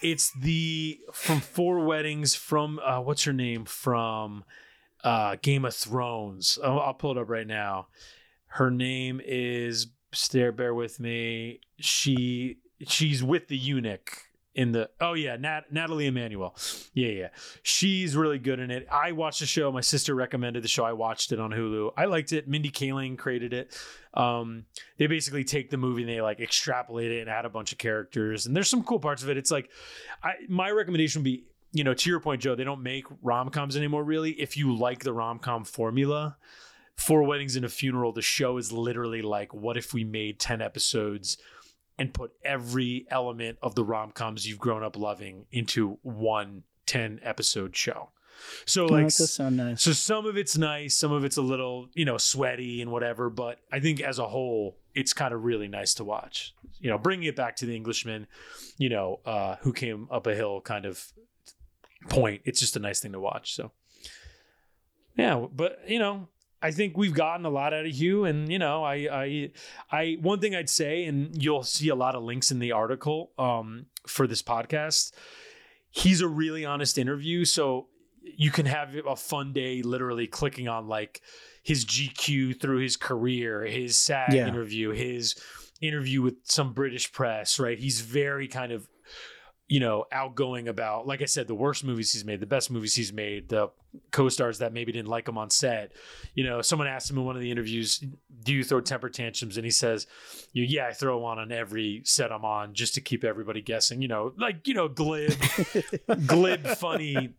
[0.03, 4.45] it's the from Four Weddings from uh, what's her name from
[5.03, 6.59] uh, Game of Thrones.
[6.63, 7.89] I'll, I'll pull it up right now.
[8.47, 10.53] Her name is stare.
[10.53, 11.61] Bear with me.
[11.79, 16.57] She she's with the eunuch in the oh yeah Nat, nathalie emmanuel
[16.93, 17.29] yeah yeah
[17.63, 18.87] she's really good in it.
[18.91, 19.71] I watched the show.
[19.71, 20.85] My sister recommended the show.
[20.85, 21.93] I watched it on hulu.
[21.97, 22.49] I liked it.
[22.49, 23.77] Mindy kaling created it.
[24.15, 24.65] Um
[24.99, 27.79] they basically take the movie and they like extrapolate it and add a bunch of
[27.79, 28.47] characters.
[28.47, 29.37] And there's some cool parts of it.
[29.37, 29.71] It's like
[30.23, 33.77] i my recommendation would be you know to your point joe they don't make rom-coms
[33.77, 34.33] anymore really.
[34.33, 36.37] If you like the rom-com formula
[36.97, 40.61] four weddings and a funeral the show is literally like what if we made 10
[40.61, 41.39] episodes
[42.01, 47.77] and put every element of the rom-coms you've grown up loving into one 10 episode
[47.77, 48.09] show
[48.65, 49.83] so Oh, like that sound nice.
[49.83, 53.29] so some of it's nice, some of it's a little, you know, sweaty and whatever,
[53.29, 56.55] but I think as a whole, it's kind of really nice to watch.
[56.79, 58.27] You know, bringing it back to the Englishman,
[58.79, 61.05] you know, uh, who came up a hill kind of
[62.09, 62.41] point.
[62.47, 63.55] It's just a nice thing to watch.
[63.55, 63.73] So,
[65.17, 66.29] yeah, but you know,
[66.63, 69.51] I think we've gotten a lot out of Hugh, and you know, I, I,
[69.91, 70.17] I.
[70.21, 73.87] One thing I'd say, and you'll see a lot of links in the article um,
[74.07, 75.13] for this podcast.
[75.91, 77.89] He's a really honest interview, so
[78.23, 81.21] you can have a fun day literally clicking on like
[81.63, 84.47] his GQ through his career, his SAG Yeah.
[84.47, 85.35] interview, his
[85.81, 87.79] interview with some British press, right?
[87.79, 88.87] He's very kind of,
[89.71, 92.97] you know, outgoing about, like I said, the worst movies he's made, the best movies
[92.97, 93.71] he's made, the
[94.11, 95.93] co-stars that maybe didn't like him on set.
[96.35, 98.03] You know, someone asked him in one of the interviews,
[98.43, 100.09] "Do you throw temper tantrums?" And he says,
[100.53, 104.03] "You, yeah, I throw one on every set I'm on, just to keep everybody guessing."
[104.03, 105.35] You know, like you know, glib,
[106.27, 107.35] glib, funny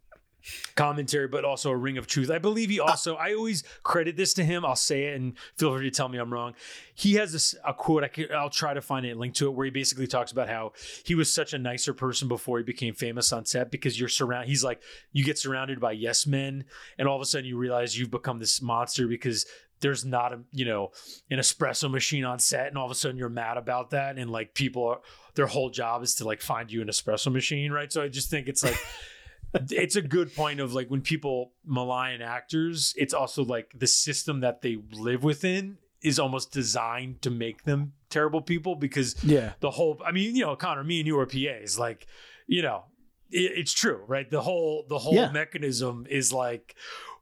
[0.76, 2.30] commentary, but also a ring of truth.
[2.32, 4.66] I believe he also, I always credit this to him.
[4.66, 6.54] I'll say it and feel free to tell me I'm wrong.
[6.94, 9.52] He has this a quote, I could, I'll try to find it, link to it,
[9.52, 10.74] where he basically talks about how
[11.04, 14.50] he was such a nicer person before he became famous on set because you're surrounded,
[14.50, 14.82] he's like,
[15.12, 16.66] you get surrounded by yes men,
[16.98, 19.46] and all of a sudden you realize you've become this monster because
[19.82, 20.92] there's not a you know
[21.30, 24.32] an espresso machine on set and all of a sudden you're mad about that and
[24.32, 25.02] like people are
[25.34, 28.30] their whole job is to like find you an espresso machine right so i just
[28.30, 28.78] think it's like
[29.54, 34.40] it's a good point of like when people malign actors, it's also like the system
[34.42, 39.54] that they live within is almost designed to make them terrible people because Yeah.
[39.60, 42.08] the whole I mean, you know, Conor, me and you are PAs, like,
[42.48, 42.86] you know,
[43.30, 44.30] it, it's true, right?
[44.30, 45.32] The whole the whole Yeah.
[45.32, 46.76] mechanism is like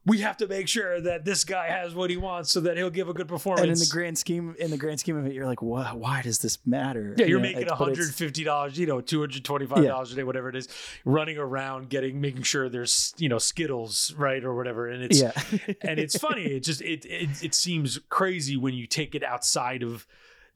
[0.06, 2.88] we have to make sure that this guy has what he wants so that he'll
[2.88, 3.62] give a good performance.
[3.62, 5.92] And in the grand scheme, in the grand scheme of it, you're like, why?
[5.92, 7.14] Why does this matter?
[7.18, 10.68] Yeah, you're You know, making it's- $150, you know, $225 a day, whatever it is,
[11.04, 14.42] running around getting making sure there's, you know, Skittles, right?
[14.42, 14.88] Or whatever.
[14.88, 15.32] And it's Yeah.
[15.82, 16.44] and it's funny.
[16.44, 20.06] It just it, it it seems crazy when you take it outside of,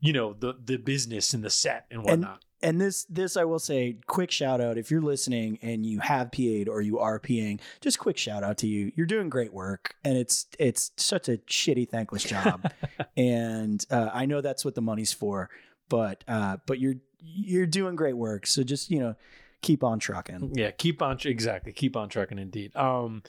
[0.00, 2.30] you know, the the business and the set and and whatnot.
[2.30, 2.40] and
[2.72, 6.68] this this I will say, quick shout out if you're listening and you have PA'd
[6.68, 8.90] or you are PAing, just quick shout out to you.
[8.94, 12.70] You're doing great work, and it's it's such a shitty thankless job,
[13.16, 15.50] and uh, I know that's what the money's for,
[15.88, 18.46] but uh, but you're you're doing great work.
[18.46, 19.14] So just you know,
[19.62, 20.52] keep on trucking.
[20.54, 21.72] Yeah, keep on exactly.
[21.72, 22.74] Keep on trucking indeed.
[22.76, 23.22] Um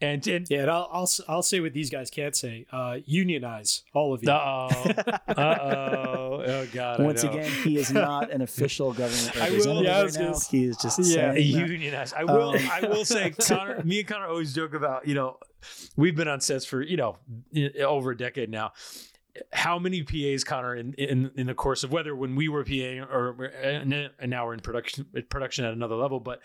[0.00, 2.66] And, and Yeah, and I'll, I'll s- I'll say what these guys can't say.
[2.70, 4.28] Uh, unionize all of you.
[4.30, 4.90] uh oh,
[5.28, 7.00] uh oh, oh god.
[7.00, 7.30] I Once know.
[7.30, 10.24] again, he is not an official government I will- representative yeah, I right was now.
[10.32, 11.40] gonna He is just Yeah, saying that.
[11.42, 12.12] unionize.
[12.12, 12.50] I will.
[12.50, 13.82] Um, I will say, Conor.
[13.84, 15.08] Me and Conor always joke about.
[15.08, 15.38] You know,
[15.96, 17.16] we've been on sets for you know
[17.82, 18.72] over a decade now.
[19.52, 23.06] How many PAs, Conor, in in, in the course of whether when we were PA
[23.10, 26.40] or and now we're in production production at another level, but.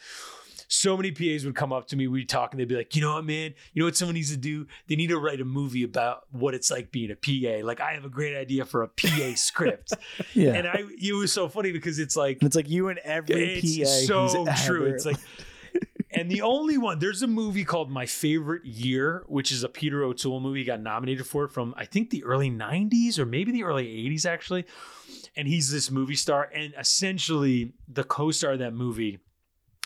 [0.73, 3.01] So many PAs would come up to me, we'd talk, and they'd be like, you
[3.01, 3.53] know what, man?
[3.73, 4.67] You know what someone needs to do?
[4.87, 7.65] They need to write a movie about what it's like being a PA.
[7.65, 9.93] Like, I have a great idea for a PA script.
[10.33, 10.53] Yeah.
[10.53, 13.59] And I, it was so funny because it's like, And it's like you and every
[13.61, 14.29] it's PA.
[14.29, 14.85] so true.
[14.85, 15.17] ever- It's like,
[16.13, 20.03] and the only one there's a movie called My Favorite Year, which is a Peter
[20.03, 20.59] O'Toole movie.
[20.59, 23.85] He got nominated for it from I think the early '90s or maybe the early
[24.09, 24.65] '80s actually.
[25.35, 29.19] And he's this movie star, and essentially the co-star of that movie.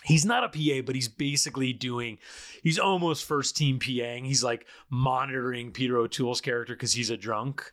[0.05, 2.17] He's not a PA, but he's basically doing,
[2.63, 4.25] he's almost first team PAing.
[4.25, 7.71] He's like monitoring Peter O'Toole's character because he's a drunk.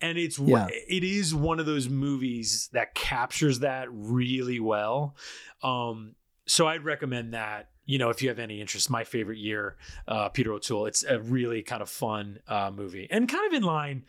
[0.00, 0.68] And it's Yeah.
[0.70, 5.16] it is one of those movies that captures that really well.
[5.62, 6.14] Um,
[6.46, 7.70] so I'd recommend that.
[7.86, 9.76] You know, if you have any interest, my favorite year,
[10.08, 10.86] uh, Peter O'Toole.
[10.86, 14.04] It's a really kind of fun uh, movie and kind of in line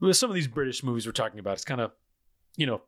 [0.00, 1.52] with some of these British movies we're talking about.
[1.54, 1.92] It's kind of,
[2.56, 2.82] you know,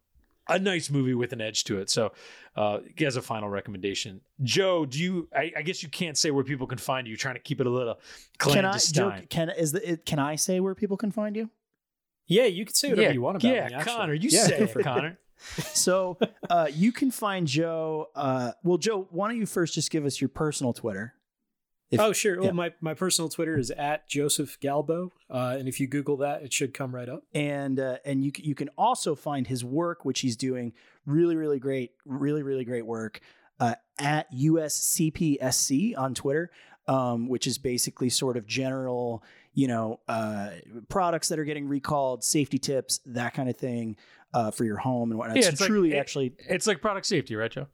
[0.56, 1.90] a nice movie with an edge to it.
[1.90, 2.12] So,
[2.56, 5.28] uh, as a final recommendation, Joe, do you?
[5.34, 7.12] I, I guess you can't say where people can find you.
[7.12, 8.00] You're trying to keep it a little
[8.38, 9.20] Can I, clandestine.
[9.20, 11.50] Joe, can is the, it, can I say where people can find you?
[12.26, 13.70] Yeah, you can say whatever yeah, you want about yeah, me.
[13.72, 14.84] Yeah, Conor, you Yeah, say it, for it.
[14.84, 15.18] Conor.
[15.56, 16.18] So
[16.48, 18.10] uh, you can find Joe.
[18.14, 21.14] Uh, well, Joe, why don't you first just give us your personal Twitter?
[21.92, 22.40] If- oh, sure.
[22.40, 25.10] Well, my, my personal Twitter is at Joseph Galbo.
[25.30, 27.22] Uh, and if you Google that, it should come right up.
[27.34, 30.72] and uh, and you you can also find his work, which he's doing
[31.06, 33.20] really really great, really really great work
[33.60, 36.50] uh, at USCPSC on Twitter,
[36.88, 39.22] um, which is basically sort of general,
[39.54, 40.50] you know, uh,
[40.88, 43.96] products that are getting recalled, safety tips, that kind of thing
[44.34, 45.36] uh, for your home and whatnot.
[45.36, 47.66] Yeah, so it's like- truly, it- actually, It's like product safety, right, Joe?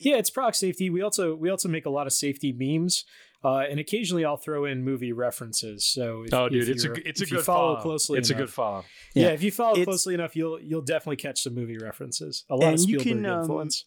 [0.00, 0.90] Yeah, it's product safety.
[0.90, 3.04] We also we also make a lot of safety memes,
[3.44, 5.84] uh, and occasionally I'll throw in movie references.
[5.86, 7.82] So if, Oh, if dude, it's a you're- it's a if you good follow follow.
[7.82, 8.18] closely.
[8.18, 8.84] It's a good follow.
[9.14, 9.28] Yeah, Yeah.
[9.30, 12.44] if you follow It's- closely enough, you'll you'll definitely catch some movie references.
[12.50, 13.84] A lot of And you Spielberg can, um, influence.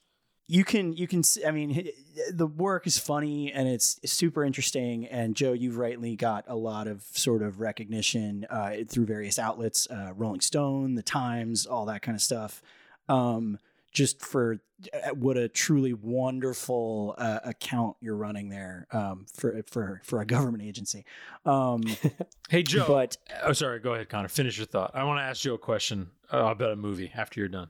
[0.48, 1.90] you can you can s- i mean
[2.34, 6.88] the work is funny and it's super interesting and joe you've rightly got a lot
[6.88, 12.02] of sort of recognition uh, through various outlets uh, rolling stone the times all that
[12.02, 12.62] kind of stuff
[13.08, 13.60] um,
[13.92, 14.58] just for
[14.94, 20.26] uh, what a truly wonderful uh, account you're running there um, for for for a
[20.26, 21.06] government agency
[21.46, 21.84] um,
[22.50, 22.86] Hey, Joe.
[22.88, 23.80] but oh, sorry.
[23.80, 24.28] Go ahead, Conor.
[24.28, 24.92] Finish your thought.
[24.94, 27.70] I want to ask you a question uh, about a movie after you're done.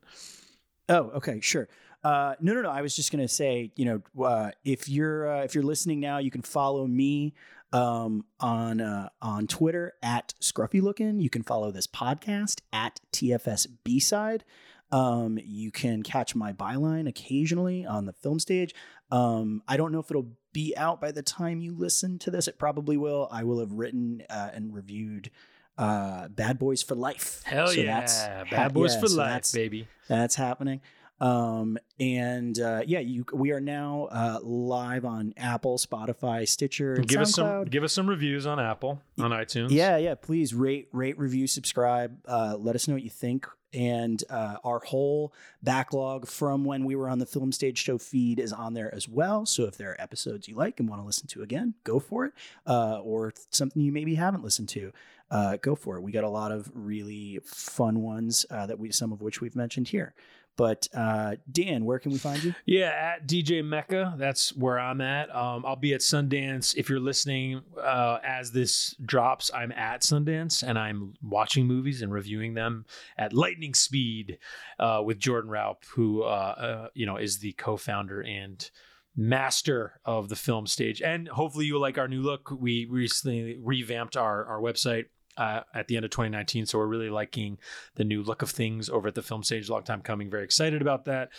[0.89, 1.68] Oh, okay, sure.
[2.03, 2.69] Uh, no, no, no.
[2.69, 6.18] I was just gonna say, you know, uh, if you're uh, if you're listening now,
[6.18, 7.34] you can follow me
[7.73, 11.22] um, on uh, on Twitter at Scruffy Lookin.
[11.22, 14.43] You can follow this podcast at TFS B Side.
[14.91, 18.73] Um, you can catch my byline occasionally on the film stage.
[19.11, 22.47] Um, I don't know if it'll be out by the time you listen to this.
[22.47, 23.27] It probably will.
[23.31, 25.31] I will have written uh, and reviewed
[25.77, 27.41] uh, Bad Boys for Life.
[27.45, 29.88] Hell So yeah, that's bad ha- boys yeah, for so life, that's- baby.
[30.07, 30.81] that's happening.
[31.22, 37.22] Um, and uh, yeah, you we are now uh, live on Apple, Spotify, Stitcher, Give
[37.22, 39.69] us some give us some reviews on Apple on iTunes.
[39.69, 40.15] Yeah, yeah.
[40.15, 42.18] Please rate, rate, review, subscribe.
[42.27, 43.47] Uh, let us know what you think.
[43.73, 45.34] And uh, our whole
[45.64, 49.07] backlog from when we were on the Film Stage Show feed is on there as
[49.07, 49.45] well.
[49.45, 52.26] So if there are episodes you like and want to listen to again, go for
[52.26, 52.34] it.
[52.68, 54.91] Uh, or something you maybe haven't listened to,
[55.30, 56.02] uh, go for it.
[56.02, 59.56] We got a lot of really fun ones uh, that we, some of which we've
[59.56, 60.14] mentioned here.
[60.57, 62.53] But uh, Dan, where can we find you?
[62.65, 64.15] Yeah, at DJ Mecca.
[64.18, 65.34] That's where I'm at.
[65.36, 66.76] Um, I'll be at Sundance.
[66.76, 72.11] If you're listening uh, as this drops, I'm at Sundance and I'm watching movies and
[72.11, 72.86] reviewing them
[73.18, 74.40] at lightning speed
[74.80, 78.69] uh, with Jordan Raup, who uh, uh, you know is the co-founder and
[79.15, 81.02] master of the film stage.
[81.02, 82.52] And hopefully you like our new look.
[82.52, 85.06] We recently revamped our our website.
[85.37, 87.57] Uh, at the end of 2019, so we're really liking
[87.95, 89.69] the new look of things over at the film stage.
[89.69, 91.29] Long time coming, very excited about that.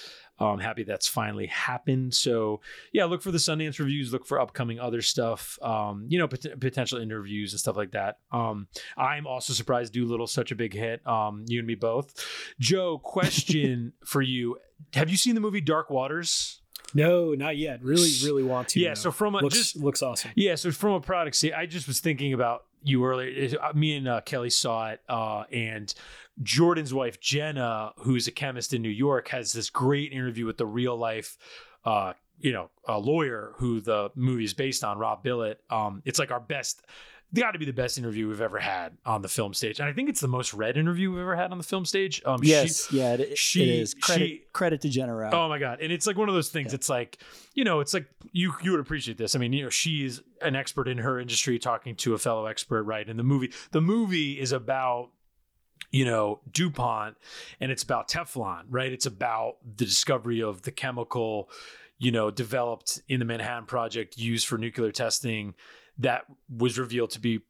[0.41, 2.15] I'm happy that's finally happened.
[2.15, 2.61] So
[2.93, 4.13] yeah, look for the Sundance reviews.
[4.13, 5.59] Look for upcoming other stuff.
[5.63, 8.19] Um, you know, pot- potential interviews and stuff like that.
[8.31, 11.07] Um, I'm also surprised Dolittle such a big hit.
[11.07, 12.15] Um, you and me both.
[12.59, 14.57] Joe, question for you:
[14.95, 16.62] Have you seen the movie Dark Waters?
[16.95, 17.83] No, not yet.
[17.83, 18.81] Really, really want to.
[18.81, 18.91] Yeah.
[18.91, 18.95] though.
[18.95, 20.31] So from a looks, just looks awesome.
[20.35, 23.59] yeah, so from a product see, I just was thinking about you earlier.
[23.61, 25.93] Uh, Me and uh, Kelly saw it, uh, and
[26.43, 30.67] Jordan's wife Jenna, who's a chemist in New York, has this great interview with the
[30.67, 31.37] real life
[31.85, 32.13] uh,
[32.43, 35.57] you know, a lawyer who the movie is based on, Rob Bilott.
[35.71, 36.83] Um, it's like our best.
[37.35, 39.93] Got to be the best interview we've ever had on the film stage, and I
[39.95, 42.21] think it's the most read interview we've ever had on the film stage.
[42.27, 43.95] Um, yes, she- yeah, it, she- it is.
[43.95, 45.31] Credit, she- credit to Jenna.
[45.33, 45.81] Oh my god!
[45.81, 46.75] And it's like one of those things.
[46.75, 47.19] It's like
[47.55, 49.35] you know, it's like you you would appreciate this.
[49.35, 52.83] I mean, you know, she's an expert in her industry talking to a fellow expert,
[52.83, 53.09] right?
[53.09, 55.09] And the movie, the movie is about
[55.91, 57.17] you know DuPont,
[57.61, 58.93] and it's about Teflon, right?
[58.93, 61.49] It's about the discovery of the chemical,
[61.99, 65.55] you know, developed in the Manhattan Project, used for nuclear testing,
[65.99, 67.41] that was revealed to be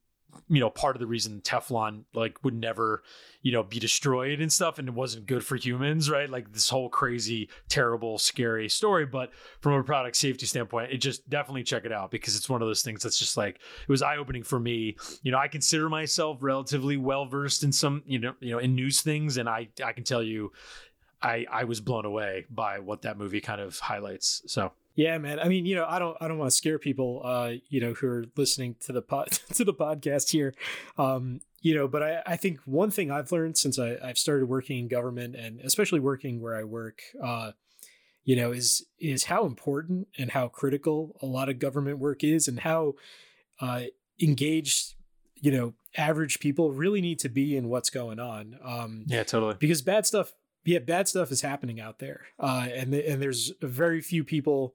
[0.49, 3.03] you know part of the reason teflon like would never
[3.43, 6.31] you know be destroyed and stuff and it wasn't good for humans right?
[6.31, 9.07] Like this whole crazy terrible scary story.
[9.07, 12.63] But from a product safety standpoint it just definitely check it out because it's one
[12.63, 14.97] of those things that's just like it was eye-opening for me.
[15.23, 18.75] You know i consider myself relatively well versed in some you know you know in
[18.75, 20.53] news things and i i can tell you
[21.21, 25.41] i i was blown away by what that movie kind of highlights so Yeah, man.
[25.41, 27.95] I mean, you know, I don't, I don't want to scare people, uh, you know,
[27.95, 30.55] who are listening to the pod, to the podcast here,
[30.99, 31.89] um, you know.
[31.89, 35.35] But I, I think one thing I've learned since I, I've started working in government
[35.35, 37.53] and especially working where I work, uh,
[38.25, 42.47] you know, is is how important and how critical a lot of government work is,
[42.47, 42.95] and how
[43.61, 43.85] uh,
[44.21, 44.95] engaged,
[45.37, 48.59] you know, average people really need to be in what's going on.
[48.63, 50.33] Um, yeah totally because bad stuff
[50.65, 54.75] yeah bad stuff is happening out there uh, and th- and there's very few people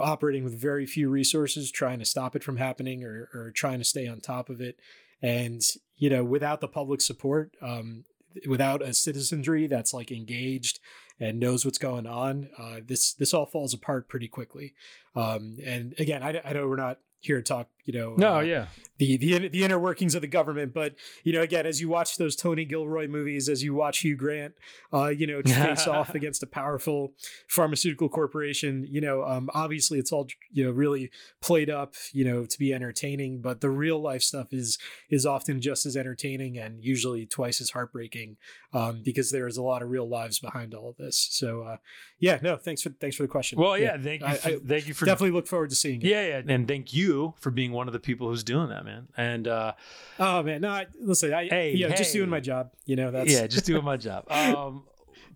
[0.00, 3.84] operating with very few resources trying to stop it from happening or, or trying to
[3.84, 4.78] stay on top of it.
[5.22, 5.62] And
[5.96, 8.04] you know without the public support um,
[8.48, 10.80] without a citizenry that's like engaged
[11.20, 14.74] and knows what's going on uh, this this all falls apart pretty quickly.
[15.14, 18.40] Um, and again I, I know we're not here to talk you know no uh,
[18.40, 18.66] yeah
[18.98, 20.72] the, the the inner workings of the government.
[20.72, 20.94] But
[21.24, 24.54] you know, again, as you watch those Tony Gilroy movies, as you watch Hugh Grant,
[24.92, 27.12] uh, you know, face off against a powerful
[27.48, 32.44] pharmaceutical corporation, you know, um, obviously it's all you know really played up, you know,
[32.44, 33.40] to be entertaining.
[33.40, 34.78] But the real life stuff is
[35.10, 38.36] is often just as entertaining and usually twice as heartbreaking
[38.72, 41.16] um, because there is a lot of real lives behind all of this.
[41.32, 41.76] So uh,
[42.20, 43.58] yeah, no, thanks for thanks for the question.
[43.58, 46.00] well yeah, thank you I- for, I thank you for definitely look forward to seeing
[46.00, 46.06] it.
[46.06, 49.08] Yeah, yeah, and thank you for being one of the people who's doing that, man.
[49.16, 49.72] And uh,
[50.18, 52.18] Oh man, no, I, listen, I Hey, yeah, just hey.
[52.20, 52.70] doing my job.
[52.86, 54.26] You know, that's yeah, just doing my job.
[54.30, 54.84] Um,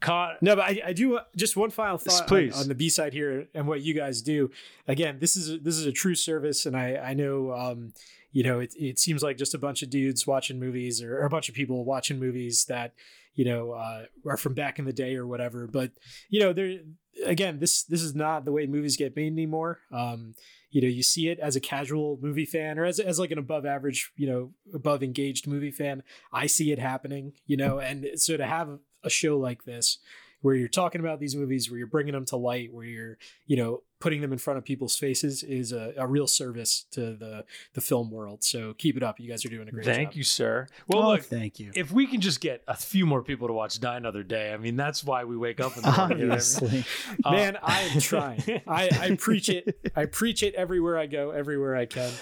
[0.00, 2.52] Con- No, but I, I do uh, just one final thought on-.
[2.52, 4.50] On, the B side here and what you guys do.
[4.86, 7.92] Again, this is this is a true service, and I I know um,
[8.32, 11.24] you know it it seems like just a bunch of dudes watching movies or, or
[11.24, 12.94] a bunch of people watching movies that
[13.34, 15.66] you know uh, are from back in the day or whatever.
[15.66, 15.90] But
[16.28, 16.78] you know, there
[17.24, 19.80] again, this this is not the way movies get made anymore.
[19.92, 20.34] Um,
[20.70, 23.38] you know, you see it as a casual movie fan or as, as like an
[23.38, 26.02] above average, you know, above engaged movie fan.
[26.32, 29.98] I see it happening, you know, and so to have a show like this
[30.40, 33.56] where you're talking about these movies, where you're bringing them to light, where you're, you
[33.56, 37.44] know, putting them in front of people's faces is a, a real service to the
[37.74, 38.44] the film world.
[38.44, 39.18] So keep it up.
[39.18, 40.04] You guys are doing a great Thank job.
[40.06, 40.66] Thank you, sir.
[40.86, 41.72] Well, Oh, look, thank you.
[41.74, 44.56] if we can just get a few more people to watch Die Another Day, I
[44.56, 46.18] mean, that's why we wake up in the morning.
[46.18, 46.38] you know I mean?
[46.38, 46.84] Obviously.
[47.24, 48.42] Uh, Man, I am trying.
[48.66, 49.78] I, I preach it.
[49.96, 52.12] I preach it everywhere I go, everywhere I can.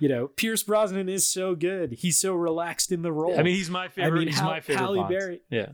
[0.00, 1.92] You know, Pierce Brosnan is so good.
[1.92, 3.38] He's so relaxed in the role.
[3.38, 4.12] I mean, he's my favorite.
[4.12, 4.80] I mean, he's Hal- my favorite.
[4.82, 5.08] Halle Bond.
[5.08, 5.66] Berry- Yeah.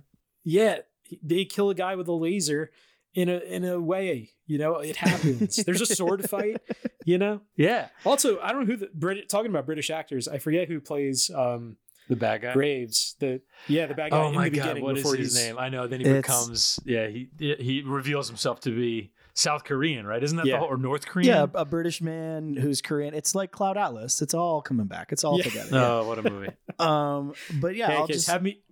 [0.45, 0.79] yeah,
[1.23, 2.71] they kill a guy with a laser
[3.15, 4.31] in a in a way.
[4.47, 5.57] You know, it happens.
[5.67, 6.61] There's a sword fight.
[7.05, 7.41] You know.
[7.57, 7.89] Yeah.
[8.05, 10.29] Also, I don't know who the Brit talking about British actors.
[10.29, 11.77] I forget who plays um
[12.09, 12.53] The bad guy.
[12.53, 13.17] Graves.
[13.21, 15.57] The yeah, the bad guy Oh in my the god, what is his name?
[15.59, 15.87] I know.
[15.87, 17.07] Then he becomes yeah.
[17.09, 20.23] He he reveals himself to be South Korean, right?
[20.23, 20.55] Isn't that Yeah.
[20.55, 21.29] the whole, or North Korean?
[21.29, 23.15] Yeah, a British man who's Korean.
[23.15, 24.21] It's like Cloud Atlas.
[24.21, 25.13] It's all coming back.
[25.13, 25.45] It's all Yeah.
[25.45, 25.71] together.
[25.79, 26.49] Oh, what a movie!
[26.81, 28.63] Um, but yeah, Hey, I'll kids, just have me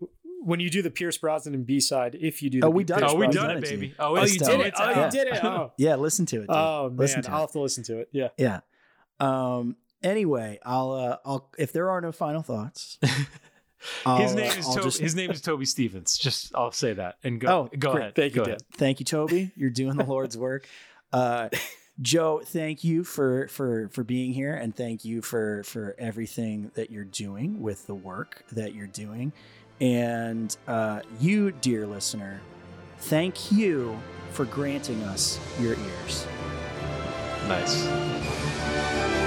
[0.43, 2.17] when you do the Pierce Brosnan and B side.
[2.21, 3.13] If you do, the Oh, we Pierce done it.
[3.13, 3.95] oh, we done it, baby.
[3.99, 4.75] Oh, Oh, you did it.
[4.77, 5.05] Oh, Yeah.
[5.07, 5.45] you did it.
[5.45, 6.41] Oh, yeah, listen to it.
[6.41, 6.51] Dude.
[6.51, 7.41] oh listen man, to I'll it.
[7.43, 8.09] have to listen to it.
[8.13, 8.29] Yeah.
[8.37, 8.61] Yeah.
[9.21, 9.77] Um.
[10.03, 10.93] Anyway, I'll.
[10.93, 11.51] Uh, I'll.
[11.59, 12.99] If there are no final thoughts,
[14.19, 14.83] his name is Toby.
[14.83, 16.17] just- His name is Toby Stephens.
[16.17, 17.49] Just I'll say that and go.
[17.73, 18.01] Oh, go great.
[18.03, 18.15] ahead.
[18.15, 18.51] Thank you, go Dan.
[18.53, 18.63] ahead.
[18.75, 19.51] Thank you, Toby.
[19.57, 20.67] You're doing the Lord's work.
[21.13, 21.49] Uh,
[22.01, 26.91] Joe, thank you for for for being here, and thank you for for everything that
[26.91, 29.33] you're doing with the work that you're doing.
[29.81, 32.41] And uh, you, dear listener,
[32.99, 33.99] thank you
[34.33, 36.27] for granting us your ears.
[37.47, 39.18] Nice.